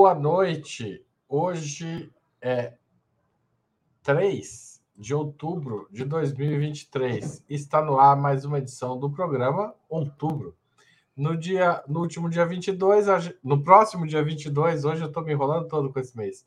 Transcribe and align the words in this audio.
boa 0.00 0.14
noite. 0.14 1.04
Hoje 1.28 2.10
é 2.40 2.72
3 4.02 4.82
de 4.96 5.14
outubro 5.14 5.86
de 5.90 6.06
2023. 6.06 7.44
Está 7.46 7.82
no 7.82 7.98
ar 8.00 8.16
mais 8.16 8.46
uma 8.46 8.60
edição 8.60 8.98
do 8.98 9.10
programa 9.10 9.74
Outubro. 9.90 10.56
No 11.14 11.36
dia, 11.36 11.84
no 11.86 12.00
último 12.00 12.30
dia 12.30 12.46
22, 12.46 13.04
no 13.44 13.62
próximo 13.62 14.06
dia 14.06 14.24
22, 14.24 14.86
hoje 14.86 15.02
eu 15.02 15.08
estou 15.08 15.22
me 15.22 15.34
enrolando 15.34 15.68
todo 15.68 15.92
com 15.92 16.00
esse 16.00 16.16
mês. 16.16 16.46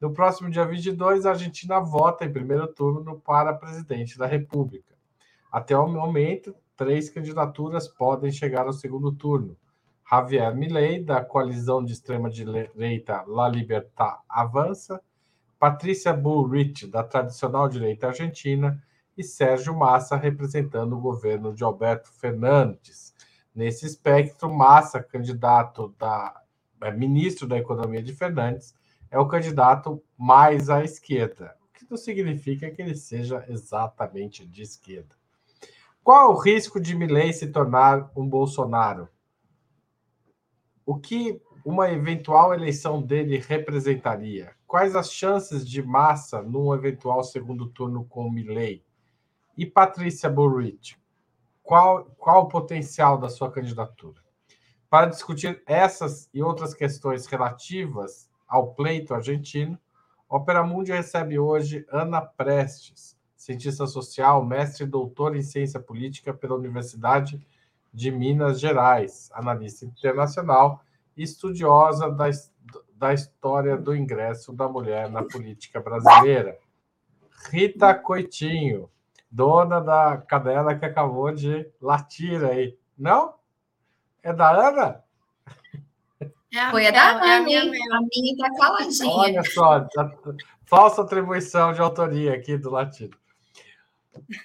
No 0.00 0.12
próximo 0.12 0.50
dia 0.50 0.66
22, 0.66 1.24
a 1.24 1.30
Argentina 1.30 1.78
vota 1.78 2.24
em 2.24 2.32
primeiro 2.32 2.66
turno 2.66 3.20
para 3.20 3.54
presidente 3.54 4.18
da 4.18 4.26
República. 4.26 4.92
Até 5.52 5.78
o 5.78 5.86
momento, 5.86 6.52
três 6.76 7.08
candidaturas 7.08 7.86
podem 7.86 8.32
chegar 8.32 8.66
ao 8.66 8.72
segundo 8.72 9.12
turno. 9.12 9.56
Javier 10.10 10.56
Milei, 10.56 11.04
da 11.04 11.22
coalizão 11.22 11.84
de 11.84 11.92
extrema-direita 11.92 13.24
La 13.26 13.46
Libertad 13.46 14.20
Avança, 14.26 15.02
Patrícia 15.58 16.14
Bullrich, 16.14 16.86
da 16.86 17.04
tradicional 17.04 17.68
direita 17.68 18.06
argentina, 18.06 18.82
e 19.18 19.22
Sérgio 19.22 19.76
Massa, 19.76 20.16
representando 20.16 20.96
o 20.96 21.00
governo 21.00 21.52
de 21.52 21.62
Alberto 21.62 22.10
Fernandes. 22.10 23.14
Nesse 23.54 23.84
espectro, 23.84 24.50
Massa, 24.50 25.02
candidato 25.02 25.94
da 25.98 26.40
é, 26.80 26.90
ministro 26.90 27.46
da 27.46 27.58
Economia 27.58 28.02
de 28.02 28.14
Fernandes, 28.14 28.74
é 29.10 29.18
o 29.18 29.28
candidato 29.28 30.02
mais 30.16 30.70
à 30.70 30.82
esquerda, 30.82 31.54
o 31.62 31.78
que 31.78 31.84
não 31.90 31.98
significa 31.98 32.70
que 32.70 32.80
ele 32.80 32.94
seja 32.94 33.44
exatamente 33.48 34.46
de 34.46 34.62
esquerda. 34.62 35.14
Qual 36.02 36.32
o 36.32 36.38
risco 36.38 36.80
de 36.80 36.94
Milley 36.94 37.34
se 37.34 37.48
tornar 37.48 38.10
um 38.16 38.26
Bolsonaro? 38.26 39.06
O 40.88 40.98
que 40.98 41.38
uma 41.66 41.90
eventual 41.90 42.54
eleição 42.54 43.02
dele 43.02 43.36
representaria? 43.36 44.56
Quais 44.66 44.96
as 44.96 45.12
chances 45.12 45.68
de 45.68 45.82
massa 45.82 46.40
num 46.40 46.72
eventual 46.72 47.22
segundo 47.22 47.68
turno 47.68 48.06
com 48.06 48.30
Milley? 48.30 48.82
E 49.54 49.66
Patrícia 49.66 50.30
Burrich, 50.30 50.96
qual, 51.62 52.06
qual 52.16 52.44
o 52.44 52.48
potencial 52.48 53.18
da 53.18 53.28
sua 53.28 53.52
candidatura? 53.52 54.22
Para 54.88 55.08
discutir 55.08 55.62
essas 55.66 56.26
e 56.32 56.42
outras 56.42 56.72
questões 56.72 57.26
relativas 57.26 58.30
ao 58.48 58.72
pleito 58.72 59.12
argentino, 59.12 59.78
Opera 60.26 60.64
Mundi 60.64 60.90
recebe 60.90 61.38
hoje 61.38 61.84
Ana 61.92 62.22
Prestes, 62.22 63.14
cientista 63.36 63.86
social, 63.86 64.42
mestre 64.42 64.84
e 64.84 64.88
doutor 64.88 65.36
em 65.36 65.42
ciência 65.42 65.78
política 65.78 66.32
pela 66.32 66.56
Universidade 66.56 67.46
de 67.92 68.10
Minas 68.10 68.60
Gerais, 68.60 69.30
analista 69.32 69.84
internacional 69.84 70.82
e 71.16 71.22
estudiosa 71.22 72.10
da, 72.10 72.26
da 72.94 73.14
história 73.14 73.76
do 73.76 73.94
ingresso 73.94 74.52
da 74.52 74.68
mulher 74.68 75.10
na 75.10 75.22
política 75.22 75.80
brasileira. 75.80 76.58
Rita 77.50 77.94
Coitinho, 77.94 78.90
dona 79.30 79.80
da 79.80 80.16
cadela 80.16 80.74
que 80.74 80.84
acabou 80.84 81.32
de 81.32 81.70
latir 81.80 82.44
aí. 82.44 82.76
Não? 82.96 83.34
É 84.22 84.32
da 84.32 84.50
Ana? 84.50 85.04
É 86.52 86.70
Foi 86.70 86.86
a 86.86 86.90
da 86.90 87.10
Ana, 87.10 87.26
é 87.26 87.36
a 87.36 87.40
minha, 87.42 87.60
a 87.62 88.00
minha 88.00 88.36
tá 88.38 88.50
caladinha. 88.56 89.10
Olha 89.10 89.42
só, 89.44 89.86
falsa 90.64 91.02
atribuição 91.02 91.72
de 91.72 91.80
autoria 91.80 92.34
aqui 92.34 92.56
do 92.56 92.70
latido. 92.70 93.16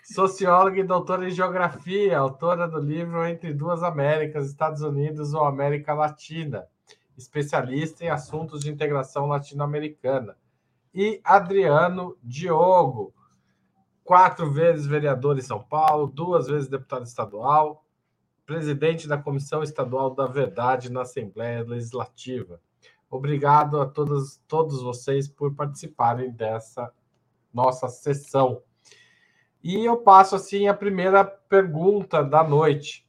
Socióloga 0.04 0.80
e 0.80 0.84
doutora 0.84 1.28
em 1.28 1.32
geografia, 1.32 2.18
autora 2.18 2.68
do 2.68 2.80
livro 2.80 3.26
Entre 3.26 3.54
Duas 3.54 3.84
Américas, 3.84 4.48
Estados 4.48 4.82
Unidos 4.82 5.34
ou 5.34 5.44
América 5.44 5.94
Latina, 5.94 6.68
especialista 7.18 8.04
em 8.04 8.10
assuntos 8.10 8.62
de 8.62 8.72
integração 8.72 9.28
latino-americana. 9.28 10.38
E 10.94 11.20
Adriano 11.24 12.18
Diogo, 12.22 13.14
quatro 14.04 14.52
vezes 14.52 14.86
vereador 14.86 15.38
em 15.38 15.42
São 15.42 15.62
Paulo, 15.62 16.08
duas 16.08 16.48
vezes 16.48 16.68
deputado 16.70 17.06
estadual, 17.06 17.84
presidente 18.46 19.08
da 19.08 19.18
Comissão 19.18 19.64
Estadual 19.64 20.14
da 20.14 20.28
Verdade 20.28 20.92
na 20.92 21.02
Assembleia 21.02 21.64
Legislativa. 21.64 22.60
Obrigado 23.10 23.80
a 23.80 23.86
todos, 23.86 24.42
todos 24.48 24.82
vocês 24.82 25.28
por 25.28 25.54
participarem 25.54 26.32
dessa 26.32 26.92
nossa 27.54 27.88
sessão. 27.88 28.62
E 29.64 29.86
eu 29.86 29.96
passo 29.96 30.36
assim 30.36 30.68
a 30.68 30.74
primeira 30.74 31.24
pergunta 31.24 32.22
da 32.22 32.44
noite. 32.44 33.08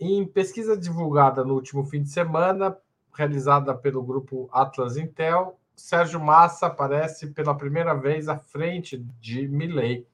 Em 0.00 0.26
pesquisa 0.26 0.76
divulgada 0.76 1.44
no 1.44 1.54
último 1.54 1.84
fim 1.84 2.02
de 2.02 2.08
semana, 2.10 2.76
realizada 3.14 3.72
pelo 3.72 4.02
grupo 4.02 4.48
Atlas 4.52 4.96
Intel, 4.96 5.56
Sérgio 5.76 6.18
Massa 6.18 6.66
aparece 6.66 7.28
pela 7.28 7.54
primeira 7.54 7.94
vez 7.94 8.28
à 8.28 8.36
frente 8.36 8.98
de 9.20 9.46
Milley. 9.46 10.04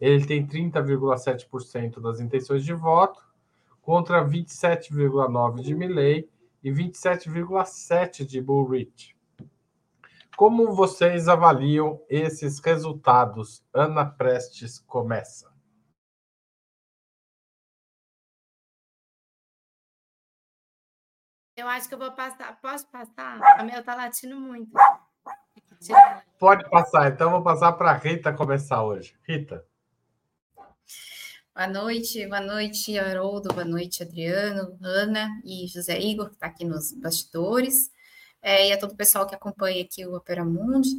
Ele 0.00 0.26
tem 0.26 0.44
30,7% 0.44 2.00
das 2.00 2.18
intenções 2.18 2.64
de 2.64 2.74
voto, 2.74 3.22
contra 3.80 4.26
27,9% 4.26 5.62
de 5.62 5.74
Milley 5.76 6.28
e 6.62 6.72
27,7% 6.72 8.26
de 8.26 8.40
Bullrich. 8.40 9.13
Como 10.36 10.74
vocês 10.74 11.28
avaliam 11.28 12.04
esses 12.08 12.58
resultados? 12.58 13.64
Ana 13.72 14.04
Prestes 14.04 14.80
começa. 14.80 15.54
Eu 21.56 21.68
acho 21.68 21.88
que 21.88 21.94
eu 21.94 21.98
vou 21.98 22.10
passar. 22.12 22.60
Posso 22.60 22.88
passar? 22.88 23.40
A 23.56 23.62
minha 23.62 23.78
está 23.78 23.94
latindo 23.94 24.40
muito. 24.40 24.72
Pode 26.38 26.68
passar, 26.68 27.12
então 27.12 27.30
vou 27.30 27.42
passar 27.42 27.72
para 27.74 27.90
a 27.90 27.94
Rita 27.94 28.32
começar 28.32 28.82
hoje. 28.82 29.16
Rita. 29.22 29.64
Boa 31.54 31.68
noite, 31.68 32.26
boa 32.26 32.40
noite, 32.40 32.98
Haroldo, 32.98 33.54
boa 33.54 33.64
noite, 33.64 34.02
Adriano, 34.02 34.76
Ana 34.82 35.40
e 35.44 35.68
José 35.68 35.96
Igor, 36.00 36.30
que 36.30 36.34
está 36.34 36.48
aqui 36.48 36.64
nos 36.64 36.92
bastidores 36.92 37.93
é, 38.44 38.68
e 38.68 38.72
a 38.74 38.78
todo 38.78 38.92
o 38.92 38.96
pessoal 38.96 39.26
que 39.26 39.34
acompanha 39.34 39.82
aqui 39.82 40.04
o 40.04 40.14
Opera 40.14 40.44
Mundi. 40.44 40.90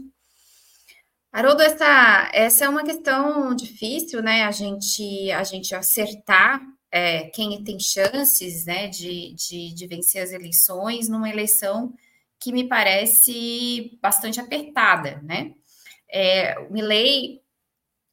Haroldo, 1.32 1.62
essa, 1.62 2.32
essa 2.34 2.66
é 2.66 2.70
uma 2.70 2.84
questão 2.84 3.56
difícil, 3.56 4.24
né? 4.24 4.44
A 4.46 4.52
gente, 4.52 5.32
a 5.32 5.44
gente 5.44 5.76
acertar 5.76 6.60
é, 6.90 7.26
quem 7.26 7.64
tem 7.64 7.80
chances 7.80 8.66
né, 8.66 8.88
de, 8.88 9.34
de, 9.36 9.74
de 9.74 9.88
vencer 9.88 10.24
as 10.24 10.32
eleições 10.32 11.08
numa 11.08 11.30
eleição 11.30 11.94
que 12.40 12.52
me 12.52 12.68
parece 12.68 14.00
bastante 14.02 14.40
apertada, 14.40 15.22
né? 15.22 15.54
É, 16.10 16.58
o 16.60 16.74
Milley 16.74 17.42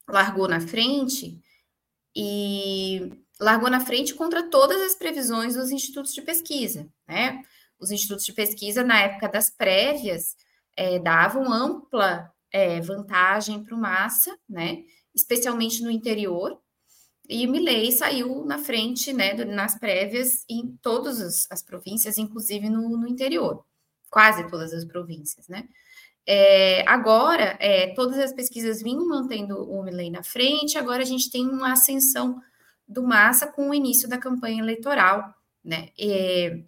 largou 0.06 0.47
na 0.47 0.60
frente 0.60 1.41
e 2.15 3.12
largou 3.41 3.71
na 3.71 3.81
frente 3.81 4.15
contra 4.15 4.42
todas 4.50 4.82
as 4.82 4.94
previsões 4.94 5.54
dos 5.54 5.71
institutos 5.71 6.12
de 6.12 6.21
pesquisa, 6.21 6.87
né? 7.09 7.42
Os 7.82 7.91
institutos 7.91 8.25
de 8.25 8.32
pesquisa, 8.32 8.84
na 8.84 9.00
época 9.00 9.28
das 9.28 9.50
prévias, 9.50 10.37
é, 10.76 11.00
davam 11.00 11.53
ampla 11.53 12.32
é, 12.53 12.81
vantagem 12.81 13.62
para 13.65 13.75
o 13.75 13.78
Massa, 13.78 14.38
né? 14.48 14.84
especialmente 15.12 15.82
no 15.82 15.91
interior, 15.91 16.59
e 17.28 17.47
o 17.47 17.50
Milley 17.50 17.91
saiu 17.92 18.44
na 18.44 18.59
frente 18.59 19.12
né, 19.12 19.33
nas 19.45 19.78
prévias 19.78 20.45
em 20.48 20.77
todas 20.83 21.21
as, 21.21 21.47
as 21.51 21.62
províncias, 21.62 22.18
inclusive 22.18 22.68
no, 22.68 22.89
no, 22.97 23.09
interior, 23.09 23.65
quase 24.10 24.47
todas 24.48 24.72
as 24.72 24.84
províncias. 24.84 25.48
Né? 25.48 25.68
É, 26.27 26.86
agora, 26.86 27.57
é, 27.60 27.95
todas 27.95 28.18
as 28.18 28.33
pesquisas 28.33 28.83
vinham 28.83 29.09
mantendo 29.09 29.57
o 29.71 29.83
Milley 29.83 30.10
na 30.10 30.22
frente, 30.22 30.78
agora 30.78 31.03
a 31.03 31.07
gente 31.07 31.30
tem 31.30 31.48
uma 31.48 31.72
ascensão 31.72 32.41
do 32.86 33.03
Massa 33.03 33.47
com 33.47 33.71
o 33.71 33.74
início 33.74 34.09
da 34.09 34.18
campanha 34.18 34.62
eleitoral. 34.62 35.34
Né? 35.65 35.91
É, 35.98 36.62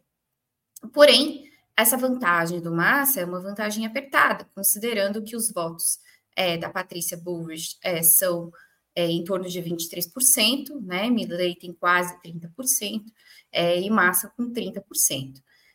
Porém, 0.92 1.44
essa 1.76 1.96
vantagem 1.96 2.60
do 2.60 2.72
Massa 2.72 3.20
é 3.20 3.24
uma 3.24 3.40
vantagem 3.40 3.84
apertada, 3.86 4.48
considerando 4.54 5.22
que 5.22 5.36
os 5.36 5.52
votos 5.52 5.98
é, 6.36 6.56
da 6.56 6.70
Patrícia 6.70 7.16
Bullrich 7.16 7.76
é, 7.82 8.02
são 8.02 8.50
é, 8.94 9.06
em 9.06 9.24
torno 9.24 9.48
de 9.48 9.60
23%, 9.60 10.80
né? 10.82 11.10
Milley 11.10 11.56
tem 11.56 11.72
quase 11.72 12.14
30%, 12.22 13.02
é, 13.50 13.80
e 13.80 13.90
Massa 13.90 14.32
com 14.36 14.52
30%. 14.52 14.82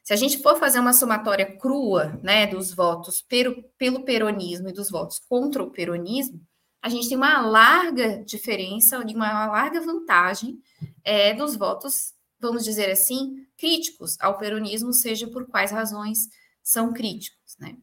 Se 0.04 0.14
a 0.14 0.16
gente 0.16 0.42
for 0.42 0.58
fazer 0.58 0.80
uma 0.80 0.94
somatória 0.94 1.58
crua 1.58 2.20
né, 2.24 2.48
dos 2.48 2.74
votos 2.74 3.22
pelo, 3.22 3.62
pelo 3.78 4.04
peronismo 4.04 4.70
e 4.70 4.74
dos 4.74 4.90
votos 4.90 5.20
contra 5.20 5.62
o 5.62 5.70
peronismo, 5.70 6.42
a 6.82 6.90
gente 6.90 7.10
tem 7.10 7.18
uma 7.18 7.42
larga 7.42 8.24
diferença, 8.24 9.00
uma 9.00 9.48
larga 9.48 9.82
vantagem 9.82 10.58
é, 11.04 11.34
dos 11.34 11.56
votos 11.56 12.14
vamos 12.40 12.64
dizer 12.64 12.90
assim, 12.90 13.46
críticos 13.58 14.16
ao 14.20 14.38
peronismo, 14.38 14.94
seja 14.94 15.28
por 15.28 15.48
quais 15.48 15.72
razões 15.72 16.30
são 16.64 16.94
críticos. 16.94 17.58
Né? 17.60 17.78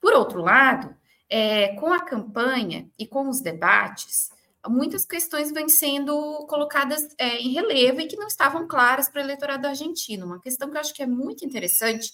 Por 0.00 0.12
outro 0.12 0.40
lado, 0.42 0.94
é, 1.28 1.74
com 1.76 1.92
a 1.92 2.04
campanha 2.04 2.90
e 2.98 3.06
com 3.06 3.28
os 3.28 3.40
debates, 3.40 4.30
muitas 4.68 5.04
questões 5.04 5.52
vêm 5.52 5.68
sendo 5.68 6.46
colocadas 6.46 7.02
é, 7.18 7.38
em 7.38 7.52
relevo 7.52 8.00
e 8.00 8.06
que 8.06 8.16
não 8.16 8.26
estavam 8.26 8.66
claras 8.66 9.08
para 9.08 9.20
o 9.20 9.24
eleitorado 9.24 9.66
argentino. 9.66 10.26
Uma 10.26 10.40
questão 10.40 10.70
que 10.70 10.76
eu 10.76 10.80
acho 10.80 10.94
que 10.94 11.02
é 11.02 11.06
muito 11.06 11.44
interessante 11.44 12.12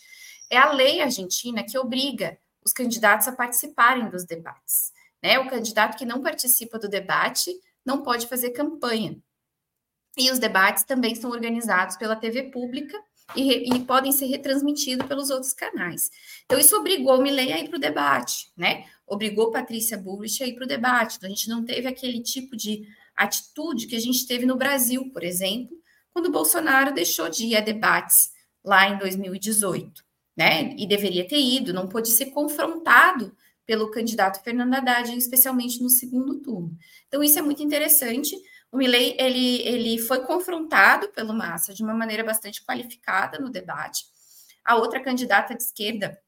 é 0.49 0.59
a 0.59 0.73
lei 0.73 1.01
argentina 1.01 1.65
que 1.65 1.79
obriga 1.79 2.39
os 2.65 2.73
candidatos 2.73 3.29
a 3.29 3.33
participarem 3.33 4.11
dos 4.11 4.25
debates. 4.25 4.93
Né? 5.23 5.39
O 5.39 5.49
candidato 5.49 5.97
que 5.97 6.05
não 6.05 6.23
participa 6.23 6.79
do 6.79 6.89
debate 6.89 7.53
não 7.85 8.03
pode 8.03 8.27
fazer 8.27 8.51
campanha. 8.51 9.17
E 10.17 10.31
os 10.31 10.39
debates 10.39 10.85
também 10.85 11.15
são 11.15 11.31
organizados 11.31 11.97
pela 11.97 12.17
TV 12.17 12.45
pública 12.45 12.99
e, 13.37 13.75
e, 13.75 13.81
podem 13.85 14.13
ser 14.13 14.27
retransmitidos 14.27 15.07
pelos 15.07 15.31
outros 15.31 15.53
canais. 15.53 16.11
Então, 16.45 16.59
isso 16.59 16.77
obrigou 16.77 17.19
o 17.19 17.23
Milley 17.23 17.53
a 17.53 17.61
ir 17.61 17.69
para 17.69 17.77
o 17.77 17.81
debate, 17.81 18.51
né? 18.57 18.87
Obrigou 19.07 19.51
Patrícia 19.51 19.97
Bullrich 19.97 20.43
a 20.43 20.47
ir 20.47 20.55
para 20.55 20.65
o 20.65 20.69
debate. 20.69 21.17
Então, 21.17 21.29
a 21.29 21.31
gente 21.31 21.49
não 21.49 21.65
teve 21.65 21.87
aquele 21.87 22.21
tipo 22.21 22.57
de 22.57 22.87
atitude 23.17 23.87
que 23.87 23.97
a 23.97 24.01
gente 24.01 24.27
teve 24.27 24.47
no 24.47 24.57
Brasil, 24.57 25.11
por 25.13 25.23
exemplo, 25.23 25.77
quando 26.13 26.31
Bolsonaro 26.31 26.93
deixou 26.93 27.29
de 27.29 27.47
ir 27.47 27.57
a 27.57 27.61
debates 27.61 28.33
lá 28.65 28.89
em 28.89 28.99
2018, 28.99 30.05
né? 30.37 30.75
E 30.77 30.87
deveria 30.87 31.27
ter 31.27 31.41
ido, 31.41 31.73
não 31.73 31.89
pôde 31.89 32.09
ser 32.09 32.27
confrontado 32.27 33.35
pelo 33.65 33.91
candidato 33.91 34.43
Fernando 34.43 34.75
Haddad, 34.75 35.17
especialmente 35.17 35.81
no 35.81 35.89
segundo 35.89 36.41
turno. 36.41 36.77
Então, 37.07 37.23
isso 37.23 37.39
é 37.39 37.43
muito 37.43 37.63
interessante, 37.63 38.37
o 38.73 38.77
Milley 38.77 39.17
ele, 39.19 39.63
ele 39.63 39.99
foi 39.99 40.21
confrontado 40.25 41.09
pelo 41.09 41.35
Massa 41.35 41.75
de 41.75 41.83
uma 41.83 41.95
maneira 41.95 42.23
bastante 42.23 42.65
qualificada 42.65 43.39
no 43.39 43.51
debate. 43.51 44.05
A 44.65 44.77
outra 44.77 45.03
candidata 45.03 45.55
de 45.55 45.63
esquerda, 45.63 46.21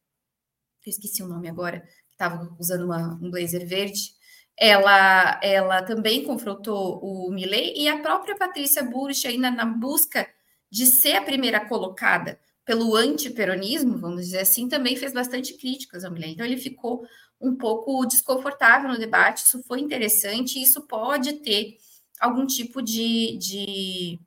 eu 0.85 0.91
esqueci 0.91 1.23
o 1.23 1.29
nome 1.29 1.49
agora, 1.49 1.87
estava 2.11 2.55
usando 2.59 2.85
uma, 2.85 3.15
um 3.23 3.31
blazer 3.31 3.67
verde, 3.67 4.15
ela, 4.59 5.41
ela 5.43 5.83
também 5.83 6.25
confrontou 6.25 6.99
o 7.03 7.31
Milley 7.31 7.75
e 7.77 7.89
a 7.89 8.01
própria 8.01 8.37
Patrícia 8.37 8.83
Burrich, 8.83 9.27
ainda 9.27 9.51
na 9.51 9.65
busca 9.65 10.29
de 10.71 10.87
ser 10.87 11.17
a 11.17 11.23
primeira 11.23 11.61
colocada 11.67 12.39
pelo 12.65 12.95
antiperonismo, 12.95 13.99
vamos 13.99 14.27
dizer 14.27 14.41
assim, 14.41 14.69
também 14.69 14.97
fez 14.97 15.13
bastante 15.13 15.55
críticas 15.55 16.05
ao 16.05 16.13
Milley. 16.13 16.33
Então 16.33 16.47
ele 16.47 16.57
ficou 16.57 17.05
um 17.41 17.57
pouco 17.57 18.07
desconfortável 18.07 18.89
no 18.89 18.99
debate, 18.99 19.45
isso 19.45 19.63
foi 19.65 19.81
interessante, 19.81 20.63
isso 20.63 20.83
pode 20.83 21.35
ter 21.35 21.77
algum 22.23 22.47
tipo 22.47 22.81
de, 22.81 23.37
de, 23.37 24.21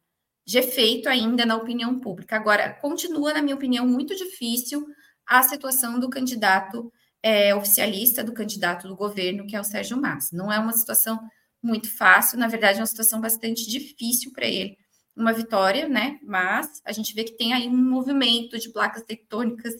de 0.45 0.57
efeito 0.57 1.07
ainda 1.07 1.45
na 1.45 1.56
opinião 1.56 1.97
pública. 1.97 2.36
Agora, 2.36 2.74
continua, 2.74 3.33
na 3.33 3.42
minha 3.42 3.56
opinião, 3.56 3.88
muito 3.88 4.13
difícil 4.13 4.86
a 5.25 5.42
situação 5.42 5.97
do 5.97 6.09
candidato 6.09 6.92
é, 7.24 7.56
oficialista, 7.56 8.21
do 8.21 8.33
candidato 8.33 8.88
do 8.88 8.95
governo, 8.97 9.47
que 9.47 9.56
é 9.56 9.62
o 9.62 9.63
Sérgio 9.63 10.00
Massa. 10.00 10.36
Não 10.36 10.51
é 10.51 10.59
uma 10.59 10.74
situação 10.74 11.19
muito 11.63 11.89
fácil, 11.89 12.38
na 12.38 12.47
verdade, 12.47 12.77
é 12.77 12.81
uma 12.81 12.86
situação 12.86 13.21
bastante 13.21 13.68
difícil 13.68 14.33
para 14.33 14.45
ele. 14.45 14.77
Uma 15.15 15.31
vitória, 15.31 15.88
né? 15.88 16.19
Mas 16.21 16.81
a 16.83 16.91
gente 16.91 17.15
vê 17.15 17.24
que 17.24 17.38
tem 17.38 17.53
aí 17.53 17.69
um 17.69 17.77
movimento 17.77 18.59
de 18.59 18.69
placas 18.69 19.03
tectônicas 19.03 19.74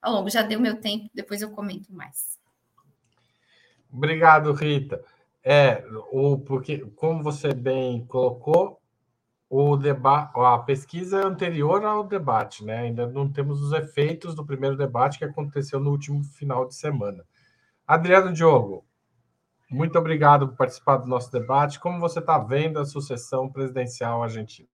ao 0.00 0.12
longo. 0.12 0.28
Já 0.28 0.42
deu 0.42 0.60
meu 0.60 0.78
tempo, 0.78 1.08
depois 1.14 1.40
eu 1.40 1.50
comento 1.50 1.90
mais. 1.92 2.38
Obrigado, 3.90 4.52
Rita. 4.52 5.02
É, 5.44 5.84
o, 6.10 6.38
porque, 6.38 6.78
como 6.94 7.22
você 7.22 7.52
bem 7.52 8.06
colocou, 8.06 8.80
o 9.50 9.76
debate, 9.76 10.32
a 10.36 10.58
pesquisa 10.58 11.20
é 11.20 11.26
anterior 11.26 11.84
ao 11.84 12.04
debate, 12.04 12.64
né? 12.64 12.78
Ainda 12.78 13.06
não 13.06 13.30
temos 13.30 13.60
os 13.60 13.72
efeitos 13.72 14.34
do 14.34 14.46
primeiro 14.46 14.76
debate 14.76 15.18
que 15.18 15.24
aconteceu 15.24 15.78
no 15.78 15.90
último 15.90 16.24
final 16.24 16.66
de 16.66 16.74
semana. 16.74 17.22
Adriano 17.86 18.32
Diogo, 18.32 18.84
muito 19.68 19.98
obrigado 19.98 20.48
por 20.48 20.56
participar 20.56 20.98
do 20.98 21.06
nosso 21.06 21.30
debate. 21.30 21.80
Como 21.80 22.00
você 22.00 22.20
está 22.20 22.38
vendo 22.38 22.78
a 22.78 22.84
sucessão 22.84 23.50
presidencial 23.50 24.22
argentina? 24.22 24.68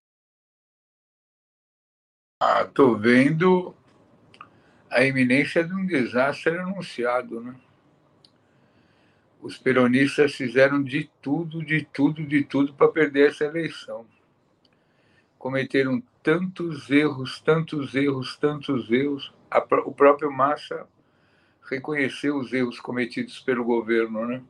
Estou 2.60 2.94
ah, 2.94 2.98
vendo 2.98 3.74
a 4.90 5.02
iminência 5.02 5.64
de 5.64 5.74
um 5.74 5.84
desastre 5.84 6.56
anunciado, 6.56 7.40
né? 7.40 7.54
Os 9.40 9.56
peronistas 9.56 10.34
fizeram 10.34 10.82
de 10.82 11.10
tudo, 11.22 11.64
de 11.64 11.84
tudo, 11.92 12.24
de 12.24 12.42
tudo 12.44 12.74
para 12.74 12.88
perder 12.88 13.30
essa 13.30 13.44
eleição. 13.44 14.04
Cometeram 15.38 16.02
tantos 16.22 16.90
erros, 16.90 17.40
tantos 17.40 17.94
erros, 17.94 18.36
tantos 18.36 18.90
erros. 18.90 19.32
o 19.84 19.92
próprio 19.92 20.32
Massa 20.32 20.86
reconheceu 21.70 22.36
os 22.36 22.52
erros 22.52 22.80
cometidos 22.80 23.38
pelo 23.40 23.64
governo, 23.64 24.26
né? 24.26 24.42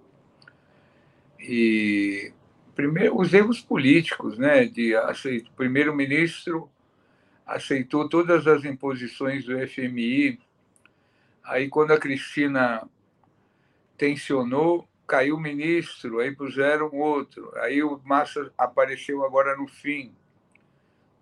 E 1.38 2.32
primeiro 2.75 3.19
os 3.19 3.34
erros 3.34 3.61
políticos, 3.61 4.38
né? 4.38 4.64
De 4.64 4.94
o 4.96 5.52
primeiro-ministro 5.56 6.70
aceitou 7.46 8.08
todas 8.08 8.46
as 8.46 8.64
imposições 8.64 9.44
do 9.44 9.58
FMI. 9.69 10.41
Aí 11.44 11.69
quando 11.69 11.93
a 11.93 11.99
Cristina 11.99 12.88
tensionou, 13.99 14.89
caiu 15.06 15.37
o 15.37 15.41
ministro, 15.41 16.21
aí 16.21 16.35
puseram 16.35 16.95
outro, 16.95 17.53
aí 17.56 17.83
o 17.83 18.00
Massa 18.05 18.53
apareceu 18.56 19.25
agora 19.25 19.56
no 19.56 19.67
fim. 19.67 20.15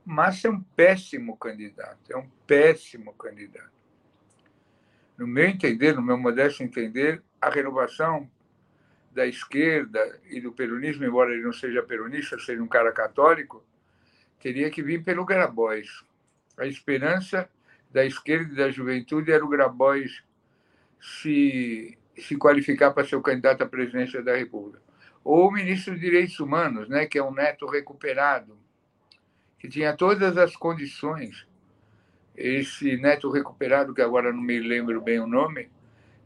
Massa 0.05 0.49
é 0.49 0.51
um 0.51 0.61
péssimo 0.61 1.37
candidato, 1.37 2.13
é 2.13 2.17
um 2.17 2.29
péssimo 2.47 3.13
candidato. 3.15 3.75
No 5.17 5.27
meu 5.27 5.49
entender, 5.49 5.95
no 5.95 6.03
meu 6.03 6.19
modesto 6.19 6.63
entender, 6.63 7.23
a 7.41 7.49
renovação 7.49 8.31
da 9.11 9.27
esquerda 9.27 10.21
e 10.29 10.41
do 10.41 10.53
peronismo, 10.53 11.05
embora 11.05 11.33
ele 11.33 11.43
não 11.43 11.53
seja 11.53 11.83
peronista, 11.83 12.39
seja 12.39 12.63
um 12.63 12.69
cara 12.69 12.93
católico, 12.93 13.65
teria 14.39 14.71
que 14.71 14.83
vir 14.83 15.03
pelo 15.03 15.25
Grabois. 15.25 16.05
A 16.59 16.67
esperança 16.67 17.49
da 17.91 18.05
esquerda 18.05 18.53
e 18.53 18.57
da 18.57 18.71
juventude 18.71 19.33
era 19.33 19.45
o 19.45 19.49
Grabois 19.49 20.23
se 21.01 21.99
se 22.19 22.37
qualificar 22.37 22.93
para 22.93 23.07
ser 23.07 23.17
o 23.17 23.23
candidato 23.23 23.63
à 23.63 23.67
presidência 23.67 24.23
da 24.23 24.35
República. 24.35 24.81
Ou 25.23 25.49
o 25.49 25.53
ministro 25.53 25.95
de 25.95 26.01
Direitos 26.01 26.39
Humanos, 26.39 26.89
né, 26.89 27.07
que 27.07 27.19
é 27.19 27.23
um 27.23 27.33
neto 27.33 27.67
recuperado, 27.67 28.57
que 29.59 29.69
tinha 29.69 29.97
todas 29.97 30.37
as 30.37 30.55
condições. 30.55 31.47
Esse 32.37 32.97
neto 32.97 33.31
recuperado, 33.31 33.95
que 33.95 34.03
agora 34.03 34.33
não 34.33 34.41
me 34.41 34.59
lembro 34.61 35.01
bem 35.01 35.19
o 35.19 35.27
nome, 35.27 35.69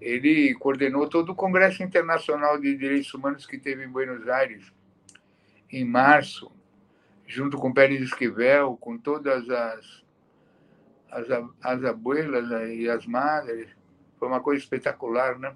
ele 0.00 0.54
coordenou 0.54 1.08
todo 1.08 1.32
o 1.32 1.34
Congresso 1.34 1.82
Internacional 1.82 2.58
de 2.58 2.76
Direitos 2.76 3.12
Humanos 3.12 3.46
que 3.46 3.58
teve 3.58 3.84
em 3.84 3.88
Buenos 3.88 4.28
Aires, 4.28 4.72
em 5.70 5.84
março, 5.84 6.50
junto 7.26 7.58
com 7.58 7.72
Pérez 7.72 8.02
Esquivel, 8.02 8.76
com 8.80 8.98
todas 8.98 9.48
as, 9.48 10.04
as, 11.10 11.26
as 11.62 11.84
abuelas 11.84 12.70
e 12.70 12.88
as 12.88 13.06
madres. 13.06 13.68
Foi 14.18 14.26
uma 14.26 14.40
coisa 14.40 14.62
espetacular, 14.62 15.38
né? 15.38 15.54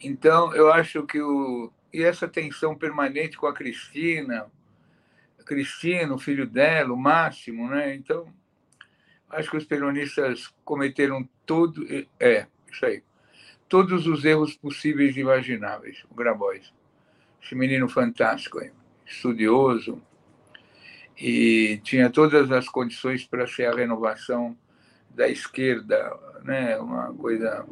Então, 0.00 0.54
eu 0.54 0.72
acho 0.72 1.04
que 1.06 1.20
o. 1.20 1.72
E 1.92 2.02
essa 2.02 2.28
tensão 2.28 2.74
permanente 2.76 3.38
com 3.38 3.46
a 3.46 3.54
Cristina, 3.54 4.46
a 5.38 5.42
Cristina, 5.42 6.14
o 6.14 6.18
filho 6.18 6.46
dela, 6.46 6.92
o 6.92 6.96
Máximo, 6.96 7.68
né? 7.68 7.94
Então, 7.94 8.32
acho 9.30 9.50
que 9.50 9.56
os 9.56 9.64
peronistas 9.64 10.52
cometeram 10.64 11.28
todo. 11.46 11.86
É, 12.20 12.46
isso 12.70 12.84
aí. 12.84 13.02
Todos 13.68 14.06
os 14.06 14.24
erros 14.24 14.54
possíveis 14.54 15.16
e 15.16 15.20
imagináveis, 15.20 16.04
o 16.10 16.14
Grabois. 16.14 16.72
Esse 17.42 17.54
menino 17.54 17.88
fantástico 17.88 18.58
aí, 18.58 18.70
estudioso, 19.04 20.02
e 21.18 21.80
tinha 21.82 22.10
todas 22.10 22.50
as 22.52 22.68
condições 22.68 23.24
para 23.24 23.46
ser 23.46 23.66
a 23.66 23.74
renovação 23.74 24.56
da 25.10 25.28
esquerda, 25.28 26.14
né? 26.42 26.76
uma 26.78 27.12
coisa 27.14 27.66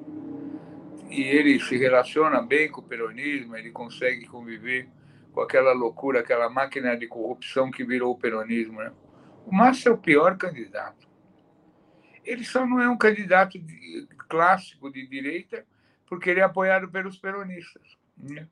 e 1.10 1.22
ele 1.22 1.60
se 1.60 1.76
relaciona 1.76 2.40
bem 2.40 2.70
com 2.70 2.80
o 2.80 2.84
peronismo, 2.84 3.56
ele 3.56 3.70
consegue 3.70 4.26
conviver 4.26 4.88
com 5.32 5.40
aquela 5.40 5.72
loucura, 5.72 6.20
aquela 6.20 6.48
máquina 6.48 6.96
de 6.96 7.06
corrupção 7.06 7.70
que 7.70 7.84
virou 7.84 8.12
o 8.12 8.18
peronismo. 8.18 8.78
Né? 8.80 8.92
O 9.44 9.54
Massa 9.54 9.88
é 9.88 9.92
o 9.92 9.98
pior 9.98 10.36
candidato. 10.36 11.08
Ele 12.24 12.44
só 12.44 12.66
não 12.66 12.80
é 12.80 12.88
um 12.88 12.96
candidato 12.96 13.58
de, 13.58 14.06
clássico 14.28 14.90
de 14.90 15.06
direita 15.06 15.66
porque 16.06 16.30
ele 16.30 16.40
é 16.40 16.44
apoiado 16.44 16.88
pelos 16.88 17.18
peronistas. 17.18 17.96
Né? 18.16 18.48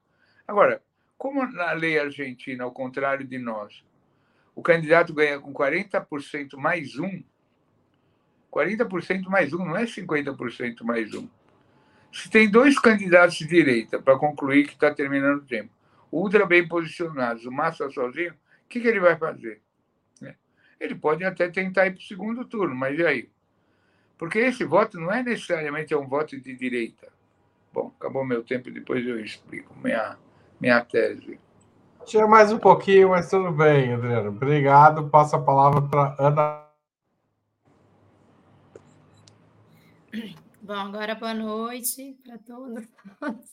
Agora, 0.46 0.82
como 1.16 1.46
na 1.46 1.72
lei 1.72 1.98
argentina, 1.98 2.64
ao 2.64 2.72
contrário 2.72 3.26
de 3.26 3.38
nós, 3.38 3.84
o 4.54 4.62
candidato 4.62 5.14
ganha 5.14 5.40
com 5.40 5.52
40% 5.52 6.56
mais 6.56 6.98
um, 6.98 7.22
40% 8.52 9.24
mais 9.28 9.52
um, 9.54 9.64
não 9.64 9.76
é 9.76 9.84
50% 9.84 10.82
mais 10.82 11.14
um. 11.14 11.28
Se 12.12 12.28
tem 12.28 12.50
dois 12.50 12.78
candidatos 12.78 13.36
de 13.36 13.46
direita, 13.46 14.00
para 14.00 14.18
concluir 14.18 14.66
que 14.66 14.74
está 14.74 14.92
terminando 14.94 15.38
o 15.38 15.46
tempo, 15.46 15.70
ultra 16.10 16.44
bem 16.44 16.68
posicionados, 16.68 17.46
o 17.46 17.50
Massa 17.50 17.88
sozinho, 17.90 18.32
o 18.32 18.68
que, 18.68 18.80
que 18.80 18.86
ele 18.86 19.00
vai 19.00 19.16
fazer? 19.16 19.62
Né? 20.20 20.34
Ele 20.78 20.94
pode 20.94 21.24
até 21.24 21.48
tentar 21.48 21.86
ir 21.86 21.92
para 21.92 22.00
o 22.00 22.02
segundo 22.02 22.44
turno, 22.44 22.74
mas 22.74 22.98
e 22.98 23.06
aí? 23.06 23.30
Porque 24.18 24.38
esse 24.38 24.64
voto 24.64 25.00
não 25.00 25.10
é 25.10 25.22
necessariamente 25.22 25.94
um 25.94 26.06
voto 26.06 26.38
de 26.38 26.54
direita. 26.54 27.08
Bom, 27.72 27.92
acabou 27.98 28.24
meu 28.24 28.44
tempo, 28.44 28.70
depois 28.70 29.06
eu 29.06 29.18
explico 29.18 29.74
minha, 29.82 30.18
minha 30.60 30.84
tese. 30.84 31.40
Tinha 32.04 32.26
mais 32.26 32.52
um 32.52 32.58
pouquinho, 32.58 33.10
mas 33.10 33.30
tudo 33.30 33.50
bem, 33.50 33.94
Adriano. 33.94 34.28
Obrigado. 34.28 35.08
Passo 35.08 35.36
a 35.36 35.40
palavra 35.40 35.80
para 35.82 36.14
Ana 36.18 36.71
Bom, 40.72 40.78
agora 40.78 41.14
boa 41.14 41.34
noite 41.34 42.18
para 42.24 42.38
todos. 42.38 42.82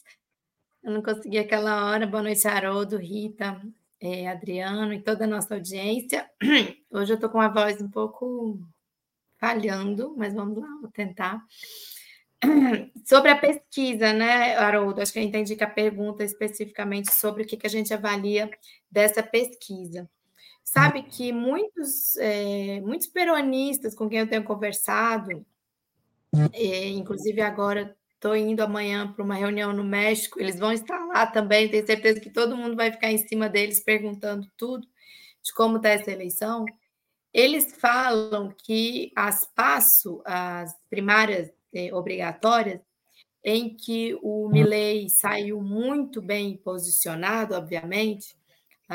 Eu 0.81 0.89
não 0.93 1.03
consegui 1.03 1.37
aquela 1.37 1.87
hora. 1.87 2.07
Boa 2.07 2.23
noite, 2.23 2.47
Haroldo, 2.47 2.95
Rita, 2.95 3.61
é, 3.99 4.25
Adriano 4.29 4.93
e 4.93 5.01
toda 5.01 5.25
a 5.25 5.27
nossa 5.27 5.55
audiência. 5.55 6.31
Hoje 6.89 7.11
eu 7.11 7.15
estou 7.15 7.29
com 7.29 7.41
a 7.41 7.49
voz 7.49 7.81
um 7.81 7.89
pouco 7.89 8.57
falhando, 9.37 10.15
mas 10.15 10.33
vamos 10.33 10.59
lá, 10.59 10.69
vou 10.79 10.89
tentar. 10.89 11.43
Sobre 13.05 13.31
a 13.31 13.37
pesquisa, 13.37 14.13
né, 14.13 14.55
Haroldo? 14.55 15.01
Acho 15.01 15.11
que 15.11 15.19
eu 15.19 15.23
entendi 15.23 15.57
que 15.57 15.63
a 15.65 15.69
pergunta 15.69 16.23
especificamente 16.23 17.11
sobre 17.11 17.43
o 17.43 17.45
que, 17.45 17.57
que 17.57 17.67
a 17.67 17.69
gente 17.69 17.93
avalia 17.93 18.49
dessa 18.89 19.21
pesquisa. 19.21 20.09
Sabe 20.63 21.03
que 21.03 21.33
muitos, 21.33 22.15
é, 22.15 22.79
muitos 22.79 23.07
peronistas 23.07 23.93
com 23.93 24.07
quem 24.07 24.19
eu 24.19 24.29
tenho 24.29 24.45
conversado, 24.45 25.45
é, 26.53 26.87
inclusive 26.89 27.41
agora 27.41 27.95
estou 28.13 28.35
indo 28.35 28.61
amanhã 28.61 29.11
para 29.11 29.23
uma 29.23 29.35
reunião 29.35 29.71
no 29.71 29.83
México, 29.83 30.39
eles 30.39 30.59
vão 30.59 30.71
estar 30.71 31.05
lá 31.05 31.25
também, 31.25 31.69
tenho 31.69 31.85
certeza 31.85 32.19
que 32.19 32.29
todo 32.29 32.55
mundo 32.55 32.75
vai 32.75 32.91
ficar 32.91 33.11
em 33.11 33.17
cima 33.17 33.47
deles 33.47 33.79
perguntando 33.79 34.47
tudo 34.57 34.85
de 35.41 35.53
como 35.53 35.77
está 35.77 35.89
essa 35.89 36.11
eleição. 36.11 36.65
Eles 37.33 37.75
falam 37.77 38.53
que 38.63 39.11
as 39.15 39.45
passo, 39.55 40.21
as 40.25 40.75
primárias 40.89 41.49
é, 41.73 41.93
obrigatórias, 41.93 42.81
em 43.43 43.75
que 43.75 44.17
o 44.21 44.49
Milley 44.49 45.09
saiu 45.09 45.61
muito 45.61 46.21
bem 46.21 46.57
posicionado, 46.57 47.55
obviamente, 47.55 48.35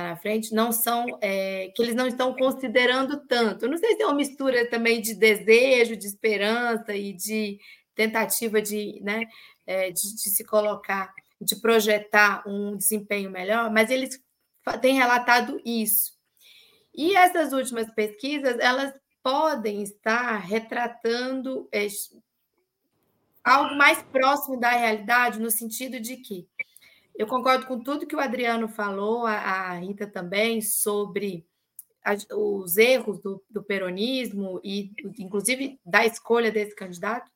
na 0.02 0.16
frente, 0.16 0.52
não 0.52 0.72
são 0.72 1.06
é, 1.20 1.70
que 1.74 1.80
eles 1.80 1.94
não 1.94 2.08
estão 2.08 2.34
considerando 2.34 3.24
tanto. 3.26 3.68
não 3.68 3.78
sei 3.78 3.94
se 3.94 4.02
é 4.02 4.06
uma 4.06 4.14
mistura 4.14 4.68
também 4.68 5.00
de 5.00 5.14
desejo, 5.14 5.96
de 5.96 6.06
esperança 6.06 6.94
e 6.94 7.12
de 7.12 7.58
tentativa 7.94 8.60
de, 8.60 9.00
né, 9.02 9.24
é, 9.64 9.90
de, 9.92 10.14
de 10.16 10.30
se 10.30 10.44
colocar, 10.44 11.14
de 11.40 11.54
projetar 11.60 12.42
um 12.46 12.76
desempenho 12.76 13.30
melhor, 13.30 13.70
mas 13.70 13.88
eles 13.88 14.20
têm 14.80 14.96
relatado 14.96 15.60
isso. 15.64 16.12
E 16.92 17.14
essas 17.16 17.52
últimas 17.52 17.88
pesquisas, 17.92 18.58
elas 18.58 18.92
podem 19.22 19.82
estar 19.82 20.38
retratando 20.38 21.68
é, 21.72 21.86
algo 23.44 23.76
mais 23.76 24.02
próximo 24.02 24.58
da 24.58 24.70
realidade, 24.70 25.40
no 25.40 25.50
sentido 25.50 26.00
de 26.00 26.16
que 26.16 26.48
eu 27.16 27.26
concordo 27.26 27.66
com 27.66 27.78
tudo 27.78 28.06
que 28.06 28.16
o 28.16 28.20
Adriano 28.20 28.68
falou, 28.68 29.24
a, 29.26 29.34
a 29.34 29.72
Rita 29.74 30.06
também, 30.06 30.60
sobre 30.60 31.46
a, 32.04 32.14
os 32.36 32.76
erros 32.76 33.20
do, 33.20 33.42
do, 33.48 33.62
peronismo 33.62 34.60
e, 34.64 34.92
inclusive, 35.18 35.78
da 35.84 36.04
escolha 36.04 36.50
desse 36.50 36.74
candidato. 36.74 37.30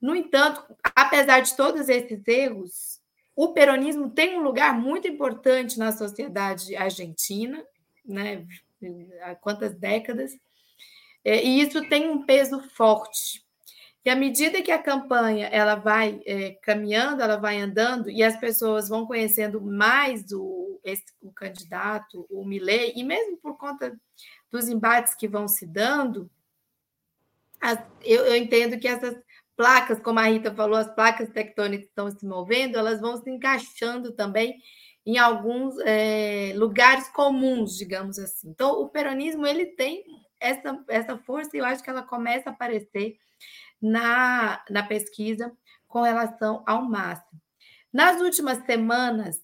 No 0.00 0.14
entanto, 0.14 0.62
apesar 0.94 1.40
de 1.40 1.56
todos 1.56 1.88
esses 1.88 2.26
erros, 2.28 3.00
o 3.34 3.52
peronismo 3.52 4.10
tem 4.10 4.38
um 4.38 4.42
lugar 4.42 4.72
muito 4.78 5.08
importante 5.08 5.78
na 5.78 5.90
sociedade 5.90 6.76
argentina, 6.76 7.64
né? 8.04 8.46
Há 9.22 9.34
quantas 9.34 9.74
décadas? 9.74 10.38
É, 11.24 11.44
e 11.44 11.60
isso 11.60 11.88
tem 11.88 12.08
um 12.08 12.24
peso 12.24 12.60
forte 12.70 13.44
que 14.08 14.12
à 14.12 14.16
medida 14.16 14.62
que 14.62 14.70
a 14.70 14.82
campanha 14.82 15.48
ela 15.48 15.74
vai 15.74 16.22
é, 16.24 16.52
caminhando, 16.62 17.22
ela 17.22 17.36
vai 17.36 17.60
andando 17.60 18.08
e 18.08 18.22
as 18.22 18.38
pessoas 18.38 18.88
vão 18.88 19.04
conhecendo 19.04 19.60
mais 19.60 20.32
o, 20.32 20.80
esse, 20.82 21.04
o 21.20 21.30
candidato, 21.30 22.26
o 22.30 22.42
Milley, 22.42 22.94
e 22.96 23.04
mesmo 23.04 23.36
por 23.36 23.58
conta 23.58 23.94
dos 24.50 24.66
embates 24.66 25.14
que 25.14 25.28
vão 25.28 25.46
se 25.46 25.66
dando, 25.66 26.30
as, 27.60 27.78
eu, 28.02 28.24
eu 28.24 28.36
entendo 28.36 28.78
que 28.78 28.88
essas 28.88 29.14
placas, 29.54 30.00
como 30.00 30.20
a 30.20 30.22
Rita 30.22 30.54
falou, 30.54 30.78
as 30.78 30.90
placas 30.94 31.28
tectônicas 31.28 31.88
estão 31.88 32.10
se 32.10 32.24
movendo, 32.24 32.78
elas 32.78 33.02
vão 33.02 33.18
se 33.18 33.28
encaixando 33.28 34.12
também 34.12 34.58
em 35.04 35.18
alguns 35.18 35.78
é, 35.80 36.54
lugares 36.56 37.10
comuns, 37.10 37.76
digamos 37.76 38.18
assim. 38.18 38.48
Então, 38.48 38.80
o 38.80 38.88
peronismo 38.88 39.46
ele 39.46 39.66
tem 39.66 40.02
essa, 40.40 40.82
essa 40.88 41.18
força 41.18 41.50
e 41.52 41.58
eu 41.58 41.66
acho 41.66 41.82
que 41.82 41.90
ela 41.90 42.02
começa 42.02 42.48
a 42.48 42.54
aparecer 42.54 43.18
na, 43.80 44.62
na 44.68 44.82
pesquisa 44.82 45.52
com 45.86 46.02
relação 46.02 46.62
ao 46.66 46.82
massa. 46.82 47.26
Nas 47.92 48.20
últimas 48.20 48.58
semanas, 48.66 49.40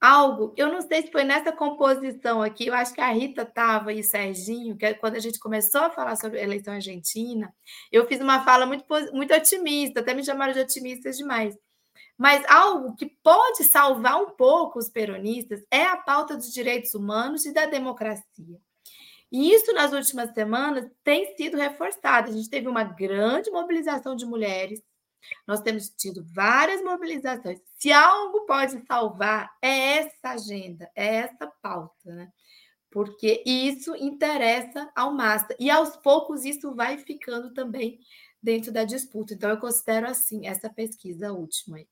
algo, 0.00 0.52
eu 0.56 0.72
não 0.72 0.80
sei 0.80 1.02
se 1.02 1.12
foi 1.12 1.24
nessa 1.24 1.52
composição 1.52 2.42
aqui, 2.42 2.66
eu 2.66 2.74
acho 2.74 2.92
que 2.94 3.00
a 3.00 3.12
Rita 3.12 3.42
estava 3.42 3.92
e 3.92 4.02
Serginho, 4.02 4.76
que 4.76 4.86
é 4.86 4.94
quando 4.94 5.16
a 5.16 5.20
gente 5.20 5.38
começou 5.38 5.82
a 5.82 5.90
falar 5.90 6.16
sobre 6.16 6.40
a 6.40 6.42
eleição 6.42 6.74
argentina, 6.74 7.54
eu 7.90 8.06
fiz 8.06 8.20
uma 8.20 8.44
fala 8.44 8.66
muito, 8.66 8.84
muito 9.12 9.34
otimista, 9.34 10.00
até 10.00 10.14
me 10.14 10.24
chamaram 10.24 10.52
de 10.52 10.60
otimistas 10.60 11.16
demais. 11.16 11.56
Mas 12.18 12.44
algo 12.48 12.94
que 12.96 13.06
pode 13.22 13.64
salvar 13.64 14.20
um 14.20 14.30
pouco 14.30 14.78
os 14.78 14.88
peronistas 14.88 15.62
é 15.70 15.84
a 15.84 15.96
pauta 15.96 16.36
dos 16.36 16.52
direitos 16.52 16.94
humanos 16.94 17.44
e 17.44 17.52
da 17.52 17.66
democracia. 17.66 18.58
E 19.32 19.52
isso, 19.54 19.72
nas 19.72 19.92
últimas 19.92 20.32
semanas, 20.34 20.88
tem 21.02 21.34
sido 21.36 21.56
reforçado. 21.56 22.30
A 22.30 22.34
gente 22.34 22.50
teve 22.50 22.68
uma 22.68 22.84
grande 22.84 23.50
mobilização 23.50 24.14
de 24.14 24.26
mulheres, 24.26 24.82
nós 25.46 25.60
temos 25.60 25.88
tido 25.88 26.24
várias 26.34 26.82
mobilizações. 26.82 27.58
Se 27.76 27.92
algo 27.92 28.44
pode 28.46 28.84
salvar, 28.86 29.50
é 29.62 29.98
essa 29.98 30.30
agenda, 30.30 30.90
é 30.94 31.16
essa 31.16 31.46
pauta, 31.62 31.94
né? 32.04 32.28
Porque 32.90 33.42
isso 33.46 33.96
interessa 33.96 34.90
ao 34.94 35.14
massa. 35.14 35.56
E 35.58 35.70
aos 35.70 35.96
poucos 35.96 36.44
isso 36.44 36.74
vai 36.74 36.98
ficando 36.98 37.54
também 37.54 37.98
dentro 38.42 38.70
da 38.70 38.84
disputa. 38.84 39.32
Então, 39.34 39.48
eu 39.50 39.58
considero 39.58 40.06
assim 40.06 40.46
essa 40.46 40.68
pesquisa 40.68 41.32
última 41.32 41.78
aí. 41.78 41.88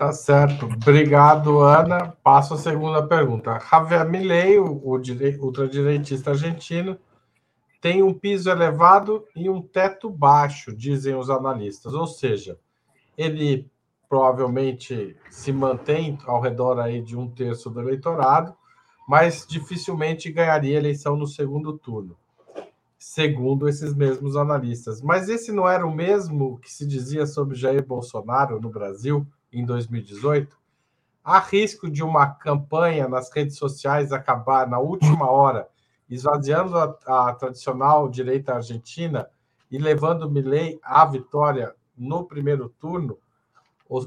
Tá 0.00 0.14
certo. 0.14 0.64
Obrigado, 0.64 1.60
Ana. 1.60 2.16
Passo 2.24 2.54
a 2.54 2.56
segunda 2.56 3.06
pergunta. 3.06 3.58
Javier 3.58 4.08
Milei, 4.08 4.58
o, 4.58 4.64
o 4.82 4.98
ultradireitista 5.42 6.30
argentino, 6.30 6.98
tem 7.82 8.02
um 8.02 8.14
piso 8.14 8.48
elevado 8.48 9.26
e 9.36 9.50
um 9.50 9.60
teto 9.60 10.08
baixo, 10.08 10.74
dizem 10.74 11.14
os 11.14 11.28
analistas. 11.28 11.92
Ou 11.92 12.06
seja, 12.06 12.58
ele 13.14 13.70
provavelmente 14.08 15.14
se 15.28 15.52
mantém 15.52 16.18
ao 16.24 16.40
redor 16.40 16.80
aí 16.80 17.02
de 17.02 17.14
um 17.14 17.28
terço 17.28 17.68
do 17.68 17.80
eleitorado, 17.80 18.54
mas 19.06 19.46
dificilmente 19.46 20.32
ganharia 20.32 20.78
eleição 20.78 21.14
no 21.14 21.26
segundo 21.26 21.76
turno, 21.76 22.16
segundo 22.98 23.68
esses 23.68 23.92
mesmos 23.94 24.34
analistas. 24.34 25.02
Mas 25.02 25.28
esse 25.28 25.52
não 25.52 25.68
era 25.68 25.86
o 25.86 25.94
mesmo 25.94 26.58
que 26.58 26.72
se 26.72 26.86
dizia 26.86 27.26
sobre 27.26 27.54
Jair 27.54 27.84
Bolsonaro 27.84 28.58
no 28.58 28.70
Brasil? 28.70 29.26
Em 29.52 29.64
2018, 29.64 30.56
há 31.24 31.38
risco 31.38 31.90
de 31.90 32.02
uma 32.02 32.26
campanha 32.26 33.08
nas 33.08 33.30
redes 33.30 33.56
sociais 33.56 34.12
acabar 34.12 34.66
na 34.68 34.78
última 34.78 35.30
hora, 35.30 35.68
esvaziando 36.08 36.76
a, 36.76 37.28
a 37.28 37.32
tradicional 37.34 38.08
direita 38.08 38.54
argentina 38.54 39.28
e 39.70 39.78
levando 39.78 40.30
Milley 40.30 40.80
à 40.82 41.04
vitória 41.04 41.74
no 41.96 42.24
primeiro 42.24 42.68
turno, 42.68 43.18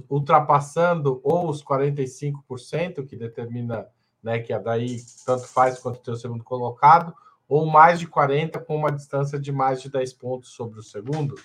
ultrapassando 0.10 1.20
ou 1.24 1.50
os 1.50 1.64
45%, 1.64 3.06
que 3.06 3.16
determina 3.16 3.88
né, 4.22 4.40
que 4.40 4.54
a 4.54 4.60
daí 4.60 4.98
tanto 5.26 5.46
faz 5.48 5.80
quanto 5.80 6.00
ter 6.00 6.12
o 6.12 6.16
segundo 6.16 6.44
colocado, 6.44 7.14
ou 7.48 7.66
mais 7.66 8.00
de 8.00 8.08
40% 8.08 8.64
com 8.66 8.76
uma 8.76 8.92
distância 8.92 9.38
de 9.38 9.52
mais 9.52 9.82
de 9.82 9.90
10 9.90 10.14
pontos 10.14 10.50
sobre 10.52 10.80
o 10.80 10.84
segundo. 10.84 11.36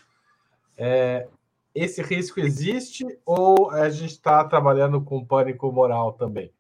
É, 0.77 1.29
esse 1.75 2.03
risco 2.03 2.41
existe 2.41 3.05
ou 3.25 3.71
a 3.71 3.89
gente 3.89 4.13
está 4.13 4.45
trabalhando 4.45 5.01
com 5.03 5.25
pânico 5.25 5.71
moral 5.71 6.13
também? 6.13 6.53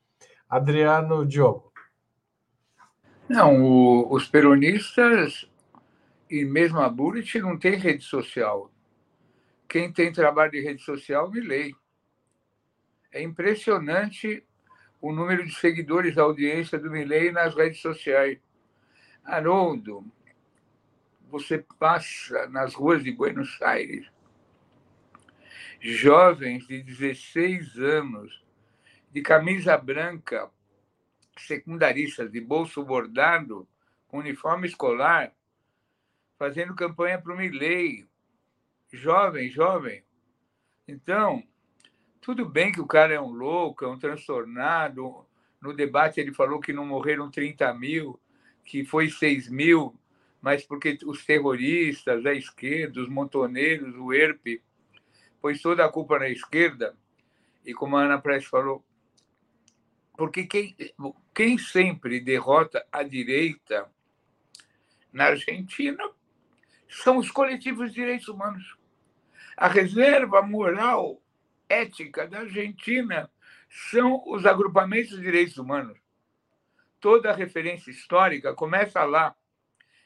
Adriano 0.48 1.26
Diogo. 1.26 1.72
Não, 3.28 3.62
o, 3.62 4.12
os 4.12 4.26
peronistas 4.26 5.48
e 6.30 6.44
mesmo 6.44 6.78
a 6.80 6.88
Bullet 6.88 7.38
não 7.40 7.58
tem 7.58 7.76
rede 7.76 8.04
social. 8.04 8.70
Quem 9.68 9.92
tem 9.92 10.12
trabalho 10.12 10.52
de 10.52 10.62
rede 10.62 10.82
social, 10.82 11.30
me 11.30 11.40
lê. 11.40 11.74
É 13.12 13.22
impressionante 13.22 14.42
o 15.00 15.12
número 15.12 15.44
de 15.44 15.54
seguidores 15.54 16.14
da 16.14 16.22
audiência 16.22 16.78
do 16.78 16.90
Milley 16.90 17.30
nas 17.30 17.54
redes 17.54 17.80
sociais. 17.80 18.38
Haroldo, 19.24 20.04
você 21.30 21.64
passa 21.78 22.46
nas 22.48 22.74
ruas 22.74 23.04
de 23.04 23.12
Buenos 23.12 23.60
Aires, 23.60 24.10
jovens 25.80 26.66
de 26.66 26.82
16 26.82 27.76
anos, 27.78 28.44
de 29.10 29.22
camisa 29.22 29.76
branca, 29.76 30.50
secundaristas 31.38 32.30
de 32.30 32.40
bolso 32.40 32.84
bordado, 32.84 33.66
com 34.08 34.18
uniforme 34.18 34.66
escolar, 34.66 35.32
fazendo 36.38 36.74
campanha 36.74 37.20
para 37.20 37.32
o 37.32 37.36
Milley. 37.36 38.06
Jovem, 38.92 39.50
jovem. 39.50 40.02
Então, 40.86 41.42
tudo 42.20 42.48
bem 42.48 42.72
que 42.72 42.80
o 42.80 42.86
cara 42.86 43.14
é 43.14 43.20
um 43.20 43.32
louco, 43.32 43.84
é 43.84 43.88
um 43.88 43.98
transtornado. 43.98 45.26
No 45.60 45.74
debate 45.74 46.20
ele 46.20 46.32
falou 46.32 46.60
que 46.60 46.72
não 46.72 46.86
morreram 46.86 47.30
30 47.30 47.72
mil, 47.74 48.18
que 48.64 48.84
foi 48.84 49.10
6 49.10 49.48
mil 49.48 49.98
mas 50.40 50.64
porque 50.64 50.98
os 51.04 51.24
terroristas, 51.24 52.24
a 52.24 52.32
esquerda, 52.32 53.00
os 53.00 53.08
montoneiros, 53.08 53.94
o 53.96 54.12
ERP, 54.12 54.62
pôs 55.40 55.60
toda 55.60 55.84
a 55.84 55.88
culpa 55.88 56.18
na 56.18 56.28
esquerda, 56.28 56.96
e 57.64 57.74
como 57.74 57.96
a 57.96 58.02
Ana 58.02 58.20
Prestes 58.20 58.50
falou, 58.50 58.84
porque 60.16 60.46
quem, 60.46 60.74
quem 61.34 61.58
sempre 61.58 62.20
derrota 62.20 62.84
a 62.90 63.02
direita 63.02 63.88
na 65.12 65.26
Argentina 65.26 66.02
são 66.88 67.18
os 67.18 67.30
coletivos 67.30 67.90
de 67.90 67.96
direitos 67.96 68.28
humanos. 68.28 68.76
A 69.56 69.68
reserva 69.68 70.42
moral 70.42 71.22
ética 71.68 72.26
da 72.26 72.40
Argentina 72.40 73.30
são 73.68 74.22
os 74.26 74.46
agrupamentos 74.46 75.16
de 75.16 75.22
direitos 75.22 75.58
humanos. 75.58 75.98
Toda 77.00 77.30
a 77.30 77.36
referência 77.36 77.90
histórica 77.90 78.54
começa 78.54 79.04
lá. 79.04 79.36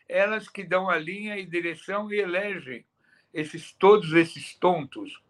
Elas 0.08 0.48
que 0.48 0.64
dão 0.64 0.90
a 0.90 0.98
linha 0.98 1.38
e 1.38 1.46
direção 1.46 2.12
e 2.12 2.18
elegem 2.18 2.84
esses 3.32 3.72
todos 3.72 4.12
esses 4.12 4.54
tontos. 4.56 5.21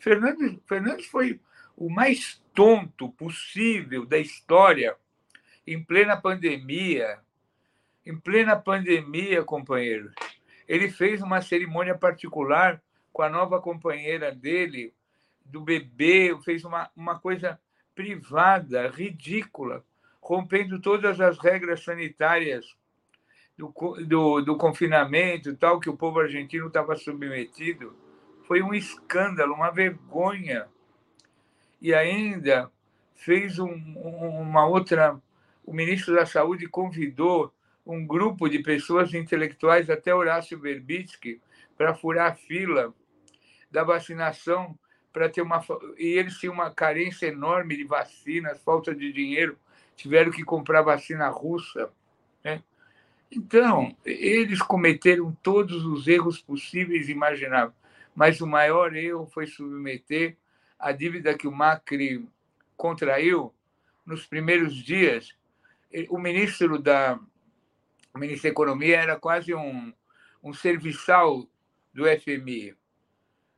Fernandes, 0.00 0.58
Fernandes 0.66 1.06
foi 1.06 1.38
o 1.76 1.88
mais 1.88 2.42
tonto 2.54 3.10
possível 3.10 4.04
da 4.04 4.18
história 4.18 4.96
em 5.66 5.82
plena 5.82 6.16
pandemia. 6.16 7.18
Em 8.04 8.18
plena 8.18 8.56
pandemia, 8.56 9.44
companheiros. 9.44 10.12
Ele 10.66 10.90
fez 10.90 11.20
uma 11.20 11.42
cerimônia 11.42 11.94
particular 11.94 12.82
com 13.12 13.22
a 13.22 13.28
nova 13.28 13.60
companheira 13.60 14.34
dele, 14.34 14.94
do 15.44 15.60
bebê, 15.60 16.36
fez 16.44 16.64
uma, 16.64 16.90
uma 16.96 17.18
coisa 17.18 17.60
privada, 17.94 18.88
ridícula, 18.88 19.84
rompendo 20.20 20.80
todas 20.80 21.20
as 21.20 21.38
regras 21.38 21.84
sanitárias 21.84 22.74
do, 23.56 23.72
do, 24.06 24.40
do 24.40 24.56
confinamento, 24.56 25.54
tal, 25.56 25.78
que 25.78 25.90
o 25.90 25.96
povo 25.96 26.20
argentino 26.20 26.68
estava 26.68 26.96
submetido. 26.96 27.94
Foi 28.50 28.62
um 28.62 28.74
escândalo, 28.74 29.54
uma 29.54 29.70
vergonha 29.70 30.66
e 31.80 31.94
ainda 31.94 32.68
fez 33.14 33.60
um, 33.60 33.72
uma 33.72 34.66
outra. 34.66 35.22
O 35.64 35.72
ministro 35.72 36.16
da 36.16 36.26
Saúde 36.26 36.66
convidou 36.66 37.54
um 37.86 38.04
grupo 38.04 38.48
de 38.48 38.58
pessoas 38.58 39.14
intelectuais, 39.14 39.88
até 39.88 40.12
Horácio 40.12 40.58
Verbitsky, 40.58 41.40
para 41.78 41.94
furar 41.94 42.32
a 42.32 42.34
fila 42.34 42.92
da 43.70 43.84
vacinação, 43.84 44.76
para 45.12 45.28
ter 45.28 45.42
uma. 45.42 45.64
E 45.96 46.18
eles 46.18 46.36
tinham 46.36 46.54
uma 46.54 46.72
carência 46.72 47.26
enorme 47.28 47.76
de 47.76 47.84
vacinas, 47.84 48.60
falta 48.64 48.92
de 48.92 49.12
dinheiro, 49.12 49.56
tiveram 49.94 50.32
que 50.32 50.42
comprar 50.42 50.82
vacina 50.82 51.28
russa. 51.28 51.88
Né? 52.42 52.64
Então, 53.30 53.96
eles 54.04 54.60
cometeram 54.60 55.30
todos 55.40 55.84
os 55.84 56.08
erros 56.08 56.42
possíveis 56.42 57.08
e 57.08 57.12
imagináveis, 57.12 57.78
mas 58.14 58.40
o 58.40 58.46
maior 58.46 58.94
erro 58.94 59.26
foi 59.26 59.46
submeter 59.46 60.36
a 60.78 60.92
dívida 60.92 61.36
que 61.36 61.46
o 61.46 61.52
Macri 61.52 62.26
contraiu 62.76 63.54
nos 64.04 64.26
primeiros 64.26 64.74
dias, 64.74 65.34
o 66.08 66.18
ministro 66.18 66.78
da, 66.78 67.18
o 68.14 68.18
ministro 68.18 68.44
da 68.44 68.52
Economia 68.52 68.96
era 68.96 69.16
quase 69.16 69.54
um, 69.54 69.92
um 70.42 70.52
serviçal 70.52 71.46
do 71.92 72.04
FMI. 72.06 72.74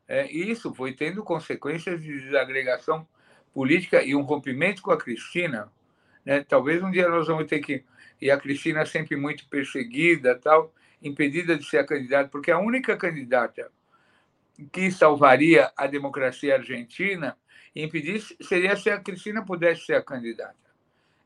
É, 0.09 0.31
e 0.31 0.51
isso 0.51 0.75
foi 0.75 0.93
tendo 0.93 1.23
consequências 1.23 2.03
de 2.03 2.21
desagregação 2.21 3.07
política 3.55 4.03
e 4.03 4.15
um 4.15 4.23
rompimento 4.23 4.83
com 4.83 4.91
a 4.91 4.99
Cristina. 4.99 5.71
Né? 6.25 6.43
Talvez 6.43 6.83
um 6.83 6.91
dia 6.91 7.09
nós 7.09 7.29
vamos 7.29 7.47
ter 7.47 7.61
que. 7.61 7.85
E 8.21 8.31
a 8.31 8.39
Cristina 8.39 8.85
sempre 8.85 9.17
muito 9.17 9.49
perseguida, 9.49 10.35
tal, 10.39 10.73
impedida 11.03 11.57
de 11.57 11.65
ser 11.65 11.79
a 11.79 11.87
candidata, 11.87 12.29
porque 12.29 12.51
a 12.51 12.59
única 12.59 12.97
candidata 12.97 13.71
que 14.63 14.91
salvaria 14.91 15.73
a 15.77 15.87
democracia 15.87 16.55
argentina 16.55 17.37
e 17.75 17.83
impedir 17.83 18.21
seria 18.41 18.77
se 18.77 18.91
a 18.91 19.01
Cristina 19.01 19.45
pudesse 19.45 19.87
ser 19.87 19.95
a 19.95 20.03
candidata. 20.03 20.57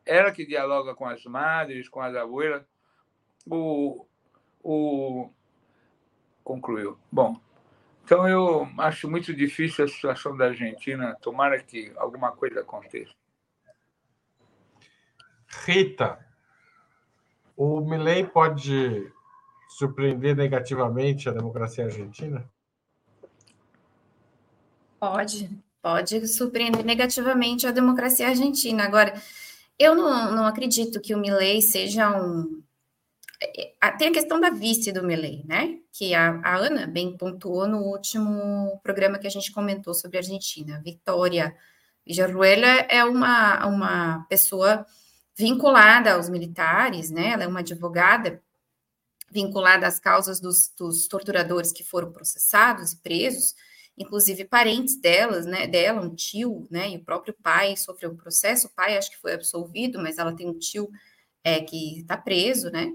Ela 0.05 0.31
que 0.31 0.47
dialoga 0.47 0.95
com 0.95 1.07
as 1.07 1.25
madres, 1.25 1.89
com 1.89 2.01
as 2.01 2.15
abuelas. 2.15 2.65
O, 3.49 4.07
o 4.63 5.31
concluiu. 6.45 6.99
Bom, 7.11 7.41
então 8.05 8.29
eu 8.29 8.69
acho 8.79 9.11
muito 9.11 9.35
difícil 9.35 9.85
a 9.85 9.89
situação 9.89 10.37
da 10.37 10.47
Argentina. 10.47 11.17
Tomara 11.21 11.61
que 11.61 11.93
alguma 11.97 12.31
coisa 12.31 12.61
aconteça. 12.61 13.13
Rita, 15.65 16.25
o 17.57 17.81
Milley 17.81 18.27
pode 18.27 19.13
surpreender 19.69 20.37
negativamente 20.37 21.29
a 21.29 21.33
democracia 21.33 21.85
argentina? 21.85 22.49
Pode, 24.99 25.51
pode 25.83 26.27
surpreender 26.29 26.85
negativamente 26.85 27.67
a 27.67 27.71
democracia 27.71 28.29
argentina. 28.29 28.85
Agora, 28.85 29.15
eu 29.79 29.95
não, 29.95 30.35
não 30.35 30.47
acredito 30.47 31.01
que 31.01 31.15
o 31.15 31.19
Milley 31.19 31.61
seja 31.63 32.11
um. 32.11 32.63
Tem 33.99 34.09
a 34.09 34.13
questão 34.13 34.41
da 34.41 34.49
vice 34.49 34.91
do 34.91 35.05
Milley, 35.05 35.45
né? 35.47 35.79
Que 35.93 36.15
a, 36.15 36.41
a 36.43 36.57
Ana 36.57 36.87
bem 36.87 37.17
pontuou 37.17 37.69
no 37.69 37.81
último 37.83 38.81
programa 38.83 39.19
que 39.19 39.27
a 39.27 39.31
gente 39.31 39.53
comentou 39.53 39.93
sobre 39.93 40.17
a 40.17 40.21
Argentina. 40.21 40.81
Vitória 40.83 41.55
Villarruela 42.07 42.87
é 42.89 43.05
uma, 43.05 43.67
uma 43.67 44.27
pessoa 44.29 44.87
vinculada 45.37 46.15
aos 46.15 46.31
militares, 46.31 47.11
né? 47.11 47.33
Ela 47.33 47.45
é 47.45 47.47
uma 47.47 47.61
advogada 47.61 48.43
vinculada 49.31 49.87
às 49.87 49.99
causas 49.99 50.41
dos, 50.41 50.73
dos 50.79 51.07
torturadores 51.07 51.73
que 51.73 51.85
foram 51.85 52.11
processados 52.11 52.93
e 52.93 52.97
presos 53.03 53.55
inclusive 53.99 54.45
parentes 54.45 55.01
delas, 55.01 55.47
né, 55.47 55.67
dela, 55.67 56.01
um 56.01 56.15
tio, 56.15 56.67
né, 56.71 56.91
e 56.91 56.97
o 56.97 57.05
próprio 57.05 57.35
pai 57.43 57.77
sofreu 57.77 58.11
um 58.11 58.17
processo, 58.17 58.67
o 58.67 58.71
pai 58.71 58.97
acho 58.97 59.11
que 59.11 59.21
foi 59.21 59.33
absolvido, 59.33 59.99
mas 59.99 60.19
ela 60.19 60.35
tem 60.35 60.49
um 60.49 60.59
tio 60.59 60.91
é, 61.43 61.61
que 61.61 62.01
está 62.01 62.17
preso, 62.17 62.71
né, 62.71 62.93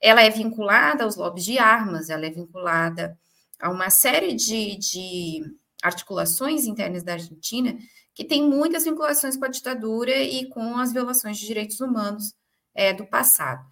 ela 0.00 0.22
é 0.22 0.30
vinculada 0.30 1.04
aos 1.04 1.16
lobbies 1.16 1.44
de 1.44 1.58
armas, 1.58 2.10
ela 2.10 2.26
é 2.26 2.30
vinculada 2.30 3.18
a 3.60 3.70
uma 3.70 3.90
série 3.90 4.34
de, 4.34 4.76
de 4.76 5.42
articulações 5.82 6.66
internas 6.66 7.02
da 7.02 7.14
Argentina 7.14 7.76
que 8.14 8.24
tem 8.24 8.48
muitas 8.48 8.84
vinculações 8.84 9.36
com 9.36 9.44
a 9.44 9.48
ditadura 9.48 10.16
e 10.16 10.48
com 10.48 10.78
as 10.78 10.92
violações 10.92 11.36
de 11.36 11.46
direitos 11.46 11.80
humanos 11.80 12.32
é, 12.74 12.92
do 12.92 13.06
passado. 13.06 13.64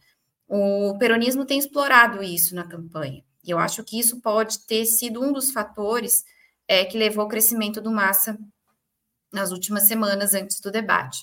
O 0.49 0.97
peronismo 0.99 1.45
tem 1.45 1.59
explorado 1.59 2.23
isso 2.23 2.55
na 2.55 2.67
campanha, 2.67 3.23
e 3.45 3.51
eu 3.51 3.59
acho 3.59 3.85
que 3.85 3.99
isso 3.99 4.21
pode 4.21 4.67
ter 4.67 4.85
sido 4.85 5.23
um 5.23 5.33
dos 5.33 5.53
fatores 5.53 6.25
é, 6.73 6.87
que 6.87 6.97
levou 6.97 7.25
ao 7.25 7.29
crescimento 7.29 7.83
do 7.83 7.91
Massa 7.91 8.39
nas 9.31 9.53
últimas 9.53 9.87
semanas 9.87 10.33
antes 10.33 10.59
do 10.59 10.71
debate. 10.71 11.23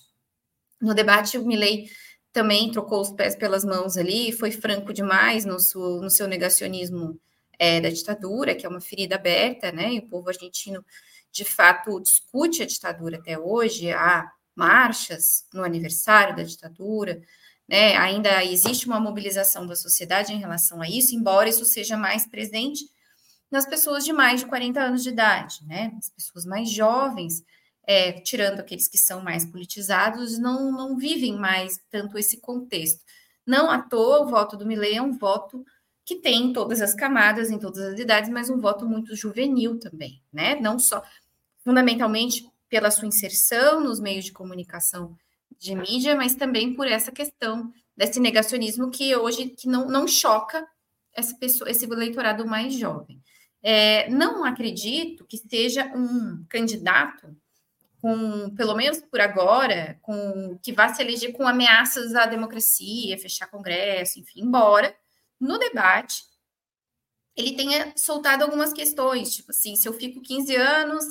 No 0.79 0.93
debate, 0.93 1.39
o 1.39 1.45
Milley 1.45 1.89
também 2.31 2.71
trocou 2.71 3.01
os 3.01 3.09
pés 3.09 3.35
pelas 3.35 3.65
mãos 3.65 3.97
ali, 3.97 4.31
foi 4.31 4.51
franco 4.51 4.93
demais 4.93 5.45
no 5.45 5.59
seu, 5.59 6.01
no 6.01 6.09
seu 6.11 6.27
negacionismo 6.27 7.19
é, 7.57 7.81
da 7.81 7.89
ditadura, 7.89 8.53
que 8.53 8.63
é 8.63 8.69
uma 8.69 8.79
ferida 8.79 9.15
aberta, 9.15 9.71
né? 9.71 9.93
E 9.93 9.97
o 9.97 10.07
povo 10.07 10.29
argentino, 10.29 10.85
de 11.31 11.43
fato, 11.43 11.99
discute 11.99 12.61
a 12.61 12.67
ditadura 12.67 13.17
até 13.17 13.39
hoje, 13.39 13.91
há 13.91 14.31
marchas 14.55 15.47
no 15.51 15.63
aniversário 15.63 16.35
da 16.35 16.43
ditadura, 16.43 17.19
né? 17.67 17.97
Ainda 17.97 18.45
existe 18.45 18.85
uma 18.85 18.99
mobilização 18.99 19.65
da 19.65 19.75
sociedade 19.75 20.31
em 20.31 20.39
relação 20.39 20.79
a 20.79 20.87
isso, 20.87 21.15
embora 21.15 21.49
isso 21.49 21.65
seja 21.65 21.97
mais 21.97 22.27
presente 22.27 22.85
nas 23.51 23.65
pessoas 23.65 24.05
de 24.05 24.13
mais 24.13 24.41
de 24.41 24.47
40 24.47 24.79
anos 24.79 25.03
de 25.03 25.09
idade, 25.09 25.59
né? 25.65 25.93
As 25.97 26.09
pessoas 26.09 26.45
mais 26.45 26.69
jovens, 26.69 27.43
é, 27.83 28.13
tirando 28.13 28.59
aqueles 28.59 28.87
que 28.87 28.97
são 28.97 29.21
mais 29.21 29.45
politizados, 29.45 30.37
não, 30.37 30.71
não 30.71 30.97
vivem 30.97 31.35
mais 31.35 31.79
tanto 31.89 32.17
esse 32.17 32.39
contexto. 32.39 33.03
Não 33.45 33.69
à 33.69 33.81
toa, 33.81 34.21
o 34.21 34.27
voto 34.27 34.55
do 34.55 34.65
Milley 34.65 34.95
é 34.95 35.01
um 35.01 35.17
voto 35.17 35.65
que 36.05 36.15
tem 36.15 36.53
todas 36.53 36.81
as 36.81 36.93
camadas, 36.93 37.49
em 37.49 37.59
todas 37.59 37.79
as 37.79 37.99
idades, 37.99 38.29
mas 38.29 38.49
um 38.49 38.59
voto 38.59 38.87
muito 38.87 39.15
juvenil 39.15 39.79
também, 39.79 40.21
né? 40.31 40.55
Não 40.59 40.77
só, 40.77 41.03
fundamentalmente, 41.63 42.47
pela 42.67 42.91
sua 42.91 43.07
inserção 43.07 43.81
nos 43.81 43.99
meios 43.99 44.25
de 44.25 44.31
comunicação 44.31 45.15
de 45.57 45.75
mídia, 45.75 46.15
mas 46.15 46.35
também 46.35 46.73
por 46.73 46.87
essa 46.87 47.11
questão 47.11 47.71
desse 47.97 48.19
negacionismo 48.19 48.89
que 48.89 49.15
hoje 49.15 49.49
que 49.49 49.67
não, 49.67 49.87
não 49.87 50.07
choca 50.07 50.65
essa 51.13 51.35
pessoa, 51.35 51.69
esse 51.69 51.85
eleitorado 51.85 52.45
mais 52.45 52.73
jovem. 52.73 53.21
É, 53.61 54.09
não 54.09 54.43
acredito 54.43 55.25
que 55.25 55.37
seja 55.37 55.85
um 55.95 56.45
candidato 56.49 57.35
com, 58.01 58.49
pelo 58.55 58.75
menos 58.75 58.99
por 59.01 59.19
agora, 59.19 59.99
com 60.01 60.57
que 60.63 60.71
vá 60.71 60.93
se 60.93 61.01
eleger 61.01 61.33
com 61.33 61.47
ameaças 61.47 62.15
à 62.15 62.25
democracia, 62.25 63.17
fechar 63.17 63.47
Congresso, 63.47 64.19
enfim, 64.19 64.41
embora 64.41 64.95
no 65.39 65.57
debate 65.57 66.23
ele 67.35 67.55
tenha 67.55 67.93
soltado 67.95 68.43
algumas 68.43 68.73
questões, 68.73 69.33
tipo 69.33 69.51
assim, 69.51 69.75
se 69.75 69.87
eu 69.87 69.93
fico 69.93 70.21
15 70.21 70.55
anos, 70.57 71.05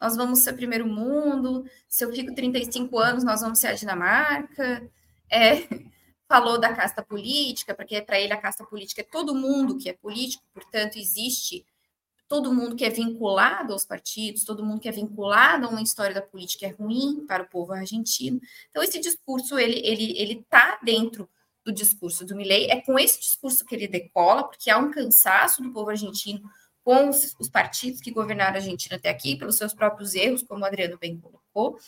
nós 0.00 0.16
vamos 0.16 0.40
ser 0.40 0.52
primeiro 0.52 0.86
mundo, 0.86 1.64
se 1.88 2.04
eu 2.04 2.12
fico 2.12 2.32
35 2.34 2.98
anos, 2.98 3.24
nós 3.24 3.40
vamos 3.40 3.58
ser 3.58 3.68
a 3.68 3.74
Dinamarca. 3.74 4.88
É, 5.30 5.56
falou 6.28 6.58
da 6.58 6.72
casta 6.72 7.02
política, 7.02 7.74
porque 7.74 8.00
para 8.00 8.20
ele 8.20 8.32
a 8.32 8.40
casta 8.40 8.64
política 8.64 9.00
é 9.00 9.04
todo 9.04 9.34
mundo 9.34 9.76
que 9.76 9.88
é 9.88 9.92
político, 9.92 10.42
portanto, 10.54 10.98
existe 10.98 11.66
todo 12.32 12.50
mundo 12.50 12.74
que 12.74 12.82
é 12.82 12.88
vinculado 12.88 13.74
aos 13.74 13.84
partidos, 13.84 14.42
todo 14.42 14.64
mundo 14.64 14.80
que 14.80 14.88
é 14.88 14.90
vinculado 14.90 15.66
a 15.66 15.68
uma 15.68 15.82
história 15.82 16.14
da 16.14 16.22
política 16.22 16.64
é 16.64 16.70
ruim 16.70 17.26
para 17.26 17.42
o 17.42 17.46
povo 17.46 17.74
argentino. 17.74 18.40
Então, 18.70 18.82
esse 18.82 18.98
discurso, 18.98 19.58
ele 19.58 19.86
ele 19.86 20.18
ele 20.18 20.32
está 20.40 20.80
dentro 20.82 21.28
do 21.62 21.70
discurso 21.70 22.24
do 22.24 22.34
Milley, 22.34 22.70
é 22.70 22.80
com 22.80 22.98
esse 22.98 23.20
discurso 23.20 23.66
que 23.66 23.74
ele 23.74 23.86
decola, 23.86 24.44
porque 24.44 24.70
há 24.70 24.78
um 24.78 24.90
cansaço 24.90 25.60
do 25.60 25.72
povo 25.72 25.90
argentino 25.90 26.40
com 26.82 27.10
os, 27.10 27.36
os 27.38 27.50
partidos 27.50 28.00
que 28.00 28.10
governaram 28.10 28.54
a 28.54 28.56
Argentina 28.56 28.96
até 28.96 29.10
aqui, 29.10 29.36
pelos 29.36 29.58
seus 29.58 29.74
próprios 29.74 30.14
erros, 30.14 30.42
como 30.42 30.62
o 30.62 30.66
Adriano 30.66 30.96
bem 30.98 31.18
colocou. 31.18 31.78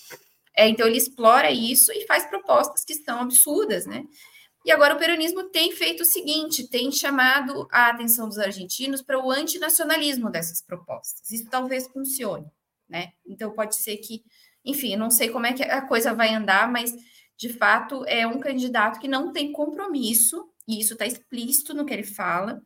É, 0.54 0.68
então, 0.68 0.86
ele 0.86 0.98
explora 0.98 1.50
isso 1.50 1.90
e 1.90 2.06
faz 2.06 2.26
propostas 2.26 2.84
que 2.84 2.92
são 2.96 3.22
absurdas, 3.22 3.86
né? 3.86 4.04
E 4.64 4.72
agora 4.72 4.94
o 4.94 4.98
peronismo 4.98 5.44
tem 5.50 5.72
feito 5.72 6.02
o 6.02 6.06
seguinte: 6.06 6.68
tem 6.68 6.90
chamado 6.90 7.68
a 7.70 7.90
atenção 7.90 8.28
dos 8.28 8.38
argentinos 8.38 9.02
para 9.02 9.22
o 9.22 9.30
antinacionalismo 9.30 10.30
dessas 10.30 10.62
propostas. 10.62 11.30
Isso 11.30 11.48
talvez 11.50 11.86
funcione, 11.88 12.50
né? 12.88 13.12
Então 13.26 13.52
pode 13.52 13.76
ser 13.76 13.98
que, 13.98 14.24
enfim, 14.64 14.96
não 14.96 15.10
sei 15.10 15.28
como 15.28 15.46
é 15.46 15.52
que 15.52 15.62
a 15.62 15.82
coisa 15.82 16.14
vai 16.14 16.34
andar, 16.34 16.70
mas 16.70 16.94
de 17.36 17.52
fato 17.52 18.04
é 18.06 18.26
um 18.26 18.40
candidato 18.40 19.00
que 19.00 19.08
não 19.08 19.32
tem 19.32 19.52
compromisso, 19.52 20.48
e 20.66 20.80
isso 20.80 20.94
está 20.94 21.04
explícito 21.04 21.74
no 21.74 21.84
que 21.84 21.92
ele 21.92 22.04
fala, 22.04 22.62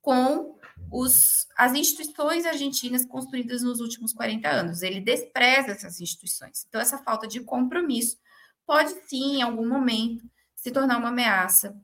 com 0.00 0.56
os, 0.90 1.46
as 1.56 1.74
instituições 1.74 2.46
argentinas 2.46 3.04
construídas 3.04 3.62
nos 3.62 3.80
últimos 3.80 4.12
40 4.12 4.48
anos. 4.48 4.82
Ele 4.82 5.00
despreza 5.00 5.72
essas 5.72 6.00
instituições. 6.00 6.64
Então, 6.68 6.80
essa 6.80 6.98
falta 6.98 7.26
de 7.26 7.40
compromisso 7.40 8.16
pode 8.64 8.90
sim, 9.08 9.38
em 9.38 9.42
algum 9.42 9.68
momento, 9.68 10.24
se 10.56 10.72
tornar 10.72 10.96
uma 10.96 11.10
ameaça 11.10 11.76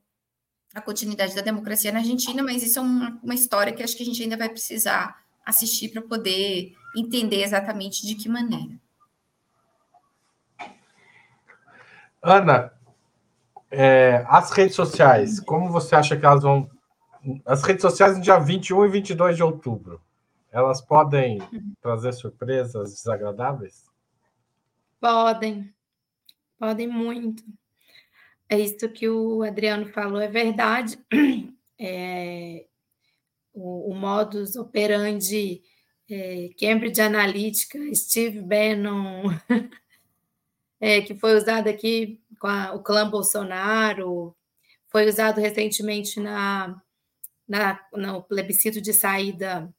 à 0.73 0.81
continuidade 0.81 1.35
da 1.35 1.41
democracia 1.41 1.91
na 1.91 1.99
Argentina, 1.99 2.43
mas 2.43 2.63
isso 2.63 2.79
é 2.79 2.81
uma, 2.81 3.19
uma 3.23 3.35
história 3.35 3.71
que 3.71 3.83
acho 3.83 3.95
que 3.95 4.03
a 4.03 4.05
gente 4.05 4.21
ainda 4.21 4.35
vai 4.35 4.49
precisar 4.49 5.23
assistir 5.45 5.89
para 5.89 6.01
poder 6.01 6.73
entender 6.97 7.43
exatamente 7.43 8.05
de 8.05 8.15
que 8.15 8.27
maneira. 8.27 8.73
Ana, 12.21 12.73
é, 13.69 14.25
as 14.27 14.51
redes 14.51 14.75
sociais, 14.75 15.39
como 15.39 15.71
você 15.71 15.95
acha 15.95 16.17
que 16.17 16.25
elas 16.25 16.43
vão 16.43 16.69
as 17.45 17.63
redes 17.63 17.81
sociais 17.81 18.17
no 18.17 18.23
dia 18.23 18.37
21 18.37 18.85
e 18.85 18.89
22 18.89 19.37
de 19.37 19.43
outubro, 19.43 20.01
elas 20.51 20.81
podem 20.81 21.39
trazer 21.81 22.11
surpresas 22.11 22.93
desagradáveis? 22.93 23.89
Podem, 24.99 25.73
podem 26.59 26.87
muito. 26.87 27.43
É 28.53 28.59
isso 28.59 28.87
que 28.89 29.09
o 29.09 29.41
Adriano 29.41 29.87
falou, 29.87 30.21
é 30.21 30.27
verdade. 30.27 30.97
É, 31.85 32.65
o, 33.51 33.91
o 33.91 33.95
modus 33.95 34.55
operandi 34.55 35.61
é, 36.09 36.49
Cambridge 36.57 37.01
Analytica, 37.01 37.77
Steve 37.93 38.39
Bannon, 38.39 39.23
é, 40.79 41.01
que 41.01 41.15
foi 41.15 41.35
usado 41.35 41.67
aqui 41.67 42.21
com 42.39 42.47
a, 42.47 42.73
o 42.73 42.81
clã 42.81 43.09
Bolsonaro, 43.09 44.33
foi 44.87 45.09
usado 45.09 45.41
recentemente 45.41 46.21
na 46.21 46.81
na, 47.47 47.79
no 47.91 48.23
plebiscito 48.23 48.79
de 48.79 48.93
saída 48.93 49.73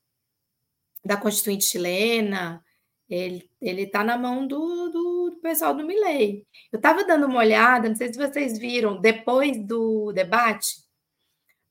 da 1.02 1.16
Constituinte 1.16 1.64
chilena, 1.64 2.62
ele 3.08 3.48
está 3.60 4.02
na 4.02 4.16
mão 4.16 4.46
do, 4.46 4.90
do, 4.90 4.90
do, 4.90 5.13
pessoal 5.44 5.74
do 5.74 5.84
Milley. 5.84 6.46
Eu 6.72 6.78
estava 6.78 7.04
dando 7.04 7.26
uma 7.26 7.38
olhada, 7.38 7.86
não 7.86 7.94
sei 7.94 8.10
se 8.10 8.18
vocês 8.18 8.58
viram, 8.58 8.98
depois 8.98 9.62
do 9.62 10.10
debate, 10.10 10.82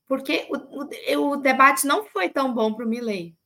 porque 0.06 0.46
o, 0.48 1.16
o, 1.18 1.32
o 1.32 1.36
debate 1.36 1.84
não 1.84 2.04
foi 2.04 2.28
tão 2.28 2.54
bom 2.54 2.72
para 2.72 2.86
o 2.86 2.88
Milley. 2.88 3.36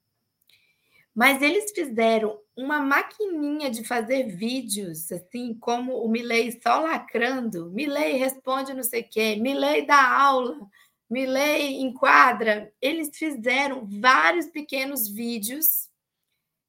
Mas 1.15 1.41
eles 1.41 1.73
fizeram 1.73 2.39
uma 2.55 2.79
maquininha 2.79 3.71
de 3.71 3.83
fazer 3.83 4.25
vídeos, 4.25 5.11
assim, 5.11 5.55
como 5.55 6.05
o 6.05 6.09
Milley 6.09 6.61
só 6.63 6.81
lacrando. 6.81 7.71
Milley 7.71 8.19
responde 8.19 8.75
não 8.75 8.83
sei 8.83 9.01
o 9.01 9.09
quê, 9.09 9.35
Milley 9.35 9.87
dá 9.87 10.21
aula, 10.21 10.61
Milley 11.09 11.81
enquadra, 11.81 12.71
eles 12.83 13.17
fizeram 13.17 13.89
vários 13.99 14.47
pequenos 14.47 15.09
vídeos, 15.09 15.89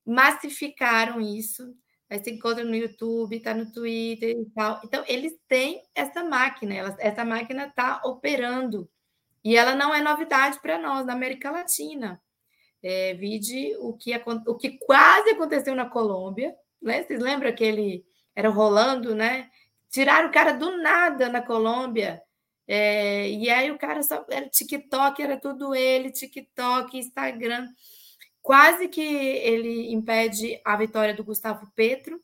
massificaram 0.06 1.20
isso. 1.20 1.76
Aí 2.10 2.20
você 2.20 2.32
encontra 2.32 2.64
no 2.64 2.76
YouTube, 2.76 3.36
está 3.36 3.54
no 3.54 3.72
Twitter 3.72 4.32
e 4.32 4.46
tal. 4.56 4.82
Então, 4.84 5.04
eles 5.08 5.34
têm 5.48 5.84
essa 5.94 6.24
máquina, 6.24 6.74
ela, 6.74 6.96
essa 7.00 7.24
máquina 7.24 7.68
está 7.68 8.02
operando. 8.04 8.90
E 9.44 9.56
ela 9.56 9.76
não 9.76 9.94
é 9.94 10.02
novidade 10.02 10.60
para 10.60 10.78
nós, 10.78 11.06
na 11.06 11.14
América 11.14 11.52
Latina. 11.52 12.22
É, 12.82 13.14
vide 13.14 13.76
o 13.80 13.94
que, 13.94 14.12
o 14.48 14.56
que 14.56 14.78
quase 14.80 15.32
aconteceu 15.32 15.76
na 15.76 15.90
Colômbia. 15.90 16.56
Né? 16.82 17.04
Vocês 17.04 17.20
lembram 17.20 17.54
que 17.54 17.64
ele 17.64 18.06
era 18.36 18.50
rolando, 18.50 19.14
né? 19.14 19.50
Tiraram 19.90 20.30
o 20.30 20.32
cara 20.32 20.54
do 20.54 20.78
nada 20.78 21.30
na 21.30 21.42
Colômbia 21.42 22.22
é, 22.72 23.28
e 23.28 23.50
aí 23.50 23.72
o 23.72 23.80
cara 23.80 24.04
só 24.04 24.24
era 24.30 24.48
TikTok, 24.48 25.20
era 25.20 25.40
tudo 25.40 25.74
ele, 25.74 26.12
TikTok, 26.12 26.96
Instagram. 26.96 27.68
Quase 28.42 28.88
que 28.88 29.02
ele 29.02 29.92
impede 29.92 30.60
a 30.66 30.76
vitória 30.76 31.14
do 31.14 31.24
Gustavo 31.24 31.70
Petro. 31.76 32.22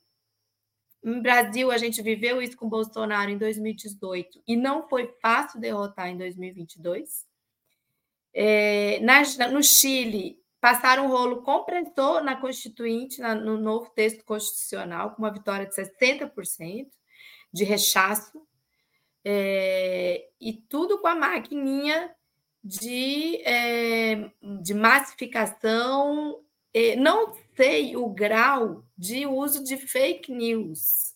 No 1.04 1.22
Brasil, 1.22 1.70
a 1.70 1.78
gente 1.78 2.02
viveu 2.02 2.42
isso 2.42 2.58
com 2.58 2.68
Bolsonaro 2.68 3.30
em 3.30 3.38
2018 3.38 4.42
e 4.48 4.56
não 4.56 4.88
foi 4.88 5.14
fácil 5.22 5.60
derrotar 5.60 6.08
em 6.08 6.18
2022. 6.18 7.26
É, 8.34 9.00
na, 9.02 9.22
no 9.50 9.62
Chile, 9.62 10.40
passaram 10.60 11.06
um 11.06 11.10
rolo 11.10 11.44
compressor 11.44 12.24
na 12.24 12.36
Constituinte, 12.36 13.22
na, 13.22 13.36
no 13.36 13.56
novo 13.56 13.92
texto 13.92 14.26
constitucional, 14.26 15.12
com 15.12 15.22
uma 15.22 15.32
vitória 15.32 15.68
de 15.68 15.76
60% 15.76 16.88
de 17.54 17.64
rechaço 17.64 18.42
é, 19.24 20.28
e 20.40 20.54
tudo 20.54 21.00
com 21.00 21.08
a 21.08 21.16
maquininha 21.16 22.15
de, 22.66 23.44
é, 23.44 24.32
de 24.64 24.74
massificação. 24.74 26.42
É, 26.74 26.96
não 26.96 27.36
sei 27.56 27.96
o 27.96 28.10
grau 28.10 28.84
de 28.98 29.28
uso 29.28 29.64
de 29.64 29.78
fake 29.78 30.32
news. 30.32 31.14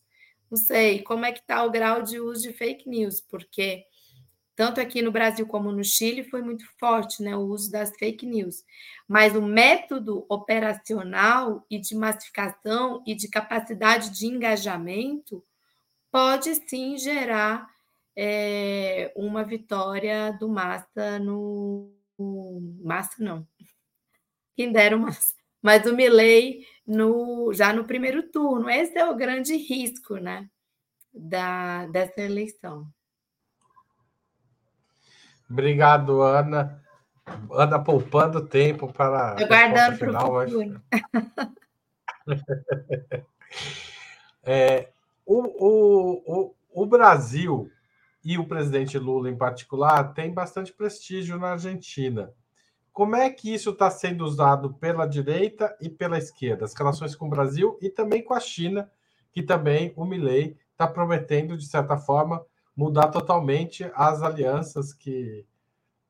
Não 0.50 0.58
sei 0.58 1.02
como 1.02 1.26
é 1.26 1.32
que 1.32 1.40
está 1.40 1.64
o 1.64 1.72
grau 1.72 2.04
de 2.04 2.20
uso 2.20 2.44
de 2.44 2.54
fake 2.54 2.88
news, 2.88 3.20
porque 3.20 3.84
tanto 4.56 4.80
aqui 4.80 5.02
no 5.02 5.12
Brasil 5.12 5.48
como 5.48 5.72
no 5.72 5.84
Chile 5.84 6.24
foi 6.24 6.42
muito 6.42 6.66
forte 6.80 7.24
né, 7.24 7.36
o 7.36 7.42
uso 7.42 7.72
das 7.72 7.92
fake 7.98 8.26
news. 8.26 8.64
Mas 9.08 9.36
o 9.36 9.42
método 9.42 10.26
operacional 10.30 11.66
e 11.70 11.80
de 11.80 11.96
massificação 11.96 13.02
e 13.08 13.16
de 13.16 13.28
capacidade 13.28 14.12
de 14.12 14.28
engajamento 14.28 15.44
pode 16.12 16.54
sim 16.68 16.98
gerar 16.98 17.68
é, 18.22 19.14
uma 19.16 19.46
vitória 19.46 20.34
do 20.34 20.50
Massa 20.50 21.18
no. 21.20 21.90
Massa 22.84 23.24
não. 23.24 23.48
Quem 24.58 24.74
dera 24.74 24.98
o 24.98 25.00
Massa. 25.00 25.36
Mas 25.62 25.86
o 25.86 25.96
Milley 25.96 26.66
no, 26.86 27.54
já 27.54 27.72
no 27.72 27.86
primeiro 27.86 28.30
turno. 28.30 28.70
Esse 28.70 28.98
é 28.98 29.10
o 29.10 29.16
grande 29.16 29.56
risco 29.56 30.18
né, 30.18 30.50
da, 31.14 31.88
dessa 31.88 32.20
eleição. 32.20 32.86
Obrigado, 35.50 36.22
Ana. 36.22 36.84
Ana 37.50 37.80
poupando 37.80 38.46
tempo 38.46 38.92
para. 38.92 39.42
Aguardando 39.42 39.98
para 39.98 40.26
o 40.26 40.46
futuro. 40.46 40.82
é, 44.44 44.90
o, 45.26 45.38
o, 45.38 46.24
o, 46.26 46.56
o 46.84 46.86
Brasil 46.86 47.72
e 48.24 48.38
o 48.38 48.48
presidente 48.48 48.98
Lula 48.98 49.30
em 49.30 49.38
particular 49.38 50.14
tem 50.14 50.34
bastante 50.34 50.74
prestígio 50.74 51.38
na 51.38 51.52
Argentina. 51.52 52.34
Como 52.92 53.16
é 53.16 53.30
que 53.30 53.54
isso 53.54 53.70
está 53.70 53.90
sendo 53.90 54.26
usado 54.26 54.74
pela 54.74 55.06
direita 55.06 55.76
e 55.80 55.88
pela 55.90 56.18
esquerda, 56.18 56.66
as 56.66 56.74
relações 56.74 57.16
com 57.16 57.28
o 57.28 57.30
Brasil 57.30 57.78
e 57.82 57.90
também 57.90 58.24
com 58.24 58.34
a 58.34 58.40
China, 58.40 58.92
que 59.32 59.42
também 59.42 59.94
o 59.96 60.06
Milley 60.06 60.58
está 60.72 60.88
prometendo, 60.88 61.58
de 61.58 61.66
certa 61.66 61.98
forma, 61.98 62.46
mudar 62.76 63.08
totalmente 63.08 63.90
as 63.94 64.22
alianças 64.22 64.94
que, 64.94 65.46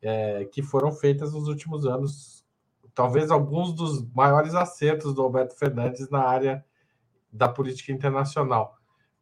é, 0.02 0.46
que 0.46 0.62
foram 0.62 0.92
feitas 0.92 1.34
nos 1.34 1.48
últimos 1.48 1.86
anos. 1.86 2.46
Talvez 2.94 3.30
alguns 3.30 3.74
dos 3.74 4.04
maiores 4.14 4.56
acertos 4.56 5.14
do 5.14 5.22
Alberto 5.22 5.56
Fernandes 5.58 6.10
na 6.10 6.24
área 6.24 6.66
da 7.32 7.48
política 7.48 7.92
internacional. 7.92 8.79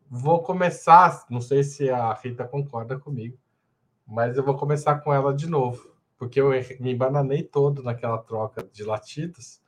Vou 0.09 0.41
começar, 0.41 1.25
não 1.29 1.41
sei 1.41 1.63
se 1.63 1.89
a 1.89 2.13
Rita 2.13 2.45
concorda 2.45 2.97
comigo, 2.97 3.37
mas 4.05 4.37
eu 4.37 4.43
vou 4.43 4.55
começar 4.55 4.99
com 4.99 5.13
ela 5.13 5.33
de 5.33 5.47
novo, 5.47 5.91
porque 6.17 6.39
eu 6.39 6.51
me 6.79 6.95
bananei 6.95 7.43
todo 7.43 7.83
naquela 7.83 8.17
troca 8.17 8.63
de 8.63 8.83
latidos, 8.83 9.61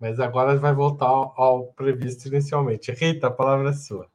mas 0.00 0.18
agora 0.18 0.56
vai 0.56 0.74
voltar 0.74 1.06
ao, 1.06 1.32
ao 1.40 1.66
previsto 1.74 2.26
inicialmente. 2.26 2.90
Rita, 2.90 3.28
a 3.28 3.30
palavra 3.30 3.70
é 3.70 3.72
sua. 3.72 4.10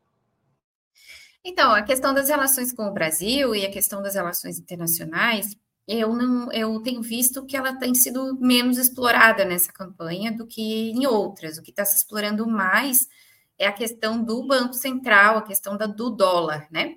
Então, 1.46 1.72
a 1.72 1.82
questão 1.82 2.14
das 2.14 2.30
relações 2.30 2.72
com 2.72 2.84
o 2.84 2.94
Brasil 2.94 3.56
e 3.56 3.66
a 3.66 3.72
questão 3.72 4.02
das 4.02 4.16
relações 4.16 4.60
internacionais, 4.60 5.58
eu 5.86 6.14
não, 6.14 6.52
eu 6.54 6.82
tenho 6.82 7.02
visto 7.02 7.46
que 7.46 7.58
ela 7.58 7.78
tem 7.78 7.94
sido 7.94 8.38
menos 8.40 8.78
explorada 8.78 9.44
nessa 9.44 9.72
campanha 9.72 10.32
do 10.32 10.48
que 10.48 10.92
em 10.92 11.06
outras. 11.06 11.58
O 11.58 11.62
que 11.62 11.72
está 11.72 11.84
se 11.84 11.98
explorando 11.98 12.48
mais 12.48 13.08
é 13.58 13.68
a 13.68 13.72
questão 13.72 14.24
do 14.24 14.46
Banco 14.46 14.74
Central, 14.74 15.38
a 15.38 15.42
questão 15.42 15.78
da, 15.78 15.86
do 15.86 16.10
dólar, 16.10 16.68
né? 16.72 16.96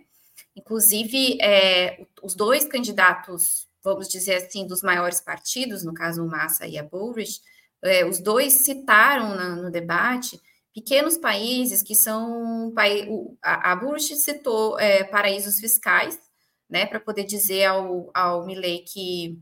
Inclusive, 0.54 1.38
é, 1.40 2.06
os 2.22 2.34
dois 2.34 2.64
candidatos, 2.64 3.68
vamos 3.82 4.08
dizer 4.08 4.36
assim, 4.36 4.66
dos 4.66 4.82
maiores 4.82 5.20
partidos, 5.20 5.84
no 5.84 5.92
caso 5.92 6.24
o 6.24 6.28
Massa 6.28 6.66
e 6.66 6.78
a 6.78 6.82
Bullrich, 6.82 7.40
é, 7.82 8.04
os 8.04 8.20
dois 8.20 8.52
citaram 8.64 9.34
na, 9.34 9.56
no 9.56 9.70
debate 9.70 10.40
pequenos 10.76 11.16
países 11.16 11.82
que 11.82 11.94
são 11.94 12.70
a, 13.42 13.72
a 13.72 13.76
Bullrich 13.76 14.14
citou 14.16 14.78
é, 14.78 15.04
paraísos 15.04 15.58
fiscais 15.58 16.20
né, 16.68 16.84
para 16.84 17.00
poder 17.00 17.24
dizer 17.24 17.64
ao, 17.64 18.10
ao 18.12 18.44
Milley 18.44 18.80
que, 18.80 19.40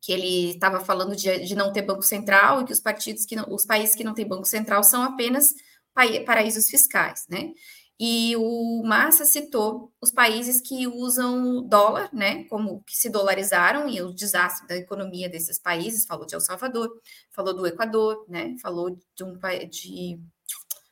que 0.00 0.12
ele 0.12 0.50
estava 0.50 0.78
falando 0.78 1.16
de, 1.16 1.40
de 1.40 1.56
não 1.56 1.72
ter 1.72 1.82
banco 1.82 2.02
central 2.02 2.60
e 2.60 2.64
que 2.64 2.72
os 2.72 2.78
partidos 2.78 3.24
que 3.24 3.34
não, 3.34 3.52
os 3.52 3.66
países 3.66 3.96
que 3.96 4.04
não 4.04 4.14
têm 4.14 4.28
banco 4.28 4.44
central 4.44 4.84
são 4.84 5.02
apenas 5.02 5.54
paraísos 6.24 6.68
fiscais, 6.68 7.26
né? 7.28 7.52
E 8.00 8.36
o 8.36 8.82
Massa 8.84 9.24
citou 9.24 9.92
os 10.00 10.12
países 10.12 10.60
que 10.60 10.86
usam 10.86 11.66
dólar, 11.66 12.08
né, 12.12 12.44
como 12.44 12.80
que 12.84 12.96
se 12.96 13.10
dolarizaram 13.10 13.88
e 13.88 14.00
o 14.00 14.14
desastre 14.14 14.68
da 14.68 14.76
economia 14.76 15.28
desses 15.28 15.58
países, 15.58 16.06
falou 16.06 16.24
de 16.24 16.32
El 16.32 16.40
Salvador, 16.40 16.88
falou 17.32 17.52
do 17.52 17.66
Equador, 17.66 18.24
né, 18.28 18.54
falou 18.62 18.90
de 18.90 19.24
um 19.24 19.36
de 19.68 20.20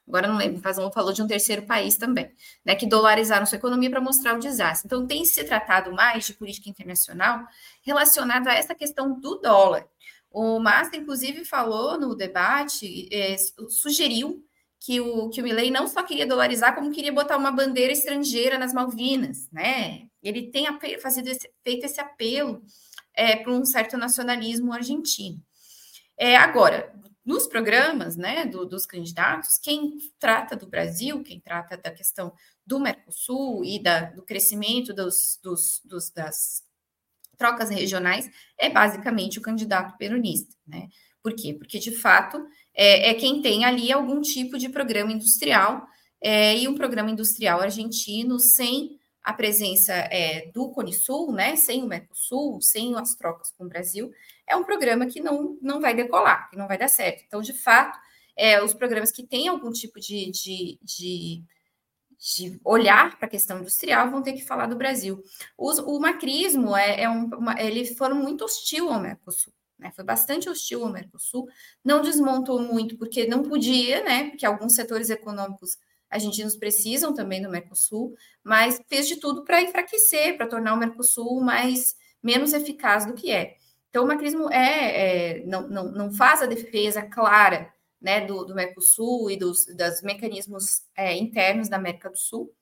agora 0.06 0.28
não 0.28 0.36
lembro, 0.36 0.60
mas 0.62 0.76
falou 0.94 1.12
de 1.12 1.22
um 1.22 1.26
terceiro 1.26 1.62
país 1.62 1.96
também, 1.96 2.30
né, 2.64 2.74
que 2.74 2.86
dolarizaram 2.86 3.46
sua 3.46 3.58
economia 3.58 3.90
para 3.90 4.00
mostrar 4.00 4.34
o 4.34 4.40
desastre. 4.40 4.86
Então, 4.86 5.06
tem 5.06 5.24
se 5.24 5.42
tratado 5.44 5.92
mais 5.92 6.26
de 6.26 6.34
política 6.34 6.70
internacional 6.70 7.44
relacionada 7.82 8.50
a 8.50 8.54
essa 8.54 8.74
questão 8.74 9.18
do 9.18 9.36
dólar. 9.36 9.86
O 10.30 10.60
Massa, 10.60 10.96
inclusive, 10.96 11.44
falou 11.44 11.98
no 11.98 12.14
debate, 12.14 13.08
é, 13.12 13.36
sugeriu 13.68 14.45
que 14.86 15.00
o, 15.00 15.28
que 15.30 15.40
o 15.40 15.44
Milley 15.44 15.68
não 15.68 15.88
só 15.88 16.00
queria 16.04 16.24
dolarizar, 16.24 16.72
como 16.72 16.92
queria 16.92 17.12
botar 17.12 17.36
uma 17.36 17.50
bandeira 17.50 17.92
estrangeira 17.92 18.56
nas 18.56 18.72
Malvinas, 18.72 19.50
né? 19.50 20.06
Ele 20.22 20.48
tem 20.48 20.64
fazido 21.00 21.28
esse, 21.28 21.50
feito 21.64 21.84
esse 21.84 22.00
apelo 22.00 22.62
é, 23.12 23.34
para 23.34 23.50
um 23.50 23.64
certo 23.64 23.96
nacionalismo 23.96 24.72
argentino. 24.72 25.42
É, 26.16 26.36
agora, 26.36 26.94
nos 27.24 27.48
programas 27.48 28.16
né, 28.16 28.46
do, 28.46 28.64
dos 28.64 28.86
candidatos, 28.86 29.58
quem 29.58 29.98
trata 30.20 30.54
do 30.54 30.68
Brasil, 30.68 31.20
quem 31.24 31.40
trata 31.40 31.76
da 31.76 31.90
questão 31.90 32.32
do 32.64 32.78
Mercosul 32.78 33.64
e 33.64 33.82
da, 33.82 34.02
do 34.02 34.22
crescimento 34.22 34.94
dos, 34.94 35.40
dos, 35.42 35.82
dos, 35.84 36.10
das 36.10 36.62
trocas 37.36 37.70
regionais 37.70 38.30
é 38.56 38.70
basicamente 38.70 39.40
o 39.40 39.42
candidato 39.42 39.96
peronista. 39.98 40.54
Né? 40.64 40.88
Por 41.20 41.34
quê? 41.34 41.52
Porque, 41.52 41.80
de 41.80 41.90
fato, 41.90 42.46
é, 42.76 43.10
é 43.10 43.14
quem 43.14 43.40
tem 43.40 43.64
ali 43.64 43.90
algum 43.90 44.20
tipo 44.20 44.58
de 44.58 44.68
programa 44.68 45.10
industrial 45.10 45.86
é, 46.20 46.56
e 46.56 46.68
um 46.68 46.74
programa 46.74 47.10
industrial 47.10 47.60
argentino 47.60 48.38
sem 48.38 48.98
a 49.26 49.32
presença 49.32 49.92
é, 49.92 50.52
do 50.52 50.70
Cone 50.70 50.92
Sul, 50.92 51.32
né, 51.32 51.56
sem 51.56 51.82
o 51.82 51.86
Mercosul, 51.86 52.60
sem 52.62 52.94
as 52.94 53.16
trocas 53.16 53.50
com 53.50 53.64
o 53.64 53.68
Brasil, 53.68 54.12
é 54.46 54.54
um 54.54 54.62
programa 54.62 55.06
que 55.06 55.20
não, 55.20 55.58
não 55.60 55.80
vai 55.80 55.94
decolar, 55.94 56.48
que 56.48 56.56
não 56.56 56.68
vai 56.68 56.78
dar 56.78 56.86
certo. 56.86 57.24
Então, 57.26 57.40
de 57.40 57.52
fato, 57.52 57.98
é, 58.36 58.62
os 58.62 58.72
programas 58.72 59.10
que 59.10 59.26
têm 59.26 59.48
algum 59.48 59.72
tipo 59.72 59.98
de, 59.98 60.30
de, 60.30 60.78
de, 60.80 61.42
de 62.16 62.60
olhar 62.64 63.18
para 63.18 63.26
a 63.26 63.30
questão 63.30 63.58
industrial 63.58 64.10
vão 64.12 64.22
ter 64.22 64.34
que 64.34 64.44
falar 64.44 64.66
do 64.66 64.76
Brasil. 64.76 65.20
Os, 65.58 65.78
o 65.80 65.98
macrismo 65.98 66.76
é, 66.76 67.02
é 67.02 67.10
um, 67.10 67.24
uma, 67.24 67.60
ele 67.60 67.84
foram 67.96 68.16
muito 68.16 68.44
hostil 68.44 68.92
ao 68.92 69.00
Mercosul. 69.00 69.52
Né, 69.78 69.92
foi 69.94 70.04
bastante 70.04 70.48
hostil 70.48 70.84
ao 70.84 70.92
Mercosul, 70.92 71.46
não 71.84 72.00
desmontou 72.00 72.60
muito 72.60 72.96
porque 72.96 73.26
não 73.26 73.42
podia, 73.42 74.02
né? 74.02 74.30
Porque 74.30 74.46
alguns 74.46 74.74
setores 74.74 75.10
econômicos 75.10 75.76
argentinos 76.08 76.56
precisam 76.56 77.12
também 77.12 77.42
do 77.42 77.50
Mercosul, 77.50 78.14
mas 78.42 78.80
fez 78.88 79.06
de 79.06 79.16
tudo 79.16 79.44
para 79.44 79.60
enfraquecer, 79.60 80.36
para 80.36 80.46
tornar 80.46 80.72
o 80.72 80.78
Mercosul 80.78 81.42
mais 81.42 81.94
menos 82.22 82.54
eficaz 82.54 83.04
do 83.04 83.12
que 83.12 83.30
é. 83.30 83.56
Então, 83.90 84.04
o 84.04 84.08
macrismo 84.08 84.50
é, 84.50 85.40
é 85.40 85.44
não, 85.46 85.68
não, 85.68 85.92
não 85.92 86.12
faz 86.12 86.42
a 86.42 86.46
defesa 86.46 87.02
clara 87.02 87.72
né, 88.00 88.26
do, 88.26 88.44
do 88.44 88.54
Mercosul 88.54 89.30
e 89.30 89.36
dos, 89.36 89.66
dos 89.66 90.02
mecanismos 90.02 90.82
é, 90.94 91.16
internos 91.16 91.68
da 91.68 91.76
América 91.76 92.10
do 92.10 92.16
Sul. 92.18 92.52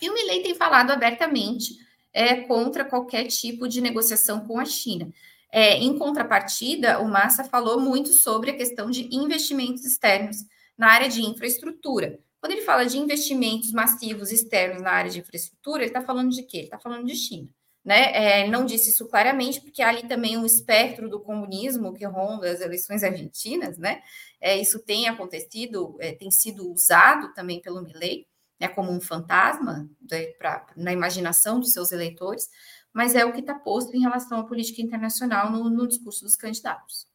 E 0.00 0.08
o 0.08 0.14
Milley 0.14 0.42
tem 0.42 0.54
falado 0.54 0.90
abertamente 0.90 1.76
é, 2.12 2.36
contra 2.42 2.84
qualquer 2.84 3.26
tipo 3.26 3.68
de 3.68 3.80
negociação 3.80 4.46
com 4.46 4.58
a 4.58 4.64
China. 4.64 5.12
É, 5.52 5.76
em 5.76 5.98
contrapartida, 5.98 6.98
o 6.98 7.06
Massa 7.06 7.44
falou 7.44 7.78
muito 7.78 8.08
sobre 8.08 8.50
a 8.50 8.56
questão 8.56 8.90
de 8.90 9.14
investimentos 9.14 9.84
externos 9.84 10.38
na 10.78 10.88
área 10.88 11.10
de 11.10 11.20
infraestrutura. 11.20 12.18
Quando 12.40 12.52
ele 12.52 12.62
fala 12.62 12.86
de 12.86 12.98
investimentos 12.98 13.70
massivos 13.70 14.32
externos 14.32 14.82
na 14.82 14.90
área 14.90 15.10
de 15.10 15.20
infraestrutura, 15.20 15.82
ele 15.82 15.90
está 15.90 16.00
falando 16.00 16.30
de 16.30 16.42
quê? 16.42 16.56
Ele 16.56 16.64
está 16.64 16.78
falando 16.78 17.06
de 17.06 17.14
China. 17.14 17.48
Né? 17.84 18.12
É, 18.42 18.48
não 18.48 18.64
disse 18.64 18.90
isso 18.90 19.08
claramente, 19.08 19.60
porque 19.60 19.82
há 19.82 19.88
ali 19.88 20.08
também 20.08 20.38
um 20.38 20.46
espectro 20.46 21.10
do 21.10 21.20
comunismo 21.20 21.92
que 21.92 22.04
ronda 22.06 22.50
as 22.50 22.60
eleições 22.60 23.02
argentinas, 23.02 23.76
né? 23.76 24.02
É, 24.40 24.56
isso 24.56 24.78
tem 24.78 25.08
acontecido, 25.08 25.96
é, 26.00 26.12
tem 26.12 26.30
sido 26.30 26.72
usado 26.72 27.34
também 27.34 27.60
pelo 27.60 27.82
Milley, 27.82 28.26
né, 28.60 28.68
como 28.68 28.92
um 28.92 29.00
fantasma 29.00 29.90
de, 30.00 30.28
pra, 30.38 30.64
na 30.76 30.92
imaginação 30.92 31.58
dos 31.58 31.72
seus 31.72 31.90
eleitores, 31.90 32.48
mas 32.92 33.14
é 33.14 33.24
o 33.24 33.32
que 33.32 33.40
está 33.40 33.54
posto 33.54 33.96
em 33.96 34.00
relação 34.00 34.40
à 34.40 34.44
política 34.44 34.82
internacional 34.82 35.50
no, 35.50 35.70
no 35.70 35.88
discurso 35.88 36.24
dos 36.24 36.36
candidatos. 36.36 37.10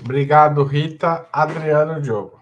Obrigado, 0.00 0.62
Rita. 0.62 1.28
Adriano 1.32 2.00
Diogo. 2.00 2.38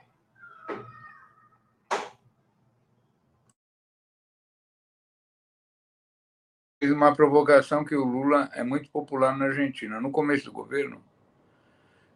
Fiz 6.82 6.92
uma 6.92 7.14
provocação 7.14 7.84
que 7.84 7.96
o 7.96 8.04
Lula 8.04 8.50
é 8.52 8.62
muito 8.62 8.90
popular 8.90 9.36
na 9.36 9.46
Argentina. 9.46 10.00
No 10.00 10.10
começo 10.10 10.44
do 10.44 10.52
governo, 10.52 11.02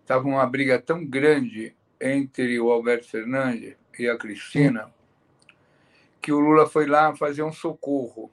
estava 0.03 0.29
uma 0.29 0.46
briga 0.46 0.79
tão 0.79 1.05
grande 1.05 1.75
entre 2.01 2.61
o 2.61 2.70
Alberto 2.70 3.09
Fernandes 3.09 3.77
e 3.99 4.09
a 4.09 4.18
Cristina 4.18 4.92
que 6.20 6.33
o 6.33 6.38
Lula 6.38 6.68
foi 6.68 6.87
lá 6.87 7.14
fazer 7.16 7.42
um 7.42 7.52
socorro 7.52 8.30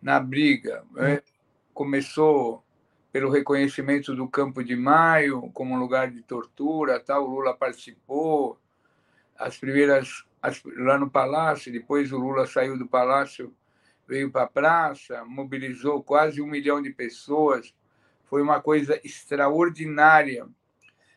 na 0.00 0.18
briga. 0.20 0.84
Né? 0.92 1.22
Começou 1.72 2.64
pelo 3.12 3.30
reconhecimento 3.30 4.14
do 4.14 4.28
Campo 4.28 4.62
de 4.62 4.76
Maio 4.76 5.50
como 5.52 5.74
um 5.74 5.78
lugar 5.78 6.10
de 6.10 6.22
tortura, 6.22 7.00
tal. 7.00 7.24
O 7.24 7.30
Lula 7.30 7.54
participou. 7.54 8.58
As 9.36 9.56
primeiras 9.56 10.24
as, 10.42 10.62
lá 10.76 10.98
no 10.98 11.10
palácio, 11.10 11.72
depois 11.72 12.12
o 12.12 12.18
Lula 12.18 12.46
saiu 12.46 12.78
do 12.78 12.86
palácio, 12.86 13.54
veio 14.06 14.30
para 14.30 14.44
a 14.44 14.48
praça, 14.48 15.24
mobilizou 15.24 16.02
quase 16.02 16.40
um 16.40 16.46
milhão 16.46 16.80
de 16.80 16.90
pessoas. 16.90 17.74
Foi 18.24 18.42
uma 18.42 18.60
coisa 18.60 19.00
extraordinária 19.04 20.46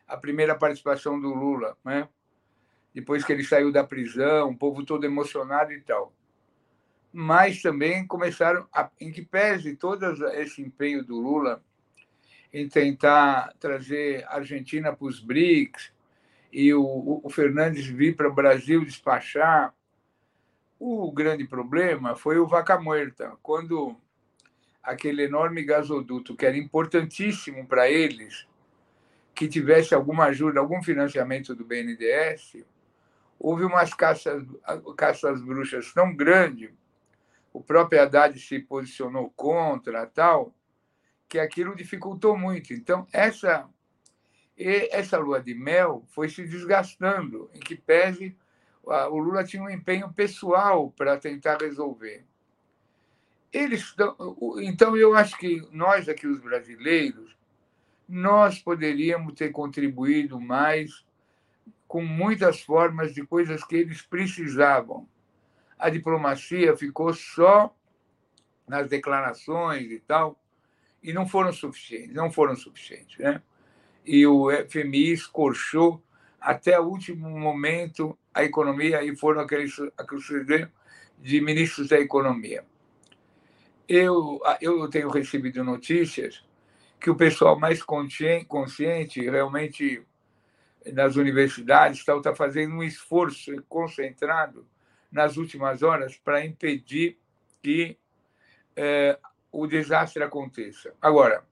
a 0.07 0.17
primeira 0.17 0.55
participação 0.55 1.19
do 1.19 1.33
Lula, 1.33 1.77
né? 1.85 2.09
Depois 2.93 3.23
que 3.23 3.32
ele 3.32 3.43
saiu 3.43 3.71
da 3.71 3.84
prisão, 3.84 4.49
o 4.49 4.58
povo 4.58 4.86
todo 4.86 5.06
emocionado 5.06 5.71
e 5.71 5.82
tal. 5.82 6.13
Mas 7.13 7.62
também 7.62 8.06
começaram, 8.06 8.67
a, 8.73 8.89
em 8.99 9.12
que 9.12 9.21
pese 9.21 9.75
todo 9.75 10.06
esse 10.30 10.62
empenho 10.62 11.04
do 11.04 11.15
Lula 11.19 11.63
em 12.54 12.67
tentar 12.67 13.54
trazer 13.60 14.25
a 14.25 14.36
Argentina 14.36 14.93
para 14.93 15.06
os 15.06 15.19
BRICS 15.19 15.93
e 16.51 16.73
o, 16.73 17.21
o 17.23 17.30
Fernandes 17.30 17.86
vir 17.86 18.15
para 18.15 18.27
o 18.27 18.34
Brasil 18.34 18.84
despachar. 18.84 19.73
O 20.77 21.12
grande 21.12 21.45
problema 21.45 22.15
foi 22.15 22.39
o 22.39 22.47
Vaca 22.47 22.80
Muerta, 22.80 23.38
quando 23.41 23.95
aquele 24.84 25.23
enorme 25.23 25.63
gasoduto, 25.63 26.36
que 26.36 26.45
era 26.45 26.58
importantíssimo 26.58 27.65
para 27.67 27.89
eles, 27.89 28.47
que 29.34 29.47
tivesse 29.47 29.93
alguma 29.93 30.25
ajuda, 30.25 30.60
algum 30.60 30.82
financiamento 30.82 31.56
do 31.56 31.63
BNDES, 31.63 32.65
houve 33.43 33.65
umas 33.65 33.91
caças, 33.93 34.45
caças 34.95 35.41
bruxas 35.41 35.91
tão 35.91 36.15
grandes, 36.15 36.69
o 37.51 37.62
próprio 37.62 38.01
Haddad 38.01 38.39
se 38.39 38.60
posicionou 38.60 39.32
contra 39.32 40.06
tal, 40.06 40.54
que 41.27 41.39
aquilo 41.39 41.75
dificultou 41.75 42.38
muito. 42.38 42.71
Então, 42.71 43.08
essa, 43.12 43.67
essa 44.56 45.17
lua 45.17 45.41
de 45.41 45.56
mel 45.56 46.06
foi 46.10 46.30
se 46.30 46.43
desgastando, 46.43 47.49
em 47.54 47.60
que 47.60 47.75
pese 47.75 48.38
o 48.84 49.17
Lula 49.17 49.43
tinha 49.43 49.62
um 49.62 49.69
empenho 49.69 50.12
pessoal 50.13 50.91
para 50.91 51.17
tentar 51.17 51.58
resolver. 51.62 52.25
Eles, 53.51 53.93
então, 54.62 54.95
eu 54.95 55.15
acho 55.15 55.38
que 55.38 55.67
nós 55.71 56.08
aqui, 56.08 56.25
os 56.25 56.39
brasileiros, 56.39 57.36
nós 58.08 58.60
poderíamos 58.60 59.34
ter 59.34 59.49
contribuído 59.49 60.39
mais 60.39 61.06
com 61.91 62.01
muitas 62.01 62.62
formas 62.62 63.13
de 63.13 63.21
coisas 63.21 63.65
que 63.65 63.75
eles 63.75 64.01
precisavam. 64.01 65.06
A 65.77 65.89
diplomacia 65.89 66.73
ficou 66.77 67.13
só 67.13 67.75
nas 68.65 68.88
declarações 68.88 69.91
e 69.91 69.99
tal, 69.99 70.39
e 71.04 71.12
não 71.12 71.27
foram 71.27 71.51
suficientes, 71.51 72.15
não 72.15 72.32
foram 72.32 72.56
suficientes, 72.56 73.17
né? 73.17 73.41
E 74.06 74.25
o 74.25 74.49
FMI 74.69 75.12
escorchou 75.12 76.01
até 76.39 76.80
o 76.80 76.86
último 76.86 77.30
momento 77.30 78.17
a 78.34 78.41
economia 78.41 79.04
e 79.04 79.13
foram 79.13 79.41
aqueles, 79.41 79.77
aqueles 79.97 80.69
de 81.19 81.41
ministros 81.41 81.89
da 81.89 81.99
economia. 81.99 82.63
Eu, 83.86 84.39
eu 84.62 84.89
tenho 84.89 85.10
recebido 85.10 85.62
notícias 85.62 86.41
que 87.01 87.10
o 87.10 87.17
pessoal 87.17 87.60
mais 87.60 87.84
consciente, 87.84 89.30
realmente 89.30 90.01
nas 90.93 91.15
universidades, 91.15 91.99
está, 91.99 92.15
está 92.15 92.35
fazendo 92.35 92.75
um 92.75 92.83
esforço 92.83 93.51
concentrado 93.69 94.65
nas 95.11 95.37
últimas 95.37 95.83
horas 95.83 96.17
para 96.17 96.45
impedir 96.45 97.17
que 97.61 97.97
é, 98.75 99.19
o 99.51 99.67
desastre 99.67 100.23
aconteça. 100.23 100.93
Agora, 101.01 101.45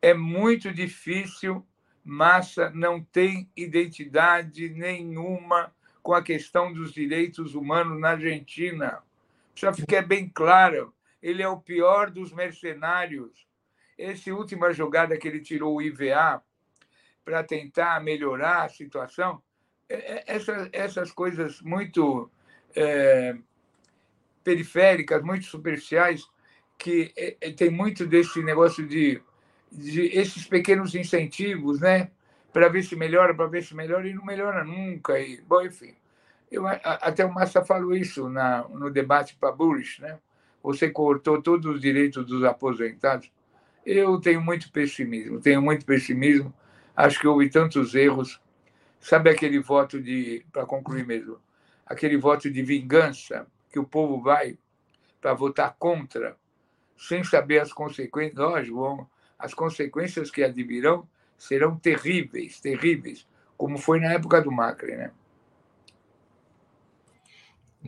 é 0.00 0.14
muito 0.14 0.72
difícil, 0.72 1.66
Massa 2.04 2.70
não 2.70 3.02
tem 3.02 3.50
identidade 3.54 4.68
nenhuma 4.70 5.74
com 6.02 6.14
a 6.14 6.22
questão 6.22 6.72
dos 6.72 6.92
direitos 6.92 7.54
humanos 7.54 8.00
na 8.00 8.10
Argentina. 8.10 9.02
Precisa 9.52 9.74
ficar 9.74 10.02
bem 10.06 10.26
claro, 10.26 10.94
ele 11.22 11.42
é 11.42 11.48
o 11.48 11.60
pior 11.60 12.10
dos 12.10 12.32
mercenários. 12.32 13.46
Essa 13.98 14.32
última 14.32 14.72
jogada 14.72 15.18
que 15.18 15.26
ele 15.26 15.40
tirou 15.40 15.76
o 15.76 15.82
IVA 15.82 16.42
para 17.28 17.44
tentar 17.44 18.02
melhorar 18.02 18.64
a 18.64 18.68
situação, 18.70 19.42
é, 19.86 19.96
é, 19.96 20.24
essas, 20.26 20.70
essas 20.72 21.12
coisas 21.12 21.60
muito 21.60 22.30
é, 22.74 23.36
periféricas, 24.42 25.22
muito 25.22 25.44
superficiais, 25.44 26.26
que 26.78 27.12
é, 27.14 27.36
é, 27.38 27.50
tem 27.52 27.68
muito 27.68 28.06
desse 28.06 28.42
negócio 28.42 28.86
de, 28.86 29.20
de 29.70 30.06
esses 30.06 30.46
pequenos 30.46 30.94
incentivos, 30.94 31.80
né? 31.80 32.10
Para 32.50 32.70
ver 32.70 32.82
se 32.82 32.96
melhora, 32.96 33.34
para 33.34 33.46
ver 33.46 33.62
se 33.62 33.74
melhora, 33.74 34.08
e 34.08 34.14
não 34.14 34.24
melhora 34.24 34.64
nunca. 34.64 35.20
E, 35.20 35.42
bom, 35.42 35.60
enfim. 35.60 35.94
Eu, 36.50 36.66
até 36.66 37.26
o 37.26 37.34
Massa 37.34 37.62
falou 37.62 37.94
isso 37.94 38.30
na, 38.30 38.66
no 38.68 38.90
debate 38.90 39.36
para 39.38 39.52
Bullish, 39.52 40.00
né? 40.00 40.18
Você 40.62 40.88
cortou 40.88 41.42
todos 41.42 41.74
os 41.74 41.78
direitos 41.78 42.24
dos 42.24 42.42
aposentados. 42.42 43.30
Eu 43.84 44.18
tenho 44.18 44.40
muito 44.40 44.72
pessimismo, 44.72 45.42
tenho 45.42 45.60
muito 45.60 45.84
pessimismo. 45.84 46.54
Acho 46.98 47.20
que 47.20 47.28
houve 47.28 47.48
tantos 47.48 47.94
erros. 47.94 48.40
Sabe 48.98 49.30
aquele 49.30 49.60
voto 49.60 50.02
de, 50.02 50.44
para 50.52 50.66
concluir 50.66 51.06
mesmo, 51.06 51.38
aquele 51.86 52.16
voto 52.16 52.50
de 52.50 52.60
vingança 52.60 53.46
que 53.70 53.78
o 53.78 53.86
povo 53.86 54.20
vai 54.20 54.58
para 55.20 55.32
votar 55.32 55.76
contra, 55.78 56.36
sem 56.96 57.22
saber 57.22 57.60
as 57.60 57.72
consequências, 57.72 58.36
lógico, 58.36 59.08
as 59.38 59.54
consequências 59.54 60.28
que 60.28 60.42
advirão 60.42 61.08
serão 61.36 61.76
terríveis, 61.76 62.58
terríveis, 62.58 63.28
como 63.56 63.78
foi 63.78 64.00
na 64.00 64.14
época 64.14 64.42
do 64.42 64.50
Macri, 64.50 64.96
né? 64.96 65.12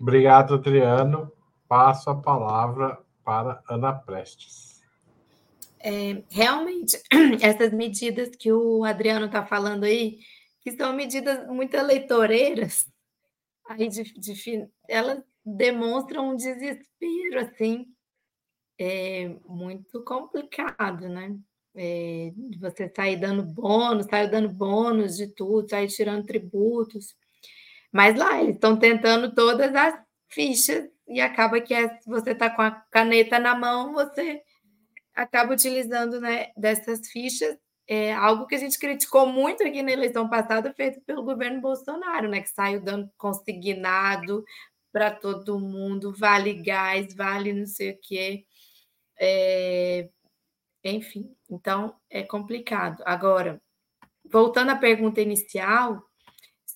Obrigado, 0.01 0.55
Adriano. 0.55 1.33
Passo 1.67 2.11
a 2.11 2.15
palavra 2.15 3.01
para 3.25 3.61
Ana 3.69 3.93
Prestes. 3.93 4.70
É, 5.83 6.23
realmente, 6.31 7.01
essas 7.43 7.73
medidas 7.73 8.37
que 8.37 8.53
o 8.53 8.85
Adriano 8.85 9.27
está 9.27 9.47
falando 9.47 9.85
aí, 9.85 10.19
que 10.61 10.73
são 10.73 10.93
medidas 10.93 11.47
muito 11.49 11.75
eleitoreiras, 11.75 12.87
aí 13.67 13.89
de, 13.89 14.03
de, 14.03 14.69
elas 14.87 15.23
demonstram 15.45 16.31
um 16.31 16.37
desespero 16.37 17.41
assim 17.41 17.87
é, 18.79 19.29
muito 19.47 20.03
complicado, 20.05 21.09
né? 21.09 21.37
É, 21.75 22.33
você 22.59 22.93
sair 22.95 23.17
dando 23.17 23.43
bônus, 23.43 24.07
sair 24.07 24.31
dando 24.31 24.49
bônus 24.49 25.17
de 25.17 25.29
tudo, 25.29 25.69
sair 25.69 25.89
tirando 25.89 26.27
tributos. 26.27 27.15
Mas 27.93 28.19
lá 28.19 28.41
eles 28.43 28.57
estão 28.57 28.79
tentando 28.79 29.35
todas 29.35 29.75
as 29.75 29.95
fichas 30.29 30.89
e 31.09 31.21
acaba 31.21 31.61
que 31.61 31.75
é, 31.75 31.99
você 32.07 32.33
está 32.33 32.51
com 32.51 32.63
a 32.63 32.71
caneta 32.71 33.39
na 33.39 33.55
mão, 33.55 33.93
você 33.93 34.43
acaba 35.15 35.53
utilizando 35.53 36.21
né, 36.21 36.51
dessas 36.57 37.09
fichas. 37.11 37.57
É 37.87 38.13
algo 38.15 38.47
que 38.47 38.55
a 38.55 38.59
gente 38.59 38.79
criticou 38.79 39.27
muito 39.27 39.65
aqui 39.65 39.83
na 39.83 39.91
eleição 39.91 40.29
passada, 40.29 40.73
feito 40.75 41.01
pelo 41.03 41.25
governo 41.25 41.61
Bolsonaro, 41.61 42.29
né, 42.29 42.41
que 42.41 42.49
saiu 42.49 42.81
dando 42.81 43.11
consignado 43.17 44.45
para 44.93 45.11
todo 45.11 45.61
mundo, 45.61 46.13
vale 46.17 46.55
gás, 46.55 47.15
vale 47.15 47.53
não 47.53 47.67
sei 47.67 47.93
o 47.93 47.99
quê. 48.01 48.45
É, 49.19 50.09
enfim, 50.85 51.35
então 51.51 51.95
é 52.09 52.23
complicado. 52.23 53.03
Agora, 53.05 53.61
voltando 54.25 54.71
à 54.71 54.77
pergunta 54.77 55.21
inicial 55.21 56.03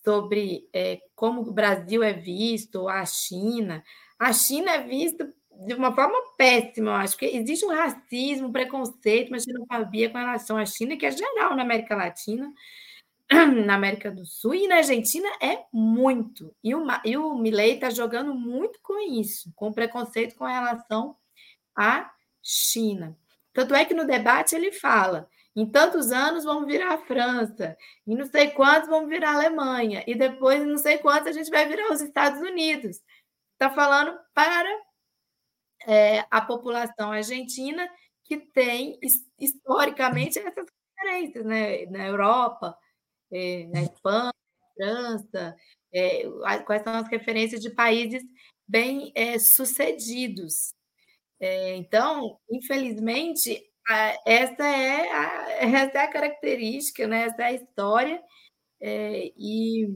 sobre 0.04 0.68
é, 0.72 1.00
como 1.14 1.42
o 1.42 1.52
Brasil 1.52 2.02
é 2.02 2.12
visto, 2.12 2.88
a 2.88 3.04
China, 3.06 3.82
a 4.18 4.32
China 4.32 4.72
é 4.72 4.82
vista 4.82 5.32
de 5.66 5.74
uma 5.74 5.94
forma 5.94 6.16
péssima, 6.36 6.90
eu 6.90 6.94
acho 6.96 7.16
que 7.16 7.26
existe 7.26 7.64
um 7.64 7.74
racismo, 7.74 8.48
um 8.48 8.52
preconceito, 8.52 9.28
uma 9.28 9.38
xenofobia 9.38 10.10
com 10.10 10.18
relação 10.18 10.56
à 10.56 10.66
China, 10.66 10.96
que 10.96 11.06
é 11.06 11.10
geral 11.10 11.54
na 11.54 11.62
América 11.62 11.94
Latina, 11.94 12.52
na 13.66 13.74
América 13.74 14.10
do 14.10 14.26
Sul 14.26 14.54
e 14.54 14.68
na 14.68 14.76
Argentina 14.76 15.28
é 15.40 15.64
muito. 15.72 16.54
E 16.62 16.74
o, 16.74 16.84
e 17.04 17.16
o 17.16 17.34
Milley 17.34 17.74
está 17.74 17.90
jogando 17.90 18.34
muito 18.34 18.78
com 18.82 18.98
isso, 19.00 19.52
com 19.54 19.72
preconceito 19.72 20.34
com 20.34 20.44
relação 20.44 21.16
à 21.76 22.10
China. 22.42 23.16
Tanto 23.52 23.74
é 23.74 23.84
que 23.84 23.94
no 23.94 24.06
debate 24.06 24.54
ele 24.54 24.72
fala: 24.72 25.28
em 25.56 25.64
tantos 25.64 26.10
anos 26.10 26.44
vamos 26.44 26.66
virar 26.66 26.94
a 26.94 26.98
França, 26.98 27.76
e 28.06 28.14
não 28.14 28.26
sei 28.26 28.50
quantos 28.50 28.88
vamos 28.88 29.08
virar 29.08 29.30
a 29.30 29.34
Alemanha, 29.34 30.04
e 30.06 30.14
depois 30.14 30.66
não 30.66 30.76
sei 30.76 30.98
quantos 30.98 31.28
a 31.28 31.32
gente 31.32 31.50
vai 31.50 31.66
virar 31.66 31.92
os 31.92 32.00
Estados 32.00 32.40
Unidos. 32.40 33.00
Está 33.52 33.70
falando 33.70 34.18
para 34.34 34.68
é, 35.86 36.24
a 36.30 36.40
população 36.40 37.12
argentina 37.12 37.88
que 38.24 38.38
tem 38.38 38.98
historicamente 39.38 40.38
essas 40.38 40.66
diferenças, 40.96 41.44
né? 41.44 41.86
Na 41.86 42.06
Europa, 42.06 42.76
é, 43.32 43.66
na 43.66 43.82
Espanha, 43.82 44.32
França, 44.76 45.56
é, 45.92 46.28
quais 46.64 46.82
são 46.82 46.94
as 46.94 47.08
referências 47.08 47.60
de 47.60 47.70
países 47.70 48.22
bem 48.66 49.12
é, 49.14 49.38
sucedidos. 49.38 50.74
É, 51.40 51.76
então, 51.76 52.38
infelizmente, 52.50 53.62
essa, 54.26 54.64
é 54.66 55.12
a, 55.12 55.50
essa 55.60 55.98
é 55.98 56.02
a 56.02 56.10
característica, 56.10 57.06
né? 57.06 57.24
essa 57.24 57.42
é 57.42 57.44
a 57.44 57.52
história, 57.52 58.22
é, 58.80 59.32
e 59.36 59.88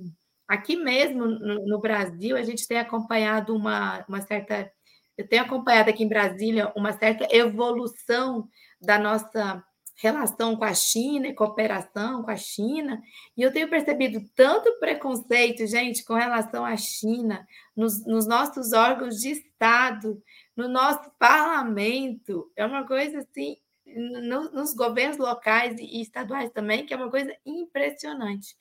aqui 0.46 0.76
mesmo 0.76 1.26
no, 1.26 1.66
no, 1.66 1.80
Brasil 1.80 2.36
a 2.36 2.42
gente 2.42 2.66
tem 2.66 2.78
acompanhado 2.78 3.54
uma, 3.54 4.04
uma 4.08 4.20
certa. 4.22 4.72
Eu 5.18 5.28
tenho 5.28 5.42
acompanhado 5.42 5.90
aqui 5.90 6.04
em 6.04 6.08
Brasília 6.08 6.72
uma 6.76 6.92
certa 6.92 7.26
evolução 7.34 8.48
da 8.80 8.96
nossa 8.96 9.62
relação 9.96 10.54
com 10.54 10.64
a 10.64 10.72
China 10.72 11.26
e 11.26 11.34
cooperação 11.34 12.22
com 12.22 12.30
a 12.30 12.36
China, 12.36 13.02
e 13.36 13.42
eu 13.42 13.52
tenho 13.52 13.68
percebido 13.68 14.20
tanto 14.36 14.78
preconceito, 14.78 15.66
gente, 15.66 16.04
com 16.04 16.14
relação 16.14 16.64
à 16.64 16.76
China, 16.76 17.44
nos, 17.76 18.06
nos 18.06 18.24
nossos 18.24 18.72
órgãos 18.72 19.16
de 19.16 19.32
Estado, 19.32 20.22
no 20.56 20.68
nosso 20.68 21.10
parlamento, 21.18 22.48
é 22.54 22.64
uma 22.64 22.86
coisa 22.86 23.18
assim, 23.18 23.56
no, 23.84 24.52
nos 24.52 24.72
governos 24.72 25.18
locais 25.18 25.76
e 25.80 26.00
estaduais 26.00 26.50
também, 26.52 26.86
que 26.86 26.94
é 26.94 26.96
uma 26.96 27.10
coisa 27.10 27.34
impressionante. 27.44 28.56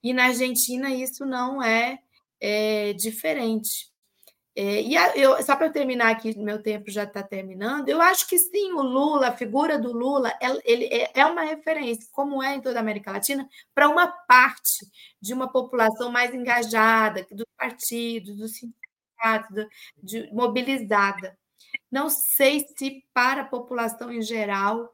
E 0.00 0.12
na 0.12 0.26
Argentina 0.26 0.88
isso 0.90 1.26
não 1.26 1.60
é, 1.60 1.98
é 2.40 2.92
diferente. 2.92 3.90
É, 4.58 4.80
e 4.80 4.96
a, 4.96 5.14
eu, 5.14 5.42
só 5.42 5.54
para 5.54 5.68
terminar 5.68 6.10
aqui, 6.10 6.34
meu 6.38 6.62
tempo 6.62 6.90
já 6.90 7.04
está 7.04 7.22
terminando, 7.22 7.90
eu 7.90 8.00
acho 8.00 8.26
que 8.26 8.38
sim, 8.38 8.72
o 8.72 8.80
Lula, 8.80 9.28
a 9.28 9.36
figura 9.36 9.78
do 9.78 9.92
Lula, 9.92 10.32
ele 10.64 10.86
é, 10.86 11.10
é 11.20 11.26
uma 11.26 11.42
referência, 11.42 12.08
como 12.10 12.42
é 12.42 12.54
em 12.54 12.62
toda 12.62 12.78
a 12.78 12.80
América 12.80 13.12
Latina, 13.12 13.46
para 13.74 13.86
uma 13.86 14.06
parte 14.06 14.86
de 15.20 15.34
uma 15.34 15.46
população 15.46 16.10
mais 16.10 16.34
engajada, 16.34 17.26
dos 17.30 17.44
partidos, 17.54 18.38
dos 18.38 18.52
sindicatos, 18.56 19.66
de, 20.02 20.32
mobilizada. 20.32 21.38
Não 21.90 22.08
sei 22.08 22.66
se 22.78 23.04
para 23.12 23.42
a 23.42 23.46
população 23.46 24.10
em 24.10 24.22
geral 24.22 24.90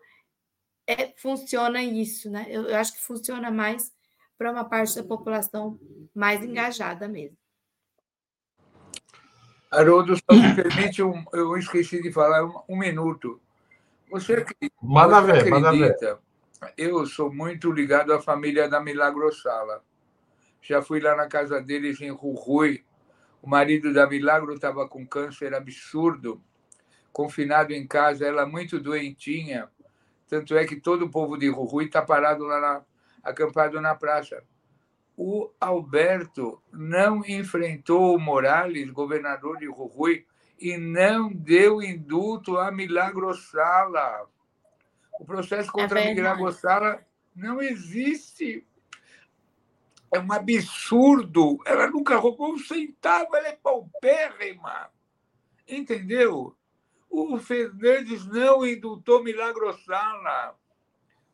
é, 0.88 1.14
funciona 1.18 1.80
isso, 1.84 2.28
né? 2.28 2.46
Eu, 2.48 2.64
eu 2.68 2.76
acho 2.76 2.94
que 2.94 3.00
funciona 3.00 3.48
mais 3.48 3.92
para 4.36 4.50
uma 4.50 4.64
parte 4.64 4.96
da 4.96 5.04
população 5.04 5.78
mais 6.12 6.42
engajada 6.42 7.06
mesmo. 7.06 7.36
Haroldo, 9.72 10.14
só 10.16 10.22
me 10.30 10.54
permite, 10.54 11.02
um, 11.02 11.24
eu 11.32 11.56
esqueci 11.56 12.02
de 12.02 12.12
falar 12.12 12.44
um, 12.44 12.60
um 12.68 12.76
minuto. 12.76 13.40
Você 14.10 14.34
acredita? 14.34 14.76
Manda 14.82 15.22
ver, 15.22 15.48
manda 15.48 15.72
ver. 15.72 16.18
Eu 16.76 17.06
sou 17.06 17.32
muito 17.32 17.72
ligado 17.72 18.12
à 18.12 18.20
família 18.20 18.68
da 18.68 18.78
Milagrosala. 18.80 19.82
Já 20.60 20.82
fui 20.82 21.00
lá 21.00 21.16
na 21.16 21.26
casa 21.26 21.60
deles 21.60 22.00
em 22.02 22.10
Rui. 22.10 22.84
O 23.40 23.48
marido 23.48 23.94
da 23.94 24.06
Milagro 24.06 24.54
estava 24.54 24.86
com 24.86 25.06
câncer 25.06 25.54
absurdo, 25.54 26.40
confinado 27.10 27.72
em 27.72 27.86
casa, 27.86 28.26
ela 28.26 28.46
muito 28.46 28.78
doentinha. 28.78 29.68
Tanto 30.28 30.54
é 30.54 30.66
que 30.66 30.76
todo 30.76 31.06
o 31.06 31.10
povo 31.10 31.36
de 31.36 31.48
Rui 31.48 31.86
está 31.86 32.02
parado 32.02 32.44
lá, 32.44 32.60
na, 32.60 32.82
acampado 33.24 33.80
na 33.80 33.94
praça. 33.94 34.44
O 35.24 35.52
Alberto 35.60 36.60
não 36.72 37.24
enfrentou 37.24 38.16
o 38.16 38.18
Morales, 38.18 38.90
governador 38.90 39.56
de 39.56 39.66
Rui, 39.66 40.26
e 40.58 40.76
não 40.76 41.32
deu 41.32 41.80
indulto 41.80 42.58
a 42.58 42.72
Milagrosala. 42.72 44.28
O 45.20 45.24
processo 45.24 45.68
é 45.68 45.72
contra 45.72 46.00
é 46.00 46.12
Milagrosala 46.12 47.06
não 47.36 47.62
existe. 47.62 48.66
É 50.12 50.18
um 50.18 50.32
absurdo. 50.32 51.60
Ela 51.64 51.86
nunca 51.86 52.16
roubou 52.16 52.54
um 52.54 52.58
centavo, 52.58 53.36
ela 53.36 53.46
é 53.46 53.56
paupérrima. 53.62 54.90
Entendeu? 55.68 56.56
O 57.08 57.38
Fernandes 57.38 58.26
não 58.26 58.66
indultou 58.66 59.22
Milagrosala. 59.22 60.58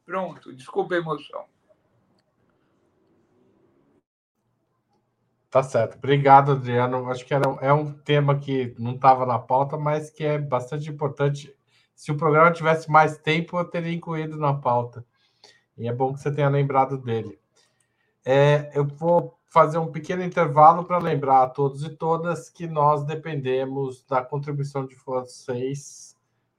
Pronto, 0.04 0.52
desculpa 0.52 0.94
a 0.94 0.98
emoção. 0.98 1.46
Tá 5.50 5.62
certo. 5.62 5.96
Obrigado, 5.96 6.52
Adriano. 6.52 7.10
Acho 7.10 7.24
que 7.24 7.32
era, 7.32 7.46
é 7.62 7.72
um 7.72 7.92
tema 7.92 8.38
que 8.38 8.74
não 8.78 8.94
estava 8.94 9.24
na 9.24 9.38
pauta, 9.38 9.78
mas 9.78 10.10
que 10.10 10.22
é 10.24 10.38
bastante 10.38 10.90
importante. 10.90 11.54
Se 11.94 12.12
o 12.12 12.16
programa 12.16 12.52
tivesse 12.52 12.90
mais 12.90 13.16
tempo, 13.18 13.58
eu 13.58 13.64
teria 13.64 13.92
incluído 13.92 14.36
na 14.36 14.52
pauta. 14.52 15.04
E 15.76 15.88
é 15.88 15.92
bom 15.92 16.12
que 16.12 16.20
você 16.20 16.30
tenha 16.30 16.48
lembrado 16.48 16.98
dele. 16.98 17.38
É, 18.24 18.70
eu 18.74 18.84
vou 18.84 19.38
fazer 19.46 19.78
um 19.78 19.90
pequeno 19.90 20.22
intervalo 20.22 20.84
para 20.84 20.98
lembrar 20.98 21.42
a 21.42 21.48
todos 21.48 21.82
e 21.82 21.88
todas 21.88 22.50
que 22.50 22.66
nós 22.66 23.04
dependemos 23.04 24.04
da 24.04 24.22
contribuição 24.22 24.86
de 24.86 24.94
vocês 24.96 26.14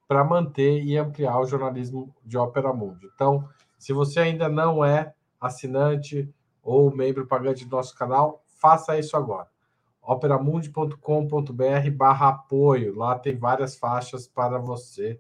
para 0.08 0.24
manter 0.24 0.84
e 0.84 0.98
ampliar 0.98 1.40
o 1.40 1.46
jornalismo 1.46 2.14
de 2.26 2.36
Ópera 2.36 2.74
Mundi. 2.74 3.08
Então, 3.14 3.48
se 3.78 3.94
você 3.94 4.22
ainda 4.22 4.50
não 4.50 4.84
é 4.84 5.14
assinante 5.40 6.28
ou 6.64 6.94
membro 6.94 7.28
pagante 7.28 7.64
do 7.64 7.76
nosso 7.76 7.96
canal, 7.96 8.44
faça 8.60 9.00
isso 9.00 9.16
agora. 9.18 9.48
operamundi.com.br 10.02 11.92
barra 11.96 12.30
apoio. 12.30 12.96
Lá 12.96 13.18
tem 13.18 13.38
várias 13.38 13.76
faixas 13.76 14.28
para 14.28 14.60
você 14.60 15.20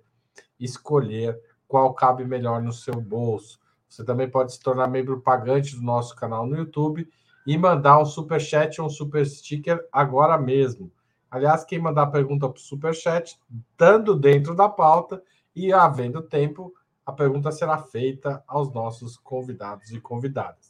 escolher 0.59 1.39
qual 1.67 1.93
cabe 1.93 2.25
melhor 2.25 2.61
no 2.61 2.73
seu 2.73 2.99
bolso. 2.99 3.59
Você 3.87 4.03
também 4.03 4.29
pode 4.29 4.53
se 4.53 4.59
tornar 4.59 4.87
membro 4.87 5.21
pagante 5.21 5.75
do 5.75 5.81
nosso 5.81 6.15
canal 6.15 6.45
no 6.45 6.57
YouTube 6.57 7.07
e 7.45 7.57
mandar 7.57 7.99
um 7.99 8.05
super 8.05 8.39
chat 8.39 8.79
ou 8.79 8.87
um 8.87 8.89
super 8.89 9.25
sticker 9.25 9.87
agora 9.91 10.37
mesmo. 10.37 10.91
Aliás, 11.31 11.63
quem 11.63 11.79
mandar 11.79 12.07
pergunta 12.07 12.49
para 12.49 12.57
o 12.57 12.61
super 12.61 12.93
chat, 12.93 13.39
estando 13.51 14.15
dentro 14.15 14.55
da 14.55 14.67
pauta 14.67 15.21
e 15.55 15.71
havendo 15.71 16.21
tempo, 16.21 16.73
a 17.05 17.11
pergunta 17.11 17.51
será 17.51 17.77
feita 17.77 18.43
aos 18.47 18.71
nossos 18.71 19.17
convidados 19.17 19.91
e 19.91 19.99
convidadas. 19.99 20.68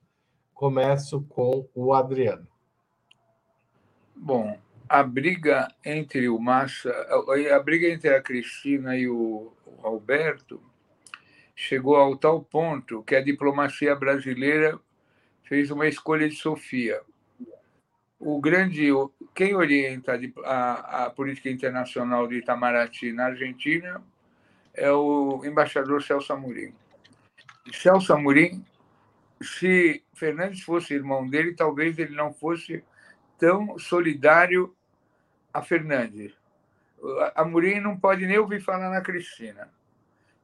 Começo 0.56 1.22
com 1.30 1.70
o 1.76 1.94
Adriano. 1.94 2.48
Bom, 4.16 4.60
a 4.90 5.04
briga 5.04 5.68
entre 5.86 6.28
o 6.30 6.40
Massa, 6.40 6.92
a 7.56 7.60
briga 7.60 7.88
entre 7.88 8.10
a 8.10 8.20
Cristina 8.20 8.98
e 8.98 9.08
o 9.08 9.54
Alberto 9.84 10.60
chegou 11.56 11.96
ao 11.96 12.18
tal 12.18 12.42
ponto 12.42 13.04
que 13.04 13.16
a 13.16 13.24
diplomacia 13.24 13.96
brasileira 13.96 14.80
fez 15.44 15.70
uma 15.70 15.88
escolha 15.88 16.28
de 16.28 16.34
Sofia. 16.34 17.02
O 18.20 18.42
grande, 18.42 18.90
quem 19.34 19.56
orienta 19.56 20.20
a, 20.44 21.06
a 21.06 21.10
política 21.10 21.50
internacional 21.50 22.28
de 22.28 22.38
Itamaraty 22.38 23.12
na 23.14 23.28
Argentina 23.28 24.02
é 24.74 24.92
o 24.92 25.42
embaixador 25.46 26.04
Celso 26.04 26.34
Amorim. 26.34 26.74
Celso 27.72 28.14
Amorim, 28.14 28.66
se 29.42 30.04
Fernandes 30.14 30.62
fosse 30.62 30.94
irmão 30.94 31.28
dele, 31.28 31.54
talvez 31.54 31.98
ele 31.98 32.16
não 32.16 32.34
fosse 32.34 32.84
tão 33.38 33.80
solidário 33.80 34.76
a 35.54 35.62
Fernandes. 35.62 36.34
A 37.36 37.46
Murim 37.46 37.80
não 37.80 37.98
pode 37.98 38.26
nem 38.26 38.38
ouvir 38.38 38.62
falar 38.62 38.90
na 38.90 39.02
Cristina. 39.02 39.70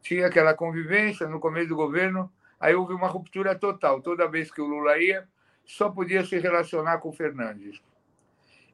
Tinha 0.02 0.28
aquela 0.28 0.54
convivência 0.54 1.28
no 1.28 1.40
começo 1.40 1.68
do 1.68 1.76
governo, 1.76 2.32
aí 2.60 2.74
houve 2.74 2.94
uma 2.94 3.08
ruptura 3.08 3.54
total. 3.54 4.02
Toda 4.02 4.28
vez 4.28 4.50
que 4.50 4.62
o 4.62 4.66
Lula 4.66 4.98
ia, 4.98 5.28
só 5.66 5.90
podia 5.90 6.24
se 6.24 6.38
relacionar 6.40 7.00
com 7.00 7.10
o 7.10 7.14
Fernandes. 7.14 7.82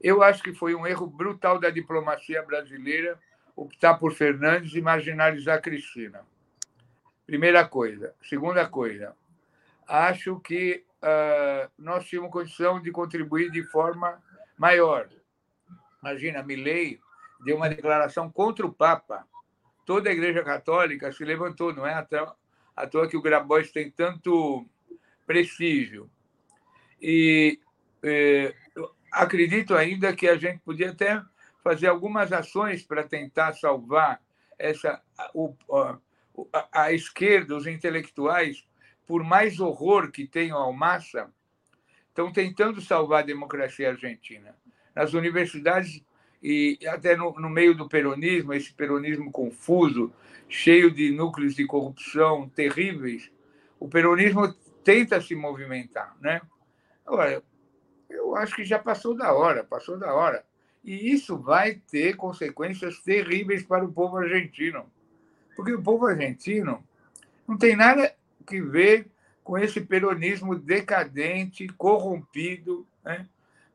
Eu 0.04 0.24
acho 0.24 0.42
que 0.42 0.54
foi 0.54 0.74
um 0.74 0.88
erro 0.88 1.06
brutal 1.06 1.60
da 1.60 1.70
diplomacia 1.70 2.42
brasileira 2.42 3.20
optar 3.56 3.96
por 3.96 4.14
Fernandes 4.14 4.74
e 4.74 4.82
marginalizar 4.82 5.62
Cristina. 5.62 6.26
Primeira 7.26 7.68
coisa. 7.68 8.16
Segunda 8.24 8.68
coisa, 8.68 9.16
acho 9.88 10.40
que 10.40 10.84
uh, 11.04 11.70
nós 11.78 12.06
tínhamos 12.06 12.32
condição 12.32 12.82
de 12.82 12.92
contribuir 12.92 13.52
de 13.52 13.64
forma 13.64 14.22
maior. 14.58 15.08
Imagina, 16.02 16.42
Milley 16.42 17.00
deu 17.46 17.58
uma 17.58 17.70
declaração 17.70 18.30
contra 18.32 18.66
o 18.66 18.74
Papa. 18.74 19.28
Toda 19.86 20.10
a 20.10 20.14
Igreja 20.14 20.44
Católica 20.44 21.12
se 21.12 21.24
levantou, 21.24 21.74
não 21.74 21.86
é 21.86 21.94
à 21.94 22.88
toa 22.88 23.08
que 23.08 23.18
o 23.18 23.22
Grabois 23.22 23.72
tem 23.72 23.92
tanto 23.92 24.66
prestígio. 25.28 26.10
E 27.02 27.60
é, 28.04 28.56
acredito 29.12 29.76
ainda 29.76 30.16
que 30.16 30.28
a 30.28 30.38
gente 30.38 30.60
podia 30.60 30.92
até 30.92 31.22
fazer 31.64 31.88
algumas 31.88 32.32
ações 32.32 32.84
para 32.84 33.04
tentar 33.04 33.54
salvar 33.54 34.22
essa 34.58 35.02
o, 35.34 35.56
a, 36.54 36.84
a, 36.84 36.94
esquerda, 36.94 37.56
os 37.56 37.68
intelectuais, 37.68 38.66
por 39.06 39.24
mais 39.24 39.60
horror 39.60 40.12
que 40.12 40.26
tenham 40.26 40.58
ao 40.58 40.72
massa, 40.72 41.30
estão 42.08 42.32
tentando 42.32 42.82
salvar 42.82 43.24
a 43.24 43.26
democracia 43.26 43.90
argentina 43.90 44.56
nas 44.96 45.14
universidades 45.14 46.04
e 46.42 46.80
até 46.88 47.16
no, 47.16 47.34
no, 47.34 47.50
meio 47.50 47.76
do 47.76 47.88
peronismo, 47.88 48.54
esse 48.54 48.74
peronismo 48.74 49.32
confuso, 49.32 50.12
cheio 50.50 50.92
de 50.92 51.12
núcleos 51.12 51.56
de 51.56 51.66
corrupção 51.66 52.50
terríveis, 52.50 53.32
o 53.80 53.88
peronismo 53.88 54.52
tenta 54.84 55.22
se 55.22 55.36
movimentar, 55.36 56.16
né? 56.20 56.42
Agora, 57.06 57.44
eu 58.12 58.36
acho 58.36 58.56
que 58.56 58.64
já 58.64 58.78
passou 58.78 59.16
da 59.16 59.34
hora, 59.34 59.64
passou 59.64 59.98
da 59.98 60.14
hora. 60.14 60.44
E 60.84 61.12
isso 61.12 61.38
vai 61.38 61.76
ter 61.76 62.16
consequências 62.16 63.00
terríveis 63.00 63.64
para 63.64 63.86
o 63.86 63.92
povo 63.92 64.18
argentino. 64.18 64.86
Porque 65.56 65.74
o 65.74 65.82
povo 65.82 66.08
argentino 66.08 66.84
não 67.48 67.58
tem 67.58 67.76
nada 67.76 68.14
que 68.46 68.62
ver 68.62 69.08
com 69.44 69.58
esse 69.58 69.82
peronismo 69.82 70.56
decadente, 70.56 71.68
corrompido, 71.68 72.88
né? 73.04 73.28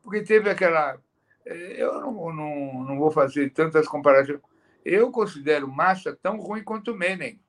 porque 0.02 0.22
teve 0.22 0.48
aquela 0.48 0.98
eu 1.46 2.00
não, 2.00 2.32
não, 2.32 2.84
não 2.84 2.98
vou 2.98 3.10
fazer 3.10 3.50
tantas 3.50 3.86
comparações. 3.86 4.40
Eu 4.84 5.12
considero 5.12 5.68
Massa 5.68 6.16
tão 6.20 6.38
ruim 6.38 6.62
quanto 6.62 6.94
Menem. 6.94 7.40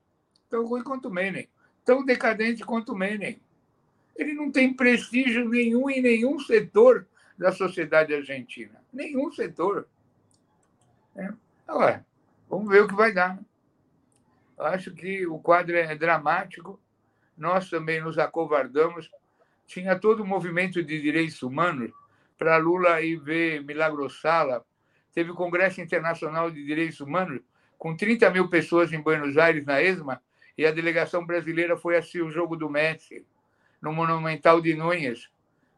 Tão 0.49 0.65
ruim 0.65 0.83
quanto 0.83 1.09
Menem. 1.09 1.49
Tão 1.83 2.05
decadente 2.05 2.63
quanto 2.63 2.95
Menem. 2.95 3.41
Ele 4.17 4.33
não 4.33 4.51
tem 4.51 4.73
prestígio 4.73 5.47
nenhum 5.47 5.89
em 5.89 6.01
nenhum 6.01 6.39
setor 6.39 7.07
da 7.37 7.51
sociedade 7.51 8.13
argentina. 8.13 8.81
Nenhum 8.91 9.31
setor. 9.31 9.87
É. 11.15 11.29
Ué, 11.69 12.03
vamos 12.49 12.69
ver 12.69 12.83
o 12.83 12.87
que 12.87 12.95
vai 12.95 13.13
dar. 13.13 13.39
Eu 14.57 14.65
acho 14.65 14.91
que 14.91 15.27
o 15.27 15.37
quadro 15.37 15.75
é 15.75 15.95
dramático. 15.95 16.79
Nós 17.37 17.69
também 17.69 18.01
nos 18.01 18.17
acovardamos. 18.17 19.11
Tinha 19.67 19.99
todo 19.99 20.23
o 20.23 20.27
movimento 20.27 20.81
de 20.83 20.99
direitos 20.99 21.43
humanos 21.43 21.91
para 22.37 22.57
Lula 22.57 23.01
ir 23.01 23.17
ver 23.17 23.63
Milagrosala. 23.63 24.65
Teve 25.13 25.31
o 25.31 25.35
Congresso 25.35 25.79
Internacional 25.79 26.49
de 26.49 26.65
Direitos 26.65 26.99
Humanos 26.99 27.41
com 27.77 27.95
30 27.95 28.29
mil 28.31 28.49
pessoas 28.49 28.91
em 28.91 29.01
Buenos 29.01 29.37
Aires, 29.37 29.65
na 29.65 29.81
ESMA, 29.81 30.21
e 30.57 30.65
a 30.65 30.71
delegação 30.71 31.25
brasileira 31.25 31.77
foi 31.77 31.95
assistir 31.95 32.23
o 32.23 32.31
jogo 32.31 32.55
do 32.55 32.69
Messi, 32.69 33.23
no 33.81 33.93
Monumental 33.93 34.61
de 34.61 34.75
Núñez. 34.75 35.29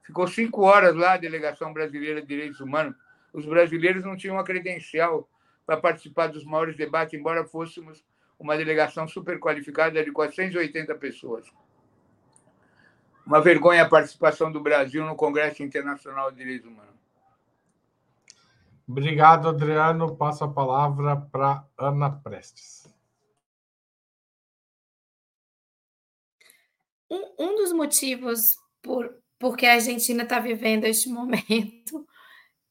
Ficou 0.03 0.27
cinco 0.27 0.63
horas 0.63 0.95
lá 0.95 1.13
a 1.13 1.17
delegação 1.17 1.71
brasileira 1.71 2.21
de 2.21 2.27
direitos 2.27 2.59
humanos. 2.59 2.95
Os 3.31 3.45
brasileiros 3.45 4.03
não 4.03 4.17
tinham 4.17 4.35
uma 4.35 4.43
credencial 4.43 5.29
para 5.65 5.77
participar 5.77 6.27
dos 6.27 6.43
maiores 6.43 6.75
debates, 6.75 7.13
embora 7.13 7.45
fôssemos 7.45 8.03
uma 8.39 8.57
delegação 8.57 9.07
super 9.07 9.39
qualificada 9.39 10.03
de 10.03 10.11
480 10.11 10.95
pessoas. 10.95 11.45
Uma 13.25 13.41
vergonha 13.41 13.83
a 13.83 13.89
participação 13.89 14.51
do 14.51 14.59
Brasil 14.59 15.05
no 15.05 15.15
Congresso 15.15 15.61
Internacional 15.61 16.31
de 16.31 16.37
Direitos 16.37 16.67
Humanos. 16.67 16.95
Obrigado, 18.87 19.47
Adriano. 19.47 20.15
Passo 20.15 20.43
a 20.43 20.47
palavra 20.47 21.15
para 21.15 21.63
Ana 21.77 22.09
Prestes. 22.09 22.88
Um, 27.09 27.33
um 27.39 27.55
dos 27.55 27.71
motivos 27.71 28.55
por 28.81 29.19
porque 29.39 29.65
a 29.65 29.75
Argentina 29.75 30.23
está 30.23 30.37
vivendo 30.39 30.83
este 30.83 31.07
momento 31.09 32.05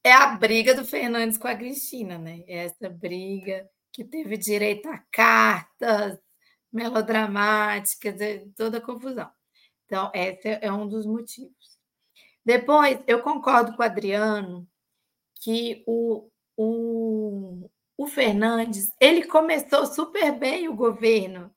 é 0.03 0.13
a 0.13 0.27
briga 0.27 0.73
do 0.73 0.85
Fernandes 0.85 1.37
com 1.37 1.47
a 1.47 1.55
Cristina, 1.55 2.17
né? 2.17 2.43
Essa 2.47 2.89
briga 2.89 3.69
que 3.91 4.03
teve 4.03 4.37
direito 4.37 4.87
a 4.87 4.99
cartas 5.11 6.17
melodramáticas, 6.71 8.15
toda 8.55 8.77
a 8.77 8.81
confusão. 8.81 9.29
Então, 9.85 10.11
esse 10.13 10.47
é 10.61 10.71
um 10.71 10.87
dos 10.87 11.05
motivos. 11.05 11.79
Depois, 12.45 12.99
eu 13.07 13.21
concordo 13.21 13.75
com 13.75 13.81
o 13.81 13.85
Adriano 13.85 14.67
que 15.41 15.83
o, 15.87 16.29
o, 16.55 17.69
o 17.97 18.07
Fernandes 18.07 18.91
ele 18.99 19.25
começou 19.25 19.85
super 19.85 20.37
bem 20.37 20.69
o 20.69 20.75
governo, 20.75 21.53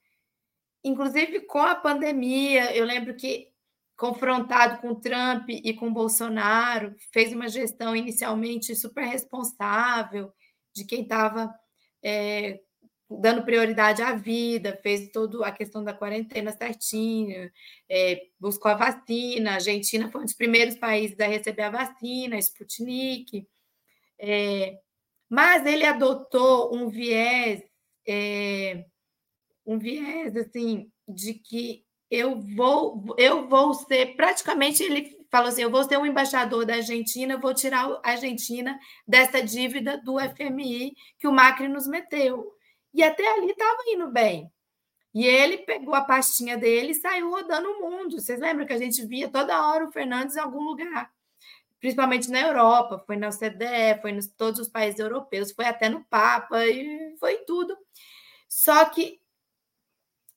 inclusive 0.85 1.41
com 1.41 1.61
a 1.61 1.75
pandemia. 1.75 2.75
Eu 2.75 2.85
lembro 2.85 3.15
que 3.15 3.53
confrontado 3.97 4.81
com 4.81 4.97
Trump 4.97 5.49
e 5.49 5.73
com 5.75 5.93
Bolsonaro, 5.93 6.97
fez 7.13 7.33
uma 7.33 7.49
gestão 7.49 7.95
inicialmente 7.95 8.75
super 8.75 9.05
responsável 9.05 10.33
de 10.75 10.85
quem 10.85 11.03
estava 11.03 11.55
é, 12.03 12.61
dando 13.09 13.45
prioridade 13.45 14.03
à 14.03 14.13
vida, 14.13 14.79
fez 14.83 15.11
toda 15.13 15.47
a 15.47 15.53
questão 15.53 15.85
da 15.85 15.93
quarentena 15.93 16.51
certinho, 16.51 17.51
é, 17.89 18.23
buscou 18.41 18.71
a 18.71 18.75
vacina. 18.75 19.53
A 19.53 19.55
Argentina 19.55 20.11
foi 20.11 20.23
um 20.23 20.25
dos 20.25 20.35
primeiros 20.35 20.77
países 20.77 21.19
a 21.21 21.27
receber 21.27 21.63
a 21.63 21.71
vacina, 21.71 22.37
a 22.37 22.39
Sputnik. 22.39 23.47
É, 24.19 24.79
mas 25.29 25.65
ele 25.65 25.85
adotou 25.85 26.75
um 26.75 26.89
viés, 26.89 27.63
é, 28.07 28.85
um 29.65 29.79
viés 29.79 30.37
assim, 30.37 30.91
de 31.09 31.35
que 31.35 31.85
eu 32.11 32.41
vou, 32.41 33.15
eu 33.17 33.49
vou 33.49 33.73
ser, 33.75 34.17
praticamente 34.17 34.83
ele 34.83 35.17
falou 35.31 35.49
assim, 35.49 35.63
eu 35.63 35.71
vou 35.71 35.83
ser 35.85 35.99
um 35.99 36.05
embaixador 36.05 36.67
da 36.67 36.75
Argentina, 36.75 37.39
vou 37.39 37.55
tirar 37.55 37.87
a 38.03 38.11
Argentina 38.11 38.79
dessa 39.07 39.43
dívida 39.43 39.97
do 39.97 40.19
FMI 40.19 40.95
que 41.19 41.27
o 41.27 41.33
Macri 41.33 41.69
nos 41.69 41.87
meteu. 41.87 42.53
E 42.93 43.03
até 43.03 43.27
ali 43.33 43.51
estava 43.51 43.79
indo 43.89 44.11
bem. 44.11 44.51
E 45.15 45.27
ele 45.27 45.59
pegou 45.59 45.95
a 45.95 46.03
pastinha 46.03 46.57
dele 46.59 46.93
e 46.93 46.95
saiu 46.95 47.31
rodando 47.31 47.71
o 47.71 47.81
mundo. 47.81 48.21
Vocês 48.21 48.41
lembram 48.41 48.67
que 48.67 48.73
a 48.73 48.79
gente 48.79 49.05
via 49.07 49.29
toda 49.29 49.69
hora 49.69 49.87
o 49.87 49.93
Fernandes 49.93 50.37
em 50.37 50.41
algum 50.41 50.63
lugar? 50.63 51.11
principalmente 51.83 52.31
na 52.31 52.41
Europa, 52.41 53.03
foi 53.05 53.17
na 53.17 53.29
OCDE, 53.29 54.01
foi 54.01 54.13
em 54.13 54.21
todos 54.39 54.61
os 54.61 54.69
países 54.69 55.01
europeus, 55.01 55.51
foi 55.51 55.65
até 55.65 55.89
no 55.89 56.05
Papa, 56.05 56.65
e 56.65 57.17
foi 57.19 57.39
tudo. 57.39 57.77
Só 58.49 58.85
que 58.85 59.21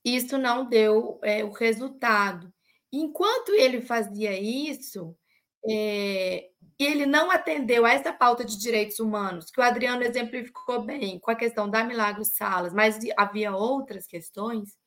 isso 0.05 0.37
não 0.37 0.69
deu 0.69 1.19
é, 1.23 1.43
o 1.43 1.49
resultado. 1.49 2.53
Enquanto 2.93 3.49
ele 3.49 3.81
fazia 3.81 4.39
isso, 4.39 5.17
é, 5.67 6.49
ele 6.77 7.05
não 7.05 7.31
atendeu 7.31 7.85
a 7.85 7.91
essa 7.91 8.13
pauta 8.13 8.45
de 8.45 8.57
direitos 8.57 8.99
humanos, 8.99 9.49
que 9.49 9.59
o 9.59 9.63
Adriano 9.63 10.03
exemplificou 10.03 10.83
bem 10.83 11.19
com 11.19 11.31
a 11.31 11.35
questão 11.35 11.67
da 11.67 11.83
Milagros 11.83 12.29
Salas, 12.29 12.73
mas 12.73 12.99
havia 13.17 13.55
outras 13.55 14.05
questões. 14.05 14.77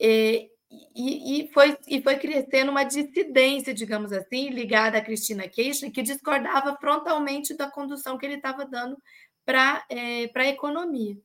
É, 0.00 0.48
e, 0.94 1.42
e, 1.42 1.48
foi, 1.52 1.78
e 1.86 2.02
foi 2.02 2.16
crescendo 2.16 2.70
uma 2.70 2.82
dissidência, 2.82 3.72
digamos 3.72 4.12
assim, 4.12 4.48
ligada 4.48 4.98
a 4.98 5.04
Cristina 5.04 5.48
Kirchner, 5.48 5.92
que 5.92 6.02
discordava 6.02 6.76
frontalmente 6.76 7.54
da 7.54 7.70
condução 7.70 8.18
que 8.18 8.26
ele 8.26 8.34
estava 8.34 8.66
dando 8.66 8.98
para 9.44 9.84
é, 9.88 10.28
a 10.34 10.48
economia. 10.48 11.16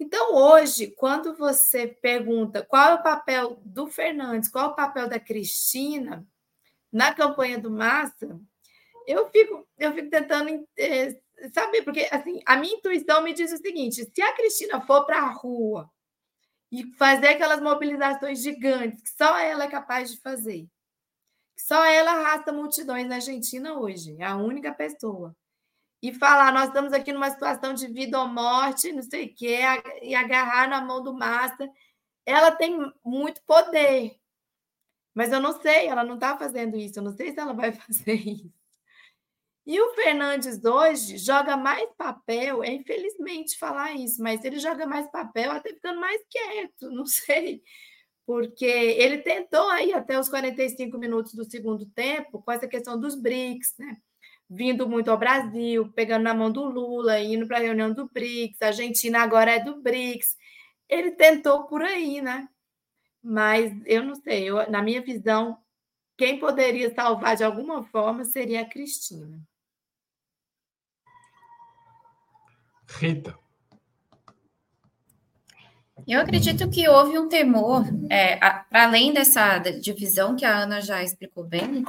Então, 0.00 0.34
hoje, 0.34 0.88
quando 0.92 1.34
você 1.34 1.88
pergunta 1.88 2.64
qual 2.64 2.90
é 2.90 2.94
o 2.94 3.02
papel 3.02 3.60
do 3.64 3.88
Fernandes, 3.88 4.48
qual 4.48 4.66
é 4.66 4.68
o 4.68 4.76
papel 4.76 5.08
da 5.08 5.18
Cristina 5.18 6.26
na 6.92 7.12
campanha 7.12 7.58
do 7.58 7.70
Massa, 7.70 8.40
eu 9.06 9.28
fico, 9.30 9.66
eu 9.76 9.92
fico 9.92 10.08
tentando 10.08 10.68
é, 10.76 11.18
saber, 11.52 11.82
porque 11.82 12.08
assim, 12.10 12.40
a 12.46 12.56
minha 12.56 12.74
intuição 12.74 13.22
me 13.22 13.32
diz 13.32 13.52
o 13.52 13.56
seguinte: 13.56 14.08
se 14.14 14.22
a 14.22 14.34
Cristina 14.34 14.80
for 14.80 15.04
para 15.04 15.18
a 15.18 15.30
rua 15.30 15.90
e 16.70 16.92
fazer 16.94 17.28
aquelas 17.28 17.60
mobilizações 17.60 18.42
gigantes 18.42 19.02
que 19.02 19.10
só 19.16 19.38
ela 19.38 19.64
é 19.64 19.68
capaz 19.68 20.10
de 20.12 20.20
fazer. 20.20 20.68
Só 21.56 21.84
ela 21.84 22.12
arrasta 22.12 22.52
multidões 22.52 23.08
na 23.08 23.16
Argentina 23.16 23.74
hoje, 23.78 24.16
é 24.20 24.24
a 24.24 24.36
única 24.36 24.72
pessoa. 24.72 25.34
E 26.02 26.12
falar, 26.12 26.52
nós 26.52 26.68
estamos 26.68 26.92
aqui 26.92 27.12
numa 27.12 27.30
situação 27.30 27.74
de 27.74 27.88
vida 27.88 28.20
ou 28.20 28.28
morte, 28.28 28.92
não 28.92 29.02
sei 29.02 29.26
o 29.26 29.34
quê, 29.34 29.58
e 30.02 30.14
agarrar 30.14 30.68
na 30.68 30.80
mão 30.80 31.02
do 31.02 31.12
Massa. 31.12 31.68
Ela 32.24 32.52
tem 32.52 32.78
muito 33.04 33.42
poder, 33.44 34.16
mas 35.14 35.32
eu 35.32 35.40
não 35.40 35.60
sei, 35.60 35.88
ela 35.88 36.04
não 36.04 36.14
está 36.14 36.38
fazendo 36.38 36.76
isso, 36.76 36.98
eu 36.98 37.02
não 37.02 37.10
sei 37.10 37.32
se 37.32 37.40
ela 37.40 37.52
vai 37.52 37.72
fazer 37.72 38.14
isso. 38.14 38.52
E 39.66 39.78
o 39.80 39.94
Fernandes 39.94 40.64
hoje 40.64 41.18
joga 41.18 41.56
mais 41.56 41.90
papel, 41.96 42.62
é 42.64 42.72
infelizmente 42.72 43.58
falar 43.58 43.92
isso, 43.92 44.22
mas 44.22 44.42
ele 44.44 44.58
joga 44.58 44.86
mais 44.86 45.10
papel 45.10 45.50
até 45.50 45.74
ficando 45.74 46.00
mais 46.00 46.22
quieto, 46.30 46.90
não 46.90 47.04
sei. 47.04 47.62
Porque 48.24 48.64
ele 48.64 49.18
tentou 49.18 49.68
aí 49.70 49.92
até 49.92 50.18
os 50.18 50.28
45 50.28 50.96
minutos 50.98 51.34
do 51.34 51.44
segundo 51.44 51.84
tempo 51.86 52.40
com 52.42 52.52
essa 52.52 52.68
questão 52.68 52.98
dos 52.98 53.14
BRICS, 53.14 53.74
né? 53.78 53.96
Vindo 54.48 54.88
muito 54.88 55.10
ao 55.10 55.18
Brasil, 55.18 55.92
pegando 55.92 56.22
na 56.22 56.34
mão 56.34 56.50
do 56.50 56.64
Lula, 56.64 57.20
indo 57.20 57.46
para 57.46 57.58
a 57.58 57.60
reunião 57.60 57.92
do 57.92 58.08
BRICS, 58.08 58.62
a 58.62 58.66
Argentina 58.68 59.20
agora 59.20 59.52
é 59.52 59.60
do 59.62 59.80
BRICS. 59.82 60.36
Ele 60.88 61.10
tentou 61.10 61.64
por 61.64 61.82
aí, 61.82 62.22
né? 62.22 62.48
Mas 63.22 63.72
eu 63.84 64.02
não 64.02 64.14
sei, 64.14 64.44
eu, 64.44 64.70
na 64.70 64.80
minha 64.80 65.02
visão, 65.02 65.58
quem 66.16 66.38
poderia 66.38 66.94
salvar 66.94 67.36
de 67.36 67.44
alguma 67.44 67.84
forma 67.84 68.24
seria 68.24 68.62
a 68.62 68.68
Cristina. 68.68 69.38
Rita. 72.88 73.38
Eu 76.06 76.20
acredito 76.20 76.70
que 76.70 76.88
houve 76.88 77.18
um 77.18 77.28
temor, 77.28 77.84
é, 78.10 78.36
para 78.36 78.84
além 78.84 79.12
dessa 79.12 79.58
divisão 79.58 80.34
que 80.34 80.44
a 80.44 80.56
Ana 80.56 80.80
já 80.80 81.02
explicou 81.02 81.44
bem, 81.44 81.84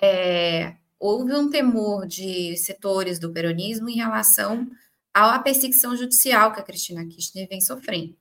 é, 0.00 0.76
houve 1.00 1.32
um 1.34 1.48
temor 1.48 2.06
de 2.06 2.54
setores 2.58 3.18
do 3.18 3.32
peronismo 3.32 3.88
em 3.88 3.96
relação 3.96 4.70
à 5.12 5.38
perseguição 5.38 5.96
judicial 5.96 6.52
que 6.52 6.60
a 6.60 6.62
Cristina 6.62 7.04
Kirchner 7.06 7.48
vem 7.48 7.60
sofrendo. 7.60 8.14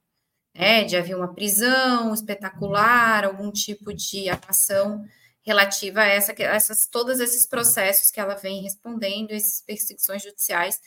Né, 0.56 0.84
de 0.84 0.98
haver 0.98 1.16
uma 1.16 1.34
prisão 1.34 2.12
espetacular, 2.12 3.24
algum 3.24 3.52
tipo 3.52 3.94
de 3.94 4.28
ação 4.30 5.06
relativa 5.44 6.02
a, 6.02 6.06
essa, 6.06 6.32
a 6.32 6.56
essas, 6.56 6.88
todos 6.88 7.20
esses 7.20 7.46
processos 7.46 8.10
que 8.10 8.20
ela 8.20 8.34
vem 8.34 8.64
respondendo, 8.64 9.32
essas 9.32 9.62
perseguições 9.62 10.24
judiciais 10.24 10.82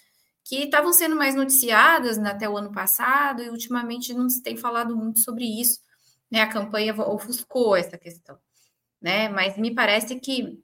que 0.44 0.64
estavam 0.64 0.92
sendo 0.92 1.14
mais 1.14 1.34
noticiadas 1.34 2.18
né, 2.18 2.30
até 2.30 2.48
o 2.48 2.56
ano 2.56 2.72
passado 2.72 3.42
e 3.42 3.50
ultimamente 3.50 4.12
não 4.12 4.28
se 4.28 4.42
tem 4.42 4.56
falado 4.56 4.96
muito 4.96 5.20
sobre 5.20 5.44
isso. 5.44 5.80
Né? 6.30 6.40
A 6.40 6.48
campanha 6.48 6.94
ofuscou 6.94 7.76
essa 7.76 7.96
questão. 7.96 8.36
Né? 9.00 9.28
Mas 9.28 9.56
me 9.56 9.72
parece 9.74 10.18
que 10.18 10.60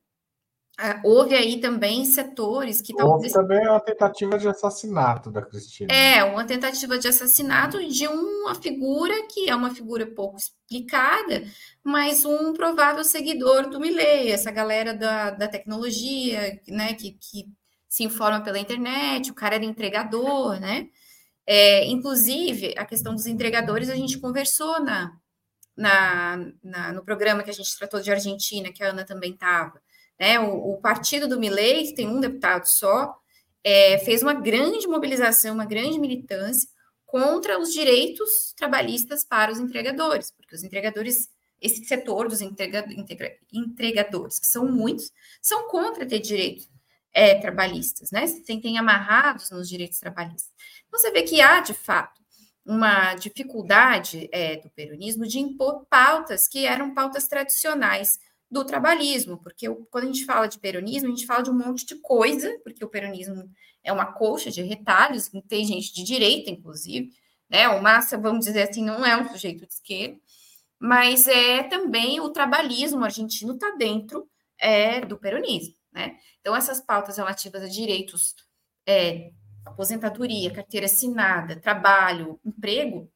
houve 1.03 1.35
aí 1.35 1.61
também 1.61 2.05
setores 2.05 2.81
que 2.81 2.95
talvez. 2.95 3.35
Houve 3.35 3.49
também 3.49 3.69
uma 3.69 3.81
tentativa 3.81 4.39
de 4.39 4.49
assassinato 4.49 5.31
da 5.31 5.43
Cristina. 5.43 5.93
É, 5.93 6.23
uma 6.23 6.45
tentativa 6.45 6.99
de 6.99 7.09
assassinato 7.09 7.85
de 7.89 8.07
uma 8.07 8.55
figura 8.55 9.15
que 9.27 9.51
é 9.51 9.57
uma 9.57 9.75
figura 9.75 10.07
pouco 10.07 10.37
explicada, 10.37 11.45
mas 11.83 12.25
um 12.25 12.53
provável 12.53 13.03
seguidor 13.03 13.69
do 13.69 13.81
Milley, 13.81 14.31
essa 14.31 14.51
galera 14.51 14.95
da, 14.95 15.31
da 15.31 15.49
tecnologia, 15.49 16.61
né, 16.69 16.95
que, 16.95 17.13
que 17.13 17.47
se 17.89 18.05
informa 18.05 18.41
pela 18.41 18.59
internet, 18.59 19.31
o 19.31 19.35
cara 19.35 19.57
era 19.57 19.65
entregador, 19.65 20.61
né? 20.61 20.89
É, 21.45 21.87
inclusive, 21.87 22.75
a 22.77 22.85
questão 22.85 23.15
dos 23.15 23.27
entregadores 23.27 23.89
a 23.89 23.97
gente 23.97 24.19
conversou 24.19 24.81
na, 24.81 25.17
na, 25.77 26.37
na, 26.63 26.93
no 26.93 27.03
programa 27.03 27.43
que 27.43 27.51
a 27.51 27.55
gente 27.55 27.77
tratou 27.79 28.01
de 28.01 28.11
Argentina, 28.11 28.71
que 28.71 28.85
a 28.85 28.91
Ana 28.91 29.05
também 29.05 29.33
estava. 29.33 29.81
Né? 30.19 30.41
O, 30.41 30.73
o, 30.73 30.81
partido 30.81 31.29
do 31.29 31.39
Milei, 31.39 31.85
que 31.85 31.95
tem 31.95 32.09
um 32.09 32.21
deputado 32.21 32.65
só, 32.67 33.15
é, 33.63 33.99
fez 33.99 34.23
uma 34.23 34.35
grande 34.35 34.87
mobilização, 34.87 35.55
uma 35.55 35.67
grande 35.67 35.99
militância 35.99 36.69
contra 37.07 37.59
os 37.59 37.73
direitos 37.73 38.53
trabalhistas 38.57 39.25
para 39.25 39.51
os 39.51 39.59
entregadores, 39.59 40.31
porque 40.31 40.55
os 40.55 40.63
entregadores, 40.63 41.31
esse 41.61 41.85
setor 41.85 42.29
dos 42.29 42.41
entrega, 42.41 42.85
entrega, 42.91 43.37
entregadores, 43.53 44.39
que 44.39 44.47
são 44.47 44.71
muitos, 44.71 45.11
são 45.41 45.69
contra 45.69 46.07
ter 46.07 46.19
direitos 46.19 46.69
é, 47.13 47.35
trabalhistas, 47.37 48.11
né? 48.11 48.27
Se 48.27 48.45
sentem 48.45 48.79
amarrados 48.79 49.51
nos 49.51 49.69
direitos 49.69 49.99
trabalhistas. 49.99 50.53
Então, 50.87 51.01
você 51.01 51.11
vê 51.11 51.23
que 51.23 51.41
há, 51.41 51.61
de 51.61 51.75
fato, 51.75 52.21
uma 52.65 53.15
dificuldade 53.15 54.29
é, 54.31 54.57
do 54.57 54.69
peronismo 54.71 55.27
de 55.27 55.39
impor 55.39 55.87
pautas 55.87 56.47
que 56.47 56.67
eram 56.67 56.93
pautas 56.93 57.27
tradicionais 57.27 58.19
do 58.51 58.65
trabalhismo, 58.65 59.39
porque 59.39 59.69
quando 59.91 60.05
a 60.05 60.07
gente 60.07 60.25
fala 60.25 60.47
de 60.47 60.59
peronismo, 60.59 61.09
a 61.09 61.11
gente 61.11 61.27
fala 61.27 61.43
de 61.43 61.51
um 61.51 61.59
monte 61.59 61.85
de 61.85 61.97
coisa, 61.97 62.59
porque 62.65 62.85
o 62.85 62.89
peronismo 62.89 63.51
é 63.85 63.93
uma 63.93 64.13
colcha 64.13 64.51
de 64.51 64.63
retalhos, 64.63 65.31
tem 65.49 65.65
gente 65.65 65.93
de 65.93 66.03
direita, 66.03 66.51
inclusive, 66.51 67.11
né? 67.49 67.69
O 67.69 67.83
Massa, 67.83 68.17
vamos 68.17 68.47
dizer 68.47 68.69
assim, 68.69 68.85
não 68.85 69.05
é 69.05 69.17
um 69.17 69.29
sujeito 69.29 69.67
de 69.67 69.73
esquerda, 69.73 70.19
mas 70.79 71.27
é 71.27 71.63
também 71.65 72.21
o 72.21 72.31
trabalhismo 72.31 73.05
argentino 73.05 73.55
está 73.55 73.71
dentro 73.77 74.29
é, 74.59 75.01
do 75.01 75.19
peronismo, 75.19 75.75
né? 75.93 76.17
Então, 76.41 76.57
essas 76.57 76.81
pautas 76.81 77.19
relativas 77.19 77.63
a 77.63 77.69
direitos, 77.69 78.35
é, 78.87 79.31
aposentadoria, 79.65 80.51
carteira 80.51 80.87
assinada, 80.87 81.61
trabalho, 81.61 82.41
emprego, 82.45 83.11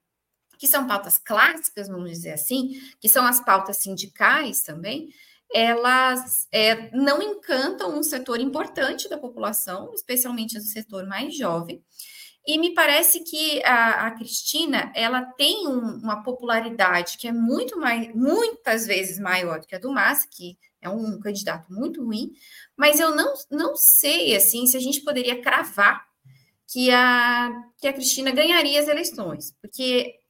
que 0.62 0.68
são 0.68 0.86
pautas 0.86 1.18
clássicas, 1.18 1.88
vamos 1.88 2.08
dizer 2.08 2.30
assim, 2.30 2.80
que 3.00 3.08
são 3.08 3.26
as 3.26 3.44
pautas 3.44 3.78
sindicais 3.78 4.62
também, 4.62 5.08
elas 5.52 6.46
é, 6.52 6.88
não 6.96 7.20
encantam 7.20 7.98
um 7.98 8.02
setor 8.04 8.38
importante 8.38 9.08
da 9.08 9.18
população, 9.18 9.92
especialmente 9.92 10.56
o 10.56 10.60
setor 10.60 11.04
mais 11.04 11.36
jovem. 11.36 11.82
E 12.46 12.58
me 12.58 12.74
parece 12.74 13.24
que 13.24 13.60
a, 13.64 14.06
a 14.06 14.10
Cristina 14.12 14.92
ela 14.94 15.22
tem 15.22 15.66
um, 15.66 15.96
uma 15.96 16.22
popularidade 16.22 17.18
que 17.18 17.26
é 17.26 17.32
muito 17.32 17.76
mais, 17.76 18.14
muitas 18.14 18.86
vezes 18.86 19.18
maior 19.18 19.58
do 19.58 19.66
que 19.66 19.74
a 19.74 19.80
do 19.80 19.90
Massa, 19.90 20.28
que 20.30 20.56
é 20.80 20.88
um 20.88 21.18
candidato 21.18 21.72
muito 21.72 22.04
ruim, 22.04 22.30
mas 22.76 23.00
eu 23.00 23.16
não, 23.16 23.34
não 23.50 23.74
sei 23.74 24.36
assim 24.36 24.64
se 24.68 24.76
a 24.76 24.80
gente 24.80 25.00
poderia 25.00 25.42
cravar 25.42 26.06
que 26.68 26.88
a, 26.92 27.50
que 27.78 27.88
a 27.88 27.92
Cristina 27.92 28.30
ganharia 28.30 28.80
as 28.80 28.86
eleições, 28.86 29.56
porque 29.60 30.21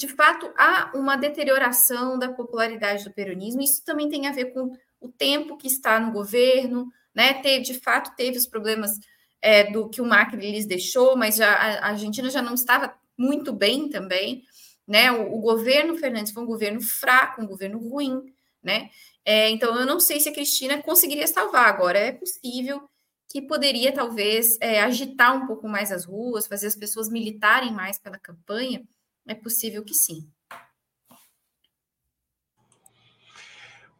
de 0.00 0.08
fato, 0.08 0.50
há 0.56 0.90
uma 0.94 1.14
deterioração 1.14 2.18
da 2.18 2.32
popularidade 2.32 3.04
do 3.04 3.12
peronismo. 3.12 3.60
Isso 3.60 3.84
também 3.84 4.08
tem 4.08 4.26
a 4.26 4.32
ver 4.32 4.46
com 4.46 4.74
o 4.98 5.10
tempo 5.10 5.58
que 5.58 5.66
está 5.66 6.00
no 6.00 6.10
governo, 6.10 6.90
né? 7.14 7.34
Teve, 7.34 7.64
de 7.64 7.74
fato, 7.74 8.16
teve 8.16 8.38
os 8.38 8.46
problemas 8.46 8.98
é, 9.42 9.70
do 9.70 9.90
que 9.90 10.00
o 10.00 10.06
Macri 10.06 10.52
lhes 10.52 10.64
deixou, 10.64 11.18
mas 11.18 11.36
já, 11.36 11.52
a 11.52 11.88
Argentina 11.88 12.30
já 12.30 12.40
não 12.40 12.54
estava 12.54 12.94
muito 13.14 13.52
bem 13.52 13.90
também, 13.90 14.42
né? 14.88 15.12
O, 15.12 15.36
o 15.36 15.38
governo 15.38 15.98
Fernandes 15.98 16.32
foi 16.32 16.42
um 16.44 16.46
governo 16.46 16.80
fraco, 16.80 17.42
um 17.42 17.46
governo 17.46 17.78
ruim, 17.78 18.22
né? 18.62 18.88
É, 19.22 19.50
então, 19.50 19.78
eu 19.78 19.84
não 19.84 20.00
sei 20.00 20.18
se 20.18 20.30
a 20.30 20.32
Cristina 20.32 20.82
conseguiria 20.82 21.26
salvar 21.26 21.68
agora. 21.68 21.98
É 21.98 22.12
possível 22.12 22.88
que 23.28 23.42
poderia, 23.42 23.92
talvez, 23.92 24.56
é, 24.62 24.80
agitar 24.80 25.36
um 25.36 25.46
pouco 25.46 25.68
mais 25.68 25.92
as 25.92 26.06
ruas, 26.06 26.46
fazer 26.46 26.68
as 26.68 26.74
pessoas 26.74 27.10
militarem 27.10 27.70
mais 27.70 27.98
pela 27.98 28.18
campanha, 28.18 28.82
é 29.26 29.34
possível 29.34 29.84
que 29.84 29.94
sim. 29.94 30.30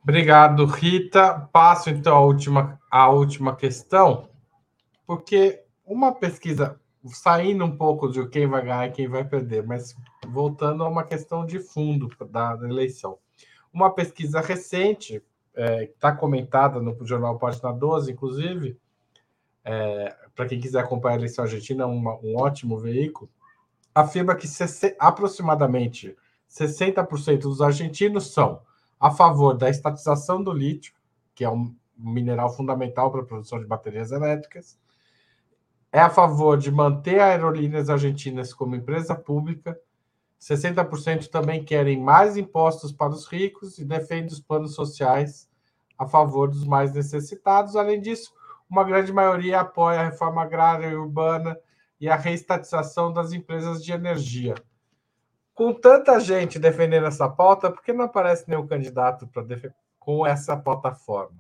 Obrigado, 0.03 0.65
Rita. 0.65 1.49
Passo 1.53 1.91
então 1.91 2.17
a 2.17 2.21
última, 2.21 2.81
a 2.91 3.11
última 3.11 3.55
questão, 3.55 4.31
porque 5.07 5.63
uma 5.85 6.13
pesquisa, 6.15 6.81
saindo 7.05 7.65
um 7.65 7.77
pouco 7.77 8.09
de 8.09 8.27
quem 8.29 8.47
vai 8.47 8.63
ganhar 8.63 8.87
e 8.87 8.93
quem 8.93 9.09
vai 9.09 9.25
perder, 9.25 9.67
mas 9.67 9.95
voltando 10.27 10.85
a 10.85 10.89
uma 10.89 11.05
questão 11.05 11.45
de 11.45 11.61
fundo 11.61 12.09
da, 12.31 12.59
eleição. 12.63 13.19
Uma 13.73 13.93
pesquisa 13.93 14.41
recente, 14.41 15.23
é, 15.55 15.85
está 15.85 16.15
comentada 16.15 16.81
no 16.81 16.97
Jornal 17.05 17.39
Página 17.39 17.73
12, 17.73 18.13
inclusive, 18.13 18.79
é, 19.65 20.17
para 20.35 20.47
quem 20.47 20.59
quiser 20.59 20.81
acompanhar 20.81 21.17
a 21.17 21.19
eleição 21.19 21.45
argentina, 21.45 21.87
uma, 21.87 22.19
um 22.21 22.37
ótimo 22.39 22.79
veículo, 22.79 23.31
afirma 23.95 24.35
que 24.35 24.47
aproximadamente 24.99 26.17
60% 26.51 27.41
dos 27.41 27.61
argentinos 27.61 28.33
são 28.33 28.63
a 28.99 29.11
favor 29.11 29.57
da 29.57 29.71
estatização 29.71 30.43
do 30.43 30.53
lítio, 30.53 30.95
que 31.35 31.45
é 31.45 31.51
um 31.51 31.75
mineral 31.97 32.55
fundamental 32.55 33.11
para 33.11 33.21
a 33.21 33.25
produção 33.25 33.59
de 33.59 33.67
baterias 33.67 34.13
elétricas, 34.13 34.79
é 35.93 36.01
a 36.01 36.11
favor 36.11 36.57
de 36.57 36.71
manter 36.71 37.21
Aerolíneas 37.21 37.91
Argentinas 37.91 38.55
como 38.55 38.77
empresa 38.77 39.15
pública, 39.15 39.79
60% 40.41 41.29
também 41.29 41.65
querem 41.65 42.01
mais 42.01 42.37
impostos 42.37 42.93
para 42.93 43.13
os 43.13 43.27
ricos 43.27 43.79
e 43.79 43.85
defendem 43.85 44.29
os 44.29 44.41
planos 44.41 44.75
sociais 44.75 45.49
a 45.99 46.07
favor 46.07 46.49
dos 46.49 46.65
mais 46.65 46.93
necessitados. 46.95 47.77
Além 47.77 48.01
disso, 48.01 48.33
uma 48.69 48.85
grande 48.85 49.13
maioria 49.13 49.61
apoia 49.61 50.01
a 50.01 50.05
reforma 50.05 50.43
agrária 50.43 50.87
e 50.87 50.95
urbana 50.95 51.59
e 52.01 52.09
a 52.09 52.17
reestatização 52.17 53.13
das 53.13 53.33
empresas 53.33 53.85
de 53.85 53.93
energia. 53.93 54.55
Com 55.53 55.75
tanta 55.75 56.19
gente 56.19 56.59
defendendo 56.59 57.07
essa 57.07 57.29
pauta, 57.29 57.71
por 57.71 57.83
que 57.83 57.93
não 57.93 58.07
aparece 58.07 58.49
nenhum 58.49 58.67
candidato 58.67 59.27
para 59.29 59.45
com 59.99 60.27
essa 60.27 60.57
plataforma? 60.57 61.39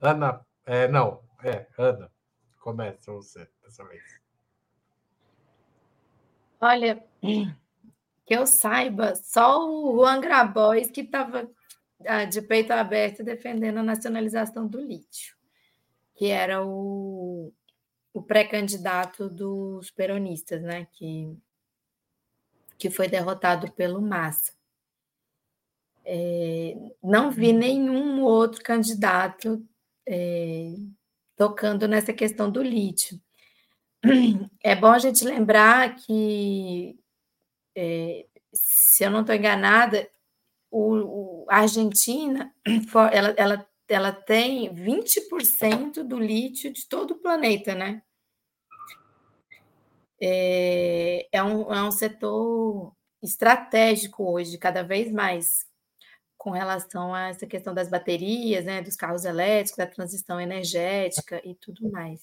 Ana, 0.00 0.46
é, 0.64 0.86
não, 0.86 1.20
é, 1.42 1.66
Ana, 1.76 2.10
começa 2.60 3.10
você 3.12 3.48
dessa 3.64 3.84
vez. 3.84 4.20
Olha, 6.60 7.04
que 7.20 8.34
eu 8.34 8.46
saiba, 8.46 9.14
só 9.16 9.68
o 9.68 9.96
Juan 9.96 10.20
Grabois 10.20 10.90
que 10.90 11.00
estava 11.00 11.50
ah, 12.06 12.24
de 12.24 12.40
peito 12.42 12.72
aberto 12.72 13.24
defendendo 13.24 13.78
a 13.78 13.82
nacionalização 13.82 14.66
do 14.66 14.80
lítio, 14.80 15.36
que 16.14 16.26
era 16.26 16.64
o 16.64 17.52
o 18.16 18.22
pré-candidato 18.22 19.28
dos 19.28 19.90
peronistas, 19.90 20.62
né? 20.62 20.86
Que, 20.92 21.36
que 22.78 22.88
foi 22.88 23.08
derrotado 23.08 23.70
pelo 23.72 24.00
Massa. 24.00 24.54
É, 26.02 26.74
não 27.02 27.30
vi 27.30 27.50
uhum. 27.50 27.58
nenhum 27.58 28.22
outro 28.22 28.62
candidato 28.62 29.62
é, 30.08 30.72
tocando 31.36 31.86
nessa 31.86 32.14
questão 32.14 32.50
do 32.50 32.62
lítio. 32.62 33.20
É 34.64 34.74
bom 34.74 34.92
a 34.92 34.98
gente 34.98 35.22
lembrar 35.22 35.96
que, 35.96 36.98
é, 37.76 38.26
se 38.50 39.04
eu 39.04 39.10
não 39.10 39.20
estou 39.20 39.34
enganada, 39.34 40.08
o, 40.70 40.94
o, 40.94 41.46
a 41.50 41.58
Argentina 41.58 42.50
ela, 43.12 43.34
ela, 43.36 43.68
ela 43.86 44.12
tem 44.12 44.74
20% 44.74 46.02
do 46.02 46.18
lítio 46.18 46.72
de 46.72 46.88
todo 46.88 47.10
o 47.10 47.18
planeta, 47.18 47.74
né? 47.74 48.02
É, 50.20 51.28
é, 51.32 51.42
um, 51.42 51.72
é 51.72 51.82
um 51.82 51.90
setor 51.90 52.94
estratégico 53.22 54.24
hoje, 54.24 54.58
cada 54.58 54.82
vez 54.82 55.12
mais, 55.12 55.66
com 56.36 56.50
relação 56.50 57.14
a 57.14 57.28
essa 57.28 57.46
questão 57.46 57.74
das 57.74 57.88
baterias, 57.88 58.64
né, 58.64 58.82
dos 58.82 58.96
carros 58.96 59.24
elétricos, 59.24 59.78
da 59.78 59.86
transição 59.86 60.40
energética 60.40 61.40
e 61.44 61.54
tudo 61.54 61.90
mais. 61.90 62.20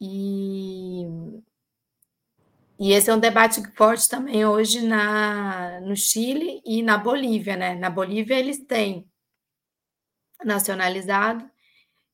E, 0.00 1.04
e 2.78 2.92
esse 2.92 3.10
é 3.10 3.14
um 3.14 3.18
debate 3.18 3.62
forte 3.72 4.08
também 4.08 4.44
hoje 4.44 4.86
na, 4.86 5.80
no 5.80 5.96
Chile 5.96 6.60
e 6.64 6.82
na 6.82 6.98
Bolívia, 6.98 7.56
né? 7.56 7.74
Na 7.74 7.88
Bolívia 7.88 8.38
eles 8.38 8.58
têm 8.66 9.10
nacionalizado 10.44 11.50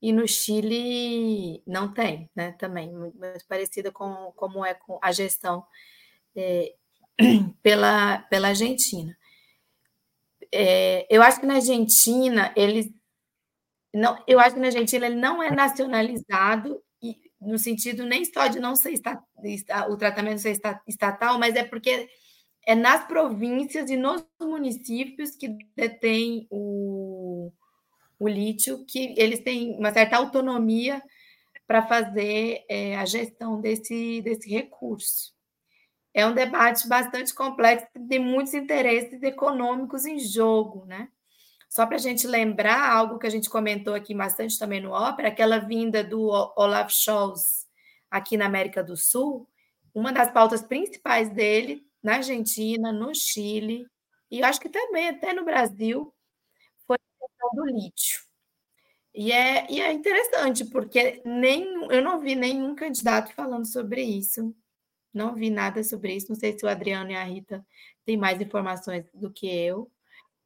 e 0.03 0.13
no 0.13 0.27
Chile 0.27 1.63
não 1.65 1.95
tem, 1.95 2.29
né? 2.35 2.53
Também, 2.59 2.93
muito 2.93 3.47
parecida 3.49 3.93
com 3.93 4.33
como 4.35 4.67
é 4.67 4.75
com 4.75 4.99
a 5.01 5.13
gestão 5.13 5.65
é, 6.35 6.75
pela, 7.63 8.19
pela 8.23 8.49
Argentina. 8.49 9.17
É, 10.51 11.07
eu 11.09 11.23
acho 11.23 11.41
que 11.41 11.47
na 11.47 11.55
Argentina 11.55 12.53
eles 12.57 12.91
não, 13.95 14.23
eu 14.27 14.41
acho 14.41 14.55
que 14.55 14.61
na 14.61 14.69
Argentina 14.69 15.07
ele 15.07 15.17
não 15.17 15.43
é 15.43 15.51
nacionalizado 15.51 16.83
e, 17.03 17.17
no 17.41 17.59
sentido 17.59 18.05
nem 18.05 18.25
só 18.25 18.49
de 18.49 18.59
não 18.59 18.75
ser 18.75 18.95
o 19.89 19.97
tratamento 19.97 20.41
ser 20.41 20.59
estatal, 20.89 21.39
mas 21.39 21.55
é 21.55 21.63
porque 21.63 22.09
é 22.67 22.75
nas 22.75 23.07
províncias 23.07 23.91
e 23.91 23.97
nos 23.97 24.25
municípios 24.41 25.37
que 25.37 25.57
detêm 25.77 26.47
o, 26.51 27.53
o 28.23 28.29
lítio 28.29 28.85
que 28.87 29.14
eles 29.18 29.41
têm 29.41 29.77
uma 29.77 29.93
certa 29.93 30.16
autonomia 30.16 31.03
para 31.66 31.83
fazer 31.83 32.64
é, 32.68 32.97
a 32.97 33.05
gestão 33.05 33.61
desse, 33.61 34.23
desse 34.23 34.49
recurso. 34.49 35.33
É 36.14 36.25
um 36.25 36.33
debate 36.33 36.87
bastante 36.87 37.35
complexo, 37.35 37.87
tem 38.09 38.20
muitos 38.20 38.55
interesses 38.55 39.20
econômicos 39.23 40.07
em 40.07 40.20
jogo, 40.20 40.85
né? 40.87 41.09
Só 41.68 41.85
para 41.85 41.97
a 41.97 42.01
gente 42.01 42.27
lembrar 42.27 42.93
algo 42.93 43.18
que 43.18 43.27
a 43.27 43.31
gente 43.31 43.51
comentou 43.51 43.95
aqui 43.95 44.14
bastante 44.14 44.57
também 44.57 44.81
no 44.81 44.93
Ópera, 44.93 45.29
aquela 45.29 45.59
vinda 45.59 46.05
do 46.05 46.29
Olaf 46.57 46.93
Scholz 46.93 47.66
aqui 48.09 48.37
na 48.37 48.47
América 48.47 48.85
do 48.85 48.97
Sul, 48.97 49.49
uma 49.93 50.12
das 50.12 50.31
pautas 50.31 50.62
principais 50.62 51.29
dele 51.31 51.85
na 52.01 52.16
Argentina, 52.16 52.93
no 52.93 53.12
Chile, 53.14 53.87
e 54.31 54.45
acho 54.45 54.61
que 54.61 54.68
também 54.68 55.09
até 55.09 55.33
no 55.33 55.45
Brasil, 55.45 56.12
questão 57.43 57.51
do 57.55 57.66
lítio. 57.66 58.22
E 59.14 59.30
é, 59.30 59.70
e 59.70 59.80
é 59.80 59.93
interessante, 59.93 60.64
porque 60.64 61.20
nem, 61.24 61.64
eu 61.90 62.03
não 62.03 62.20
vi 62.20 62.34
nenhum 62.34 62.74
candidato 62.74 63.34
falando 63.34 63.66
sobre 63.66 64.03
isso. 64.03 64.55
Não 65.12 65.34
vi 65.34 65.51
nada 65.51 65.84
sobre 65.84 66.14
isso. 66.14 66.28
Não 66.30 66.36
sei 66.36 66.59
se 66.59 66.64
o 66.64 66.68
Adriano 66.68 67.11
e 67.11 67.14
a 67.14 67.24
Rita 67.24 67.64
têm 68.07 68.16
mais 68.16 68.40
informações 68.40 69.05
do 69.12 69.30
que 69.30 69.47
eu 69.47 69.90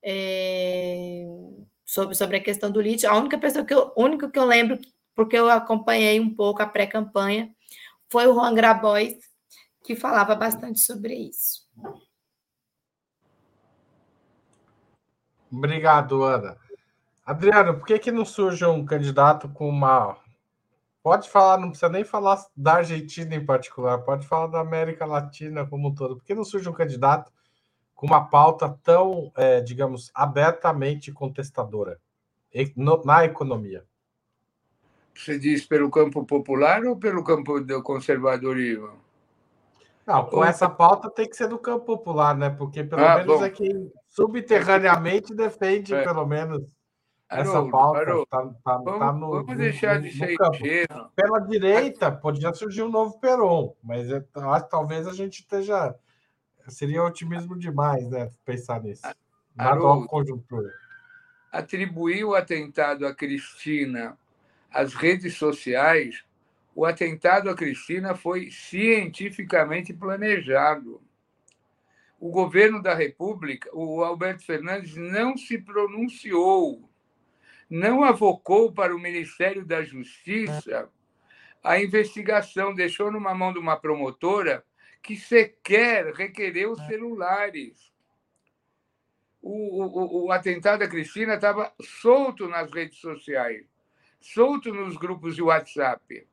é, 0.03 1.25
sobre, 1.85 2.15
sobre 2.17 2.37
a 2.39 2.43
questão 2.43 2.71
do 2.71 2.81
lítio. 2.81 3.09
A 3.09 3.17
única 3.17 3.39
pessoa 3.39 3.65
que 3.65 3.75
eu, 3.75 3.93
único 3.97 4.29
que 4.31 4.39
eu 4.39 4.45
lembro, 4.45 4.79
porque 5.15 5.37
eu 5.37 5.49
acompanhei 5.49 6.19
um 6.19 6.35
pouco 6.35 6.61
a 6.61 6.67
pré-campanha, 6.67 7.55
foi 8.11 8.27
o 8.27 8.35
Juan 8.35 8.55
Grabois, 8.55 9.17
que 9.85 9.95
falava 9.95 10.35
bastante 10.35 10.81
sobre 10.81 11.15
isso. 11.15 11.65
Obrigado, 15.51 16.25
Ana. 16.25 16.66
Adriano, 17.27 17.77
por 17.77 17.85
que, 17.85 17.99
que 17.99 18.13
não 18.13 18.25
surge 18.25 18.65
um 18.65 18.87
candidato 18.87 19.49
com 19.49 19.69
uma. 19.69 20.17
Pode 21.03 21.29
falar, 21.29 21.59
não 21.59 21.71
precisa 21.71 21.89
nem 21.89 22.05
falar 22.05 22.41
da 22.57 22.75
Argentina 22.75 23.35
em 23.35 23.45
particular, 23.45 23.99
pode 23.99 24.27
falar 24.29 24.47
da 24.47 24.61
América 24.61 25.05
Latina 25.05 25.67
como 25.67 25.89
um 25.89 25.95
todo. 25.95 26.17
Por 26.17 26.25
que 26.25 26.35
não 26.35 26.45
surge 26.45 26.69
um 26.69 26.73
candidato 26.73 27.33
com 27.97 28.07
uma 28.07 28.29
pauta 28.29 28.79
tão, 28.83 29.33
é, 29.37 29.61
digamos, 29.61 30.11
abertamente 30.15 31.11
contestadora 31.11 32.01
na 33.05 33.25
economia? 33.25 33.85
Você 35.15 35.39
diz 35.39 35.65
pelo 35.67 35.91
campo 35.91 36.25
popular 36.25 36.85
ou 36.85 36.97
pelo 36.97 37.25
campo 37.25 37.61
do 37.61 37.83
conservadorismo? 37.83 39.05
Não, 40.07 40.25
com 40.27 40.45
essa 40.45 40.69
pauta 40.69 41.11
tem 41.11 41.29
que 41.29 41.37
ser 41.37 41.49
do 41.49 41.59
campo 41.59 41.85
popular, 41.85 42.37
né? 42.37 42.51
Porque 42.51 42.85
pelo 42.85 43.05
ah, 43.05 43.17
menos 43.17 43.39
bom. 43.39 43.45
é 43.45 43.51
quem 43.51 43.93
subterraneamente 44.09 45.35
defende, 45.35 45.93
é. 45.93 46.05
pelo 46.05 46.25
menos, 46.25 46.76
essa 47.29 47.51
Haroldo, 47.51 47.71
pauta. 47.71 47.99
Haroldo, 48.01 48.27
tá, 48.27 48.39
tá, 48.65 48.79
vamos, 48.79 48.99
tá 48.99 49.13
no, 49.13 49.31
vamos 49.31 49.57
deixar 49.57 50.01
de 50.01 50.11
ser 50.17 50.37
Pela 51.15 51.41
direita, 51.41 52.13
podia 52.13 52.53
surgir 52.53 52.83
um 52.83 52.91
novo 52.91 53.19
Peron, 53.19 53.75
mas 53.83 54.07
que 54.09 54.71
talvez 54.71 55.07
a 55.07 55.13
gente 55.13 55.41
esteja 55.41 55.95
Seria 56.69 57.03
otimismo 57.03 57.57
demais, 57.57 58.09
né? 58.11 58.31
Pensar 58.45 58.83
nisso. 58.83 59.03
Na 59.55 59.73
atual 59.73 60.07
conjuntura. 60.07 60.73
Atribuir 61.53 62.25
o 62.25 62.35
atentado 62.35 63.07
a 63.07 63.15
Cristina 63.15 64.19
às 64.71 64.93
redes 64.95 65.37
sociais, 65.37 66.25
o 66.75 66.85
atentado 66.85 67.49
a 67.49 67.55
Cristina 67.55 68.15
foi 68.15 68.51
cientificamente 68.51 69.95
planejado. 69.95 71.01
O 72.19 72.31
governo 72.31 72.83
da 72.83 72.95
República, 72.95 73.71
o 73.73 74.03
Alberto 74.03 74.45
Fernandes, 74.45 74.97
não 74.97 75.37
se 75.37 75.59
pronunciou, 75.59 76.91
não 77.69 78.05
avocou 78.05 78.73
para 78.73 78.95
o 78.95 78.99
Ministério 78.99 79.65
da 79.65 79.83
Justiça 79.83 80.89
a 81.63 81.81
investigação, 81.81 82.75
deixou 82.75 83.11
numa 83.11 83.35
mão 83.35 83.53
de 83.53 83.59
uma 83.59 83.77
promotora 83.77 84.65
que 85.03 85.17
sequer 85.17 86.13
requereu 86.13 86.75
é. 86.75 86.87
celulares. 86.87 87.93
O, 89.43 89.85
o, 89.85 90.27
o 90.27 90.33
atentado 90.33 90.81
da 90.81 90.89
Cristina 90.89 91.35
estava 91.35 91.73
solto 91.81 92.49
nas 92.49 92.73
redes 92.73 92.99
sociais, 92.99 93.67
solto 94.21 94.73
nos 94.73 94.97
grupos 94.97 95.37
de 95.37 95.43
WhatsApp. 95.43 96.27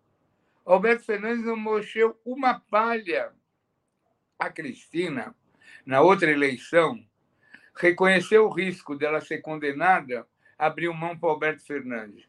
Alberto 0.66 1.04
Fernandes 1.04 1.46
não 1.46 1.58
mexeu 1.58 2.20
uma 2.24 2.60
palha. 2.60 3.32
A 4.40 4.50
Cristina, 4.50 5.36
na 5.86 6.02
outra 6.02 6.32
eleição, 6.32 7.04
reconheceu 7.76 8.46
o 8.46 8.54
risco 8.54 8.96
dela 8.96 9.20
ser 9.20 9.40
condenada, 9.40 10.28
abriu 10.58 10.94
mão 10.94 11.18
para 11.18 11.30
Alberto 11.30 11.64
Fernandes. 11.66 12.28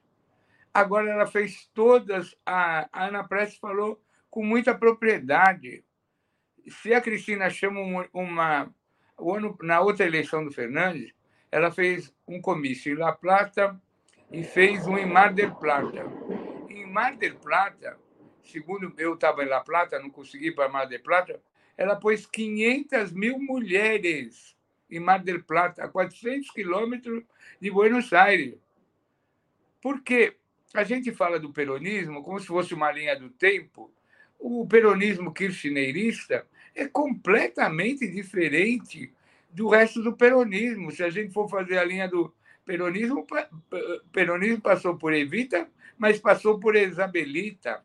Agora 0.73 1.11
ela 1.11 1.27
fez 1.27 1.71
todas. 1.73 2.37
A 2.45 2.89
Ana 2.93 3.27
Prestes 3.27 3.59
falou 3.59 4.03
com 4.31 4.45
muita 4.45 4.75
propriedade 4.75 5.85
se 6.69 6.93
a 6.95 7.01
Cristina 7.01 7.51
chama 7.51 8.09
uma. 8.13 8.75
Ano, 9.17 9.57
na 9.63 9.81
outra 9.81 10.05
eleição 10.05 10.45
do 10.45 10.51
Fernandes, 10.51 11.13
ela 11.53 11.71
fez 11.71 12.13
um 12.27 12.41
comício 12.41 12.93
em 12.93 12.97
La 12.97 13.13
Plata 13.13 13.81
e 14.33 14.43
fez 14.43 14.89
um 14.89 14.99
em 14.99 15.07
Mar 15.07 15.33
del 15.33 15.55
Plata. 15.55 16.05
Em 16.69 16.85
Mar 16.85 17.15
del 17.15 17.37
Plata, 17.37 17.97
segundo 18.43 18.93
eu 18.99 19.15
estava 19.15 19.45
em 19.45 19.49
La 19.49 19.61
Plata, 19.61 20.01
não 20.01 20.11
consegui 20.11 20.49
ir 20.49 20.55
para 20.57 20.69
Mar 20.69 20.87
del 20.87 21.01
Plata, 21.01 21.41
ela 21.77 21.95
pôs 21.95 22.27
500 22.27 23.13
mil 23.13 23.39
mulheres 23.39 24.54
em 24.97 25.01
Mar 25.01 25.23
del 25.23 25.43
Plata, 25.43 25.85
a 25.85 25.89
400 25.89 26.51
quilômetros 26.51 27.23
de 27.61 27.71
Buenos 27.71 28.13
Aires. 28.13 28.55
Por 29.81 30.03
quê? 30.03 30.37
A 30.73 30.83
gente 30.83 31.13
fala 31.13 31.39
do 31.39 31.53
peronismo 31.53 32.23
como 32.23 32.41
se 32.41 32.47
fosse 32.47 32.75
uma 32.75 32.91
linha 32.91 33.19
do 33.19 33.31
tempo. 33.31 33.93
O 34.39 34.67
peronismo 34.67 35.33
kirchnerista 35.33 36.47
é 36.75 36.87
completamente 36.87 38.09
diferente 38.09 39.13
do 39.51 39.69
resto 39.69 40.03
do 40.03 40.17
peronismo. 40.17 40.91
Se 40.91 41.05
a 41.05 41.11
gente 41.11 41.33
for 41.33 41.49
fazer 41.49 41.79
a 41.79 41.85
linha 41.85 42.09
do 42.09 42.35
peronismo, 42.65 43.25
peronismo 44.11 44.61
passou 44.61 44.97
por 44.97 45.13
Evita, 45.13 45.69
mas 45.97 46.19
passou 46.19 46.59
por 46.59 46.75
Isabelita. 46.75 47.85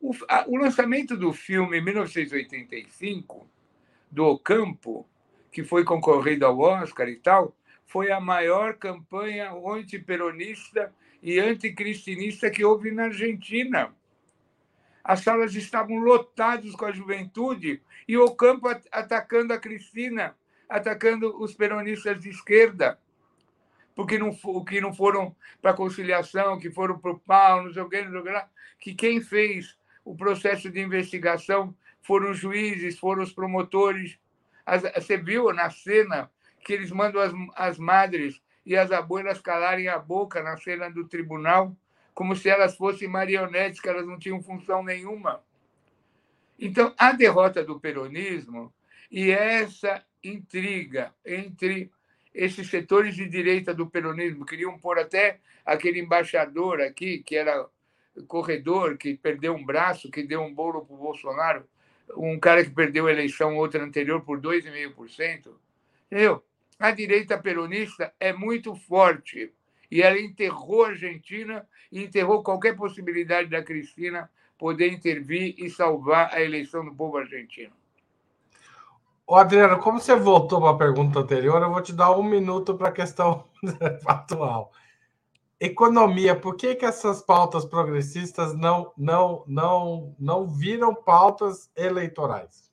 O, 0.00 0.56
lançamento 0.56 1.16
do 1.16 1.32
filme 1.32 1.78
em 1.78 1.84
1985, 1.84 3.48
do 4.10 4.24
Ocampo, 4.24 5.08
que 5.52 5.62
foi 5.62 5.84
concorrido 5.84 6.46
ao 6.46 6.58
Oscar 6.58 7.08
e 7.08 7.16
tal, 7.16 7.54
foi 7.86 8.10
a 8.10 8.18
maior 8.18 8.74
campanha 8.74 9.52
antiperonista 9.52 10.92
e 11.22 11.38
anticristinista 11.38 12.50
que 12.50 12.64
houve 12.64 12.90
na 12.90 13.04
Argentina. 13.04 13.94
As 15.04 15.20
salas 15.20 15.54
estavam 15.54 15.98
lotadas 15.98 16.74
com 16.74 16.86
a 16.86 16.92
juventude 16.92 17.82
e 18.08 18.16
o 18.16 18.34
campo 18.34 18.68
atacando 18.90 19.52
a 19.52 19.58
Cristina, 19.58 20.34
atacando 20.68 21.40
os 21.42 21.52
peronistas 21.52 22.20
de 22.20 22.30
esquerda, 22.30 22.98
porque 23.94 24.18
não, 24.18 24.34
que 24.64 24.80
não 24.80 24.94
foram 24.94 25.36
para 25.60 25.72
a 25.72 25.76
conciliação, 25.76 26.58
que 26.58 26.70
foram 26.70 26.98
para 26.98 27.10
o 27.10 27.18
pau, 27.18 27.64
não 27.64 27.72
sei 27.72 27.82
o 27.82 27.88
que, 27.88 28.02
não 28.02 28.10
sei 28.10 28.20
o 28.20 28.22
que 28.22 28.30
lá, 28.30 28.48
que 28.78 28.94
quem 28.94 29.20
fez 29.20 29.76
o 30.04 30.16
processo 30.16 30.70
de 30.70 30.80
investigação 30.80 31.74
foram 32.00 32.30
os 32.30 32.38
juízes, 32.38 32.98
foram 32.98 33.22
os 33.22 33.32
promotores. 33.32 34.18
As, 34.64 34.82
você 34.82 35.16
viu 35.16 35.52
na 35.52 35.70
cena 35.70 36.30
que 36.64 36.72
eles 36.72 36.90
mandam 36.90 37.20
as, 37.20 37.32
as 37.54 37.78
madres 37.78 38.40
e 38.64 38.76
as 38.76 38.92
abuelas 38.92 39.40
calarem 39.40 39.88
a 39.88 39.98
boca 39.98 40.42
na 40.42 40.56
cena 40.56 40.88
do 40.90 41.06
tribunal 41.06 41.76
como 42.14 42.36
se 42.36 42.48
elas 42.48 42.76
fossem 42.76 43.08
marionetes, 43.08 43.80
que 43.80 43.88
elas 43.88 44.06
não 44.06 44.18
tinham 44.18 44.42
função 44.42 44.82
nenhuma. 44.82 45.42
Então, 46.58 46.94
a 46.98 47.12
derrota 47.12 47.64
do 47.64 47.80
peronismo 47.80 48.72
e 49.10 49.30
essa 49.30 50.04
intriga 50.22 51.12
entre 51.24 51.90
esses 52.34 52.68
setores 52.68 53.14
de 53.14 53.28
direita 53.28 53.74
do 53.74 53.86
peronismo, 53.86 54.46
queriam 54.46 54.78
pôr 54.78 54.98
até 54.98 55.40
aquele 55.64 56.00
embaixador 56.00 56.80
aqui, 56.80 57.22
que 57.22 57.36
era 57.36 57.66
corredor, 58.26 58.96
que 58.96 59.16
perdeu 59.16 59.54
um 59.54 59.64
braço, 59.64 60.10
que 60.10 60.22
deu 60.22 60.42
um 60.42 60.54
bolo 60.54 60.84
para 60.84 60.94
o 60.94 60.98
Bolsonaro, 60.98 61.68
um 62.16 62.38
cara 62.38 62.64
que 62.64 62.70
perdeu 62.70 63.06
a 63.06 63.12
eleição 63.12 63.56
outra 63.56 63.82
anterior 63.82 64.20
por 64.22 64.40
2,5%. 64.40 65.50
Entendeu? 66.06 66.42
A 66.78 66.90
direita 66.90 67.38
peronista 67.38 68.12
é 68.18 68.32
muito 68.32 68.74
forte 68.74 69.52
e 69.90 70.02
ela 70.02 70.18
enterrou 70.18 70.84
a 70.84 70.88
Argentina 70.88 71.66
e 71.90 72.02
enterrou 72.02 72.42
qualquer 72.42 72.74
possibilidade 72.76 73.48
da 73.48 73.62
Cristina 73.62 74.30
poder 74.58 74.92
intervir 74.92 75.54
e 75.58 75.68
salvar 75.68 76.32
a 76.32 76.40
eleição 76.40 76.84
do 76.84 76.94
povo 76.94 77.18
argentino. 77.18 77.72
Ô 79.26 79.36
Adriano, 79.36 79.78
como 79.78 80.00
você 80.00 80.14
voltou 80.14 80.60
para 80.60 80.70
a 80.70 80.76
pergunta 80.76 81.20
anterior, 81.20 81.62
eu 81.62 81.70
vou 81.70 81.80
te 81.80 81.92
dar 81.92 82.12
um 82.12 82.22
minuto 82.22 82.74
para 82.74 82.88
a 82.88 82.92
questão 82.92 83.44
atual. 84.06 84.72
Economia, 85.62 86.34
por 86.34 86.56
que, 86.56 86.74
que 86.74 86.84
essas 86.84 87.22
pautas 87.22 87.64
progressistas 87.64 88.52
não, 88.52 88.92
não, 88.98 89.44
não, 89.46 90.16
não 90.18 90.48
viram 90.48 90.92
pautas 90.92 91.70
eleitorais? 91.76 92.68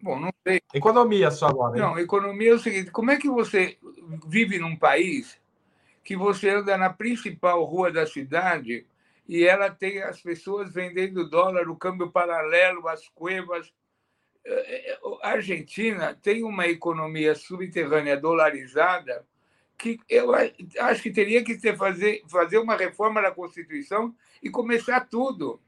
Bom, 0.00 0.18
não 0.18 0.30
sei. 0.46 0.60
Economia 0.72 1.30
só 1.32 1.48
agora. 1.48 1.76
Hein? 1.76 1.82
Não, 1.82 1.98
economia 1.98 2.50
é 2.50 2.54
o 2.54 2.58
seguinte: 2.58 2.90
como 2.92 3.10
é 3.10 3.16
que 3.16 3.28
você 3.28 3.78
vive 4.26 4.58
num 4.58 4.76
país 4.76 5.40
que 6.04 6.16
você 6.16 6.50
anda 6.50 6.76
na 6.76 6.90
principal 6.90 7.62
rua 7.64 7.90
da 7.90 8.06
cidade 8.06 8.86
e 9.28 9.44
ela 9.44 9.70
tem 9.70 10.02
as 10.02 10.20
pessoas 10.20 10.72
vendendo 10.72 11.28
dólar, 11.28 11.68
o 11.68 11.76
câmbio 11.76 12.10
paralelo, 12.10 12.88
as 12.88 13.08
cuevas. 13.08 13.72
Eh, 14.44 14.92
eh, 14.92 15.00
a 15.22 15.30
Argentina 15.30 16.18
tem 16.20 16.42
uma 16.42 16.66
economia 16.66 17.34
subterrânea 17.34 18.16
dolarizada 18.16 19.24
que 19.78 19.98
eu 20.08 20.32
acho 20.34 21.02
que 21.02 21.10
teria 21.10 21.42
que 21.44 21.56
ter 21.56 21.76
fazer, 21.76 22.22
fazer 22.28 22.58
uma 22.58 22.76
reforma 22.76 23.20
da 23.20 23.30
Constituição 23.30 24.14
e 24.42 24.50
começar 24.50 25.00
tudo. 25.08 25.60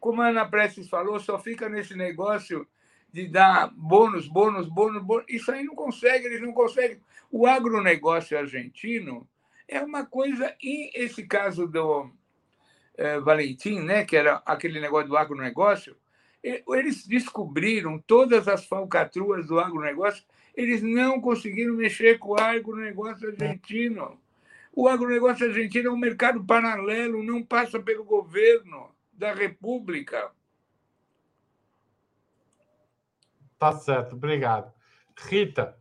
Como 0.00 0.22
a 0.22 0.28
Ana 0.28 0.48
Prestes 0.48 0.88
falou, 0.88 1.18
só 1.18 1.38
fica 1.38 1.68
nesse 1.68 1.94
negócio 1.94 2.66
de 3.12 3.26
dar 3.26 3.72
bônus, 3.74 4.28
bônus, 4.28 4.68
bônus, 4.68 5.02
bônus. 5.02 5.24
Isso 5.28 5.50
aí 5.50 5.64
não 5.64 5.74
consegue, 5.74 6.26
eles 6.26 6.40
não 6.40 6.52
conseguem. 6.52 7.00
O 7.30 7.46
agronegócio 7.46 8.38
argentino 8.38 9.28
é 9.66 9.80
uma 9.80 10.04
coisa, 10.06 10.54
e 10.62 10.90
esse 10.94 11.26
caso 11.26 11.66
do 11.66 12.10
é, 12.96 13.20
Valentim, 13.20 13.80
né, 13.80 14.04
que 14.04 14.16
era 14.16 14.42
aquele 14.46 14.80
negócio 14.80 15.08
do 15.08 15.16
agronegócio, 15.16 15.96
eles 16.42 17.06
descobriram 17.06 17.98
todas 17.98 18.48
as 18.48 18.64
falcatruas 18.64 19.46
do 19.46 19.58
agronegócio, 19.58 20.24
eles 20.58 20.82
não 20.82 21.20
conseguiram 21.20 21.72
mexer 21.76 22.18
com 22.18 22.30
o 22.30 22.40
agronegócio 22.40 23.28
argentino. 23.28 24.20
O 24.74 24.88
agronegócio 24.88 25.46
argentino 25.46 25.90
é 25.90 25.92
um 25.92 25.96
mercado 25.96 26.44
paralelo, 26.44 27.22
não 27.22 27.44
passa 27.44 27.78
pelo 27.78 28.02
governo 28.02 28.90
da 29.12 29.32
República. 29.32 30.32
Tá 33.56 33.70
certo, 33.70 34.16
obrigado. 34.16 34.72
Rita, 35.16 35.78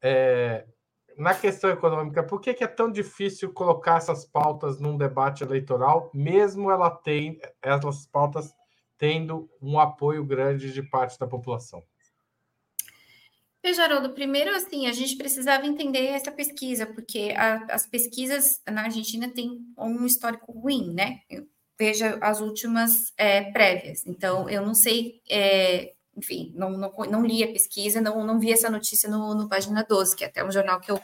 é, 0.00 0.66
na 1.18 1.34
questão 1.34 1.68
econômica, 1.68 2.22
por 2.22 2.40
que, 2.40 2.54
que, 2.54 2.64
é 2.64 2.68
tão 2.68 2.90
difícil 2.90 3.52
colocar 3.52 3.98
essas 3.98 4.24
pautas 4.24 4.80
num 4.80 4.96
debate 4.96 5.44
eleitoral, 5.44 6.10
mesmo 6.14 6.70
ela 6.70 6.88
tem, 6.90 7.38
essas 7.60 8.06
pautas 8.06 8.54
tendo 8.96 9.50
um 9.60 9.78
apoio 9.78 10.24
grande 10.24 10.72
de 10.72 10.82
parte 10.82 11.18
da 11.18 11.26
população? 11.26 11.84
Veja, 13.62 13.84
Haroldo, 13.84 14.10
primeiro, 14.14 14.54
assim, 14.54 14.86
a 14.86 14.92
gente 14.92 15.16
precisava 15.16 15.66
entender 15.66 16.06
essa 16.06 16.30
pesquisa, 16.30 16.86
porque 16.86 17.34
a, 17.36 17.66
as 17.74 17.86
pesquisas 17.86 18.60
na 18.70 18.84
Argentina 18.84 19.28
têm 19.28 19.58
um 19.76 20.06
histórico 20.06 20.52
ruim, 20.52 20.94
né? 20.94 21.20
Veja 21.78 22.18
as 22.20 22.40
últimas 22.40 23.12
é, 23.16 23.50
prévias. 23.50 24.06
Então, 24.06 24.48
eu 24.48 24.64
não 24.64 24.74
sei 24.74 25.20
é, 25.28 25.92
enfim, 26.18 26.52
não, 26.56 26.70
não, 26.70 26.92
não 27.08 27.24
li 27.24 27.44
a 27.44 27.52
pesquisa, 27.52 28.00
não, 28.00 28.26
não 28.26 28.40
vi 28.40 28.52
essa 28.52 28.68
notícia 28.68 29.08
no, 29.08 29.34
no 29.34 29.48
Página 29.48 29.84
12, 29.88 30.16
que 30.16 30.24
é 30.24 30.26
até 30.26 30.44
um 30.44 30.50
jornal 30.50 30.80
que 30.80 30.90
eu, 30.90 31.00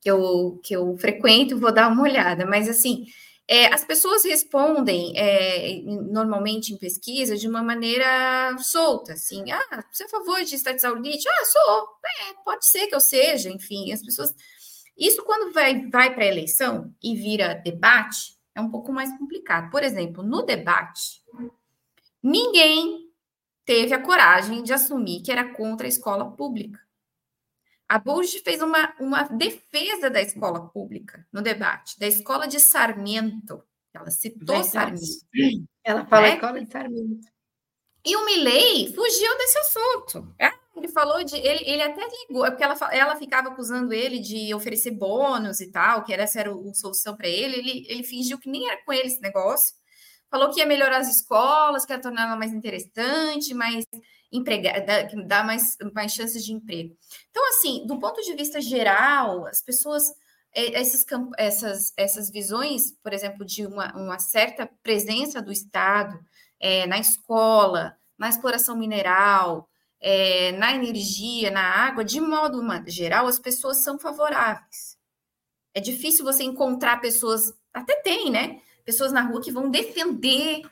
que 0.00 0.10
eu, 0.10 0.60
que 0.62 0.76
eu 0.76 0.96
frequento, 0.98 1.58
vou 1.58 1.72
dar 1.72 1.90
uma 1.90 2.02
olhada, 2.02 2.46
mas 2.46 2.68
assim, 2.68 3.06
é, 3.48 3.72
as 3.72 3.84
pessoas 3.84 4.24
respondem 4.24 5.12
é, 5.16 5.80
normalmente 5.84 6.72
em 6.72 6.78
pesquisa 6.78 7.36
de 7.36 7.46
uma 7.46 7.62
maneira 7.62 8.56
solta, 8.58 9.12
assim, 9.12 9.50
ah, 9.52 9.84
você 9.92 10.02
é 10.02 10.06
a 10.06 10.10
favor 10.10 10.42
de 10.42 10.54
estatizar 10.54 10.92
o 10.92 11.00
lítio? 11.00 11.30
Ah, 11.30 11.44
sou, 11.44 11.88
é, 12.04 12.34
pode 12.44 12.68
ser 12.68 12.88
que 12.88 12.94
eu 12.94 13.00
seja, 13.00 13.50
enfim, 13.50 13.92
as 13.92 14.02
pessoas... 14.02 14.34
Isso 14.98 15.22
quando 15.24 15.52
vai, 15.52 15.88
vai 15.90 16.12
para 16.14 16.24
a 16.24 16.28
eleição 16.28 16.92
e 17.02 17.14
vira 17.14 17.54
debate, 17.54 18.36
é 18.54 18.60
um 18.60 18.70
pouco 18.70 18.92
mais 18.92 19.16
complicado. 19.18 19.70
Por 19.70 19.84
exemplo, 19.84 20.24
no 20.24 20.42
debate, 20.42 21.22
ninguém 22.22 23.10
teve 23.64 23.92
a 23.92 24.02
coragem 24.02 24.62
de 24.62 24.72
assumir 24.72 25.20
que 25.22 25.30
era 25.30 25.52
contra 25.52 25.86
a 25.86 25.88
escola 25.88 26.30
pública. 26.32 26.80
A 27.88 27.98
Bush 27.98 28.40
fez 28.42 28.60
uma, 28.62 28.94
uma 28.98 29.22
defesa 29.24 30.10
da 30.10 30.20
escola 30.20 30.68
pública 30.68 31.26
no 31.32 31.40
debate, 31.40 31.98
da 31.98 32.06
escola 32.06 32.48
de 32.48 32.58
Sarmiento. 32.58 33.62
Ela 33.94 34.10
citou 34.10 34.62
Verdade. 34.62 35.00
Sarmiento. 35.06 35.68
Ela 35.84 36.04
fala 36.06 36.22
né? 36.22 36.34
escola 36.34 36.60
de 36.60 36.72
Sarmiento. 36.72 37.28
E 38.04 38.16
o 38.16 38.24
Milley 38.24 38.92
fugiu 38.92 39.38
desse 39.38 39.58
assunto. 39.58 40.34
É? 40.38 40.50
Ele 40.76 40.88
falou 40.88 41.24
de. 41.24 41.36
Ele, 41.36 41.64
ele 41.64 41.82
até 41.82 42.02
ligou, 42.28 42.44
é 42.44 42.50
porque 42.50 42.62
ela, 42.62 42.76
ela 42.92 43.16
ficava 43.16 43.48
acusando 43.48 43.92
ele 43.92 44.18
de 44.18 44.52
oferecer 44.54 44.90
bônus 44.90 45.60
e 45.60 45.70
tal, 45.70 46.04
que 46.04 46.12
essa 46.12 46.40
era 46.40 46.50
a 46.50 46.74
solução 46.74 47.16
para 47.16 47.28
ele. 47.28 47.56
ele. 47.56 47.86
Ele 47.88 48.04
fingiu 48.04 48.38
que 48.38 48.50
nem 48.50 48.68
era 48.68 48.84
com 48.84 48.92
ele 48.92 49.06
esse 49.06 49.20
negócio 49.20 49.74
falou 50.30 50.50
que 50.50 50.60
ia 50.60 50.66
melhorar 50.66 50.98
as 50.98 51.08
escolas, 51.08 51.84
que 51.84 51.92
ia 51.92 52.00
torná-la 52.00 52.36
mais 52.36 52.52
interessante, 52.52 53.54
mais 53.54 53.84
empregada, 54.36 55.08
dar 55.26 55.44
mais, 55.44 55.76
mais 55.94 56.12
chances 56.12 56.44
de 56.44 56.52
emprego. 56.52 56.96
Então, 57.30 57.48
assim, 57.50 57.86
do 57.86 57.98
ponto 57.98 58.20
de 58.22 58.34
vista 58.34 58.60
geral, 58.60 59.46
as 59.46 59.62
pessoas, 59.62 60.04
é, 60.54 60.78
essas, 60.80 61.04
essas, 61.36 61.92
essas 61.96 62.30
visões, 62.30 62.92
por 63.02 63.12
exemplo, 63.12 63.44
de 63.44 63.66
uma, 63.66 63.94
uma 63.96 64.18
certa 64.18 64.68
presença 64.82 65.40
do 65.40 65.52
Estado 65.52 66.18
é, 66.60 66.86
na 66.86 66.98
escola, 66.98 67.96
na 68.18 68.28
exploração 68.28 68.76
mineral, 68.76 69.68
é, 70.00 70.52
na 70.52 70.74
energia, 70.74 71.50
na 71.50 71.62
água, 71.62 72.04
de 72.04 72.20
modo 72.20 72.62
geral, 72.86 73.26
as 73.26 73.38
pessoas 73.38 73.82
são 73.82 73.98
favoráveis. 73.98 74.96
É 75.74 75.80
difícil 75.80 76.24
você 76.24 76.42
encontrar 76.42 77.00
pessoas, 77.00 77.52
até 77.72 77.96
tem, 78.02 78.30
né? 78.30 78.60
pessoas 78.86 79.12
na 79.12 79.22
rua 79.22 79.42
que 79.42 79.50
vão 79.50 79.68
defender 79.68 80.62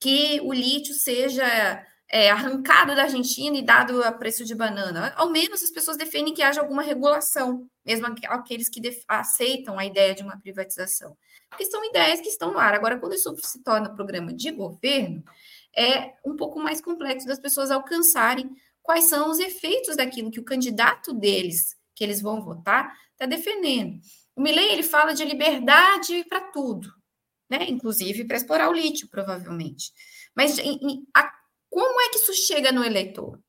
que 0.00 0.40
o 0.42 0.52
lítio 0.52 0.92
seja 0.92 1.86
é, 2.12 2.30
arrancado 2.30 2.94
da 2.94 3.04
Argentina 3.04 3.56
e 3.56 3.62
dado 3.62 4.02
a 4.04 4.12
preço 4.12 4.44
de 4.44 4.54
banana. 4.54 5.14
Ao 5.16 5.30
menos 5.30 5.62
as 5.62 5.70
pessoas 5.70 5.96
defendem 5.96 6.34
que 6.34 6.42
haja 6.42 6.60
alguma 6.60 6.82
regulação, 6.82 7.66
mesmo 7.84 8.06
aqueles 8.06 8.68
que 8.68 8.82
aceitam 9.08 9.78
a 9.78 9.86
ideia 9.86 10.14
de 10.14 10.22
uma 10.22 10.38
privatização. 10.38 11.16
Porque 11.48 11.64
são 11.64 11.82
ideias 11.84 12.20
que 12.20 12.28
estão 12.28 12.52
no 12.52 12.58
ar. 12.58 12.74
Agora, 12.74 12.98
quando 12.98 13.14
isso 13.14 13.34
se 13.42 13.62
torna 13.62 13.94
programa 13.94 14.34
de 14.34 14.50
governo, 14.50 15.24
é 15.74 16.12
um 16.24 16.36
pouco 16.36 16.60
mais 16.60 16.82
complexo 16.82 17.26
das 17.26 17.40
pessoas 17.40 17.70
alcançarem 17.70 18.50
quais 18.82 19.04
são 19.04 19.30
os 19.30 19.38
efeitos 19.38 19.96
daquilo 19.96 20.30
que 20.30 20.40
o 20.40 20.44
candidato 20.44 21.14
deles, 21.14 21.76
que 21.94 22.04
eles 22.04 22.20
vão 22.20 22.42
votar, 22.42 22.92
está 23.12 23.24
defendendo. 23.24 23.98
O 24.36 24.42
Milley, 24.42 24.72
ele 24.72 24.82
fala 24.82 25.14
de 25.14 25.24
liberdade 25.24 26.24
para 26.28 26.40
tudo 26.40 26.92
né? 27.52 27.66
Inclusive 27.68 28.24
para 28.24 28.38
explorar 28.38 28.70
o 28.70 28.72
lítio, 28.72 29.06
provavelmente. 29.08 29.92
Mas 30.34 30.58
em, 30.58 30.78
em, 30.82 31.06
a, 31.14 31.30
como 31.72 32.02
é 32.02 32.10
que 32.10 32.18
isso 32.18 32.34
chega 32.34 32.70
no 32.70 32.84
eleitor? 32.84 33.40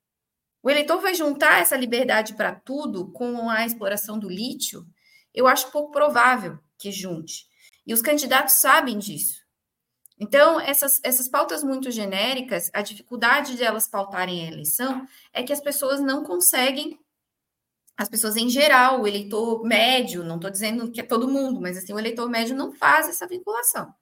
O 0.63 0.69
eleitor 0.69 1.01
vai 1.01 1.13
juntar 1.13 1.59
essa 1.59 1.75
liberdade 1.75 2.35
para 2.35 2.55
tudo 2.55 3.11
com 3.11 3.49
a 3.49 3.65
exploração 3.65 4.17
do 4.17 4.29
lítio? 4.29 4.87
Eu 5.33 5.45
acho 5.45 5.69
pouco 5.71 5.91
provável 5.91 6.57
que 6.77 6.89
junte. 6.89 7.45
E 7.85 7.93
os 7.93 8.01
candidatos 8.01 8.61
sabem 8.61 8.97
disso. 8.97 9.43
Então, 10.17 10.57
essas, 10.57 11.01
essas 11.03 11.27
pautas 11.27 11.65
muito 11.65 11.91
genéricas, 11.91 12.71
a 12.73 12.81
dificuldade 12.81 13.57
de 13.57 13.63
elas 13.63 13.89
pautarem 13.89 14.45
a 14.45 14.51
eleição 14.53 15.05
é 15.33 15.43
que 15.43 15.51
as 15.51 15.59
pessoas 15.59 15.99
não 15.99 16.23
conseguem 16.23 16.97
as 17.97 18.07
pessoas 18.07 18.37
em 18.37 18.49
geral, 18.49 19.01
o 19.01 19.07
eleitor 19.07 19.63
médio, 19.65 20.23
não 20.23 20.37
estou 20.37 20.49
dizendo 20.49 20.89
que 20.89 21.01
é 21.01 21.03
todo 21.03 21.27
mundo, 21.27 21.59
mas 21.59 21.77
assim, 21.77 21.91
o 21.91 21.99
eleitor 21.99 22.29
médio 22.29 22.55
não 22.55 22.71
faz 22.71 23.09
essa 23.09 23.27
vinculação. 23.27 23.93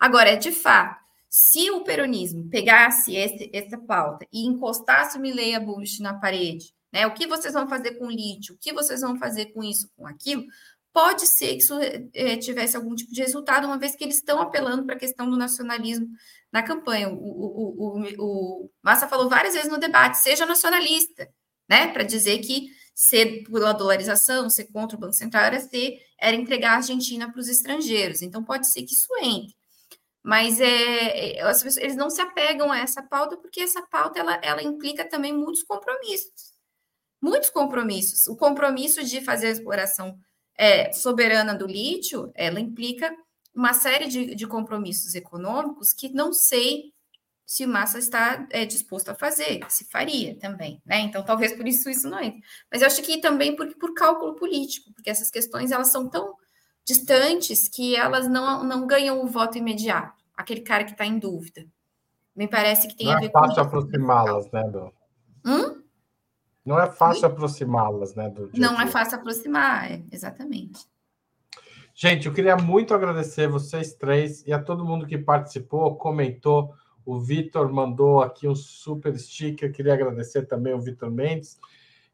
Agora, 0.00 0.36
de 0.36 0.50
fato, 0.50 1.07
se 1.28 1.70
o 1.70 1.82
peronismo 1.84 2.48
pegasse 2.48 3.14
esse, 3.14 3.50
essa 3.52 3.78
pauta 3.78 4.26
e 4.32 4.46
encostasse 4.46 5.18
o 5.18 5.20
Mileia 5.20 5.60
Bush 5.60 6.00
na 6.00 6.14
parede, 6.14 6.72
né, 6.92 7.06
o 7.06 7.12
que 7.12 7.26
vocês 7.26 7.52
vão 7.52 7.68
fazer 7.68 7.92
com 7.98 8.06
o 8.06 8.10
lítio, 8.10 8.54
o 8.54 8.58
que 8.58 8.72
vocês 8.72 9.00
vão 9.02 9.18
fazer 9.18 9.46
com 9.46 9.62
isso, 9.62 9.90
com 9.96 10.06
aquilo, 10.06 10.44
pode 10.92 11.26
ser 11.26 11.48
que 11.48 11.62
isso 11.62 11.78
é, 12.14 12.36
tivesse 12.36 12.76
algum 12.76 12.94
tipo 12.94 13.12
de 13.12 13.20
resultado, 13.20 13.66
uma 13.66 13.78
vez 13.78 13.94
que 13.94 14.04
eles 14.04 14.16
estão 14.16 14.40
apelando 14.40 14.84
para 14.84 14.94
a 14.94 14.98
questão 14.98 15.28
do 15.28 15.36
nacionalismo 15.36 16.08
na 16.50 16.62
campanha. 16.62 17.08
O, 17.08 17.14
o, 17.14 17.98
o, 17.98 18.64
o 18.64 18.70
Massa 18.82 19.06
falou 19.06 19.28
várias 19.28 19.54
vezes 19.54 19.70
no 19.70 19.78
debate, 19.78 20.18
seja 20.18 20.46
nacionalista, 20.46 21.28
né, 21.68 21.88
para 21.92 22.02
dizer 22.02 22.38
que 22.38 22.70
ser 22.94 23.44
pela 23.44 23.72
dolarização, 23.72 24.50
ser 24.50 24.64
contra 24.72 24.96
o 24.96 25.00
Banco 25.00 25.12
Central, 25.12 25.44
era, 25.44 25.60
ser, 25.60 25.98
era 26.18 26.34
entregar 26.34 26.72
a 26.72 26.76
Argentina 26.76 27.30
para 27.30 27.40
os 27.40 27.48
estrangeiros. 27.48 28.22
Então, 28.22 28.42
pode 28.42 28.68
ser 28.68 28.82
que 28.82 28.92
isso 28.92 29.06
entre. 29.22 29.57
Mas 30.28 30.60
é, 30.60 31.38
é 31.38 31.50
eles 31.80 31.96
não 31.96 32.10
se 32.10 32.20
apegam 32.20 32.70
a 32.70 32.78
essa 32.78 33.02
pauta, 33.02 33.34
porque 33.34 33.62
essa 33.62 33.80
pauta 33.80 34.18
ela, 34.18 34.34
ela 34.42 34.62
implica 34.62 35.02
também 35.02 35.32
muitos 35.32 35.62
compromissos. 35.62 36.52
Muitos 37.18 37.48
compromissos. 37.48 38.26
O 38.26 38.36
compromisso 38.36 39.02
de 39.02 39.22
fazer 39.22 39.46
a 39.46 39.52
exploração 39.52 40.18
é, 40.54 40.92
soberana 40.92 41.54
do 41.54 41.66
lítio, 41.66 42.30
ela 42.34 42.60
implica 42.60 43.10
uma 43.54 43.72
série 43.72 44.06
de, 44.06 44.34
de 44.34 44.46
compromissos 44.46 45.14
econômicos 45.14 45.94
que 45.94 46.10
não 46.10 46.30
sei 46.30 46.92
se 47.46 47.64
o 47.64 47.68
Massa 47.68 47.98
está 47.98 48.46
é, 48.50 48.66
disposto 48.66 49.08
a 49.08 49.14
fazer, 49.14 49.64
se 49.70 49.86
faria 49.86 50.38
também, 50.38 50.82
né? 50.84 50.98
Então, 50.98 51.24
talvez 51.24 51.54
por 51.54 51.66
isso 51.66 51.88
isso 51.88 52.06
não 52.06 52.20
entre. 52.20 52.42
Mas 52.70 52.82
eu 52.82 52.86
acho 52.86 53.00
que 53.00 53.18
também 53.18 53.56
por, 53.56 53.74
por 53.76 53.94
cálculo 53.94 54.34
político, 54.34 54.92
porque 54.92 55.08
essas 55.08 55.30
questões 55.30 55.70
elas 55.70 55.90
são 55.90 56.06
tão 56.06 56.36
distantes 56.88 57.68
que 57.68 57.94
elas 57.94 58.26
não, 58.26 58.64
não 58.64 58.86
ganham 58.86 59.22
o 59.22 59.26
voto 59.26 59.58
imediato, 59.58 60.17
aquele 60.38 60.60
cara 60.60 60.84
que 60.84 60.92
está 60.92 61.04
em 61.04 61.18
dúvida. 61.18 61.66
Me 62.34 62.46
parece 62.46 62.86
que 62.86 62.96
tem 62.96 63.08
não 63.08 63.14
a 63.14 63.16
é 63.16 63.20
ver 63.20 63.26
é 63.26 63.30
fácil 63.30 63.62
aproximá-las, 63.62 64.50
né, 64.52 64.62
do... 64.62 64.92
Hum? 65.44 65.82
Não 66.64 66.78
é 66.78 66.90
fácil 66.90 67.26
aproximá-las, 67.26 68.14
né? 68.14 68.28
Do 68.28 68.50
não 68.54 68.78
é 68.78 68.86
fácil 68.86 69.18
aproximar, 69.18 69.90
é, 69.90 70.02
exatamente. 70.12 70.86
Gente, 71.94 72.26
eu 72.26 72.32
queria 72.34 72.56
muito 72.56 72.92
agradecer 72.92 73.48
vocês 73.48 73.94
três 73.94 74.46
e 74.46 74.52
a 74.52 74.62
todo 74.62 74.84
mundo 74.84 75.06
que 75.06 75.16
participou, 75.16 75.96
comentou. 75.96 76.74
O 77.06 77.18
Vitor 77.18 77.72
mandou 77.72 78.20
aqui 78.20 78.46
um 78.46 78.54
super 78.54 79.18
sticker. 79.18 79.72
Queria 79.72 79.94
agradecer 79.94 80.42
também 80.42 80.74
o 80.74 80.80
Vitor 80.80 81.10
Mendes. 81.10 81.58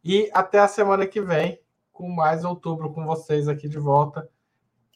E 0.04 0.30
até 0.32 0.60
a 0.60 0.68
semana 0.68 1.04
que 1.04 1.20
vem, 1.20 1.60
com 1.92 2.08
mais 2.08 2.44
outubro 2.44 2.92
com 2.92 3.04
vocês 3.04 3.48
aqui 3.48 3.68
de 3.68 3.78
volta. 3.78 4.30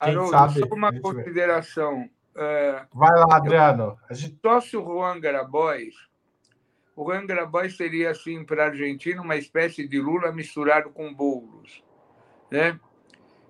Quem 0.00 0.10
Haroldo, 0.10 0.30
sabe? 0.30 0.60
Só 0.60 0.66
uma 0.72 1.00
consideração. 1.00 2.08
É, 2.40 2.86
Vai 2.94 3.10
lá, 3.18 3.36
Adriano. 3.36 3.98
A 4.08 4.14
gente... 4.14 4.38
Sócio 4.40 4.80
Juan 4.80 5.18
Grabois. 5.18 5.94
O 6.94 7.04
Juan 7.04 7.26
Grabois 7.26 7.76
seria, 7.76 8.10
assim, 8.10 8.44
para 8.44 8.64
a 8.64 8.66
Argentina, 8.66 9.20
uma 9.20 9.36
espécie 9.36 9.88
de 9.88 10.00
Lula 10.00 10.30
misturado 10.30 10.90
com 10.90 11.12
bolos. 11.12 11.82
Né? 12.48 12.78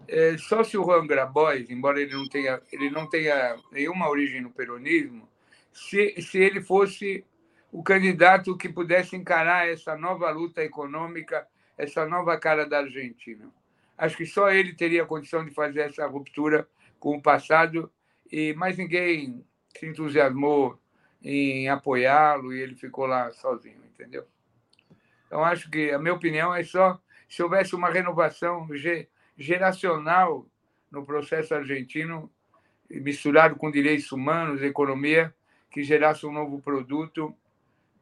É, 0.08 0.38
sócio 0.38 0.82
Juan 0.82 1.06
Grabois, 1.06 1.68
embora 1.68 2.00
ele 2.00 2.14
não 2.14 2.26
tenha, 2.26 2.62
ele 2.72 2.88
não 2.88 3.06
tenha 3.06 3.56
nenhuma 3.70 4.08
origem 4.08 4.40
no 4.40 4.50
peronismo, 4.50 5.28
se, 5.70 6.20
se 6.22 6.38
ele 6.38 6.62
fosse 6.62 7.26
o 7.70 7.82
candidato 7.82 8.56
que 8.56 8.70
pudesse 8.70 9.14
encarar 9.14 9.68
essa 9.68 9.94
nova 9.96 10.30
luta 10.30 10.64
econômica, 10.64 11.46
essa 11.76 12.06
nova 12.06 12.38
cara 12.38 12.66
da 12.66 12.78
Argentina. 12.78 13.52
Acho 13.98 14.16
que 14.16 14.24
só 14.24 14.50
ele 14.50 14.74
teria 14.74 15.04
condição 15.04 15.44
de 15.44 15.50
fazer 15.50 15.80
essa 15.80 16.06
ruptura 16.06 16.66
com 16.98 17.16
o 17.16 17.22
passado 17.22 17.92
e 18.30 18.54
mais 18.54 18.76
ninguém 18.76 19.44
se 19.76 19.86
entusiasmou 19.86 20.78
em 21.22 21.68
apoiá-lo 21.68 22.52
e 22.52 22.60
ele 22.60 22.74
ficou 22.74 23.06
lá 23.06 23.30
sozinho, 23.32 23.80
entendeu? 23.84 24.24
Então 25.26 25.44
acho 25.44 25.70
que 25.70 25.90
a 25.90 25.98
minha 25.98 26.14
opinião 26.14 26.54
é 26.54 26.62
só 26.64 27.00
se 27.28 27.42
houvesse 27.42 27.74
uma 27.74 27.90
renovação 27.90 28.66
geracional 29.36 30.46
no 30.90 31.04
processo 31.04 31.54
argentino 31.54 32.30
misturado 32.88 33.56
com 33.56 33.70
direitos 33.70 34.10
humanos, 34.10 34.62
economia, 34.62 35.34
que 35.70 35.82
gerasse 35.82 36.24
um 36.24 36.32
novo 36.32 36.60
produto, 36.62 37.34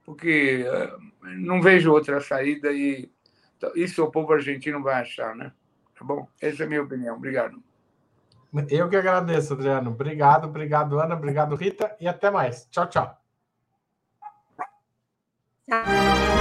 porque 0.05 0.65
eh, 0.65 0.97
não 1.37 1.61
vejo 1.61 1.93
outra 1.93 2.21
saída 2.21 2.73
e 2.73 3.11
isso 3.75 4.05
o 4.05 4.11
povo 4.11 4.33
argentino 4.33 4.81
vai 4.81 5.01
achar, 5.03 5.35
né? 5.35 5.53
Tá 5.99 6.05
bom? 6.05 6.29
Essa 6.41 6.63
é 6.63 6.67
a 6.67 6.69
minha 6.69 6.83
opinião. 6.83 7.17
Obrigado. 7.17 7.61
Eu 8.71 8.89
que 8.89 8.97
agradeço, 8.97 9.55
Adriano. 9.55 9.91
Obrigado, 9.91 10.47
obrigado, 10.47 10.99
Ana, 10.99 11.15
obrigado, 11.15 11.55
Rita, 11.55 11.97
e 12.01 12.09
até 12.09 12.31
mais. 12.31 12.67
Tchau, 12.71 12.87
tchau. 12.89 13.19
Tchau. 15.69 16.36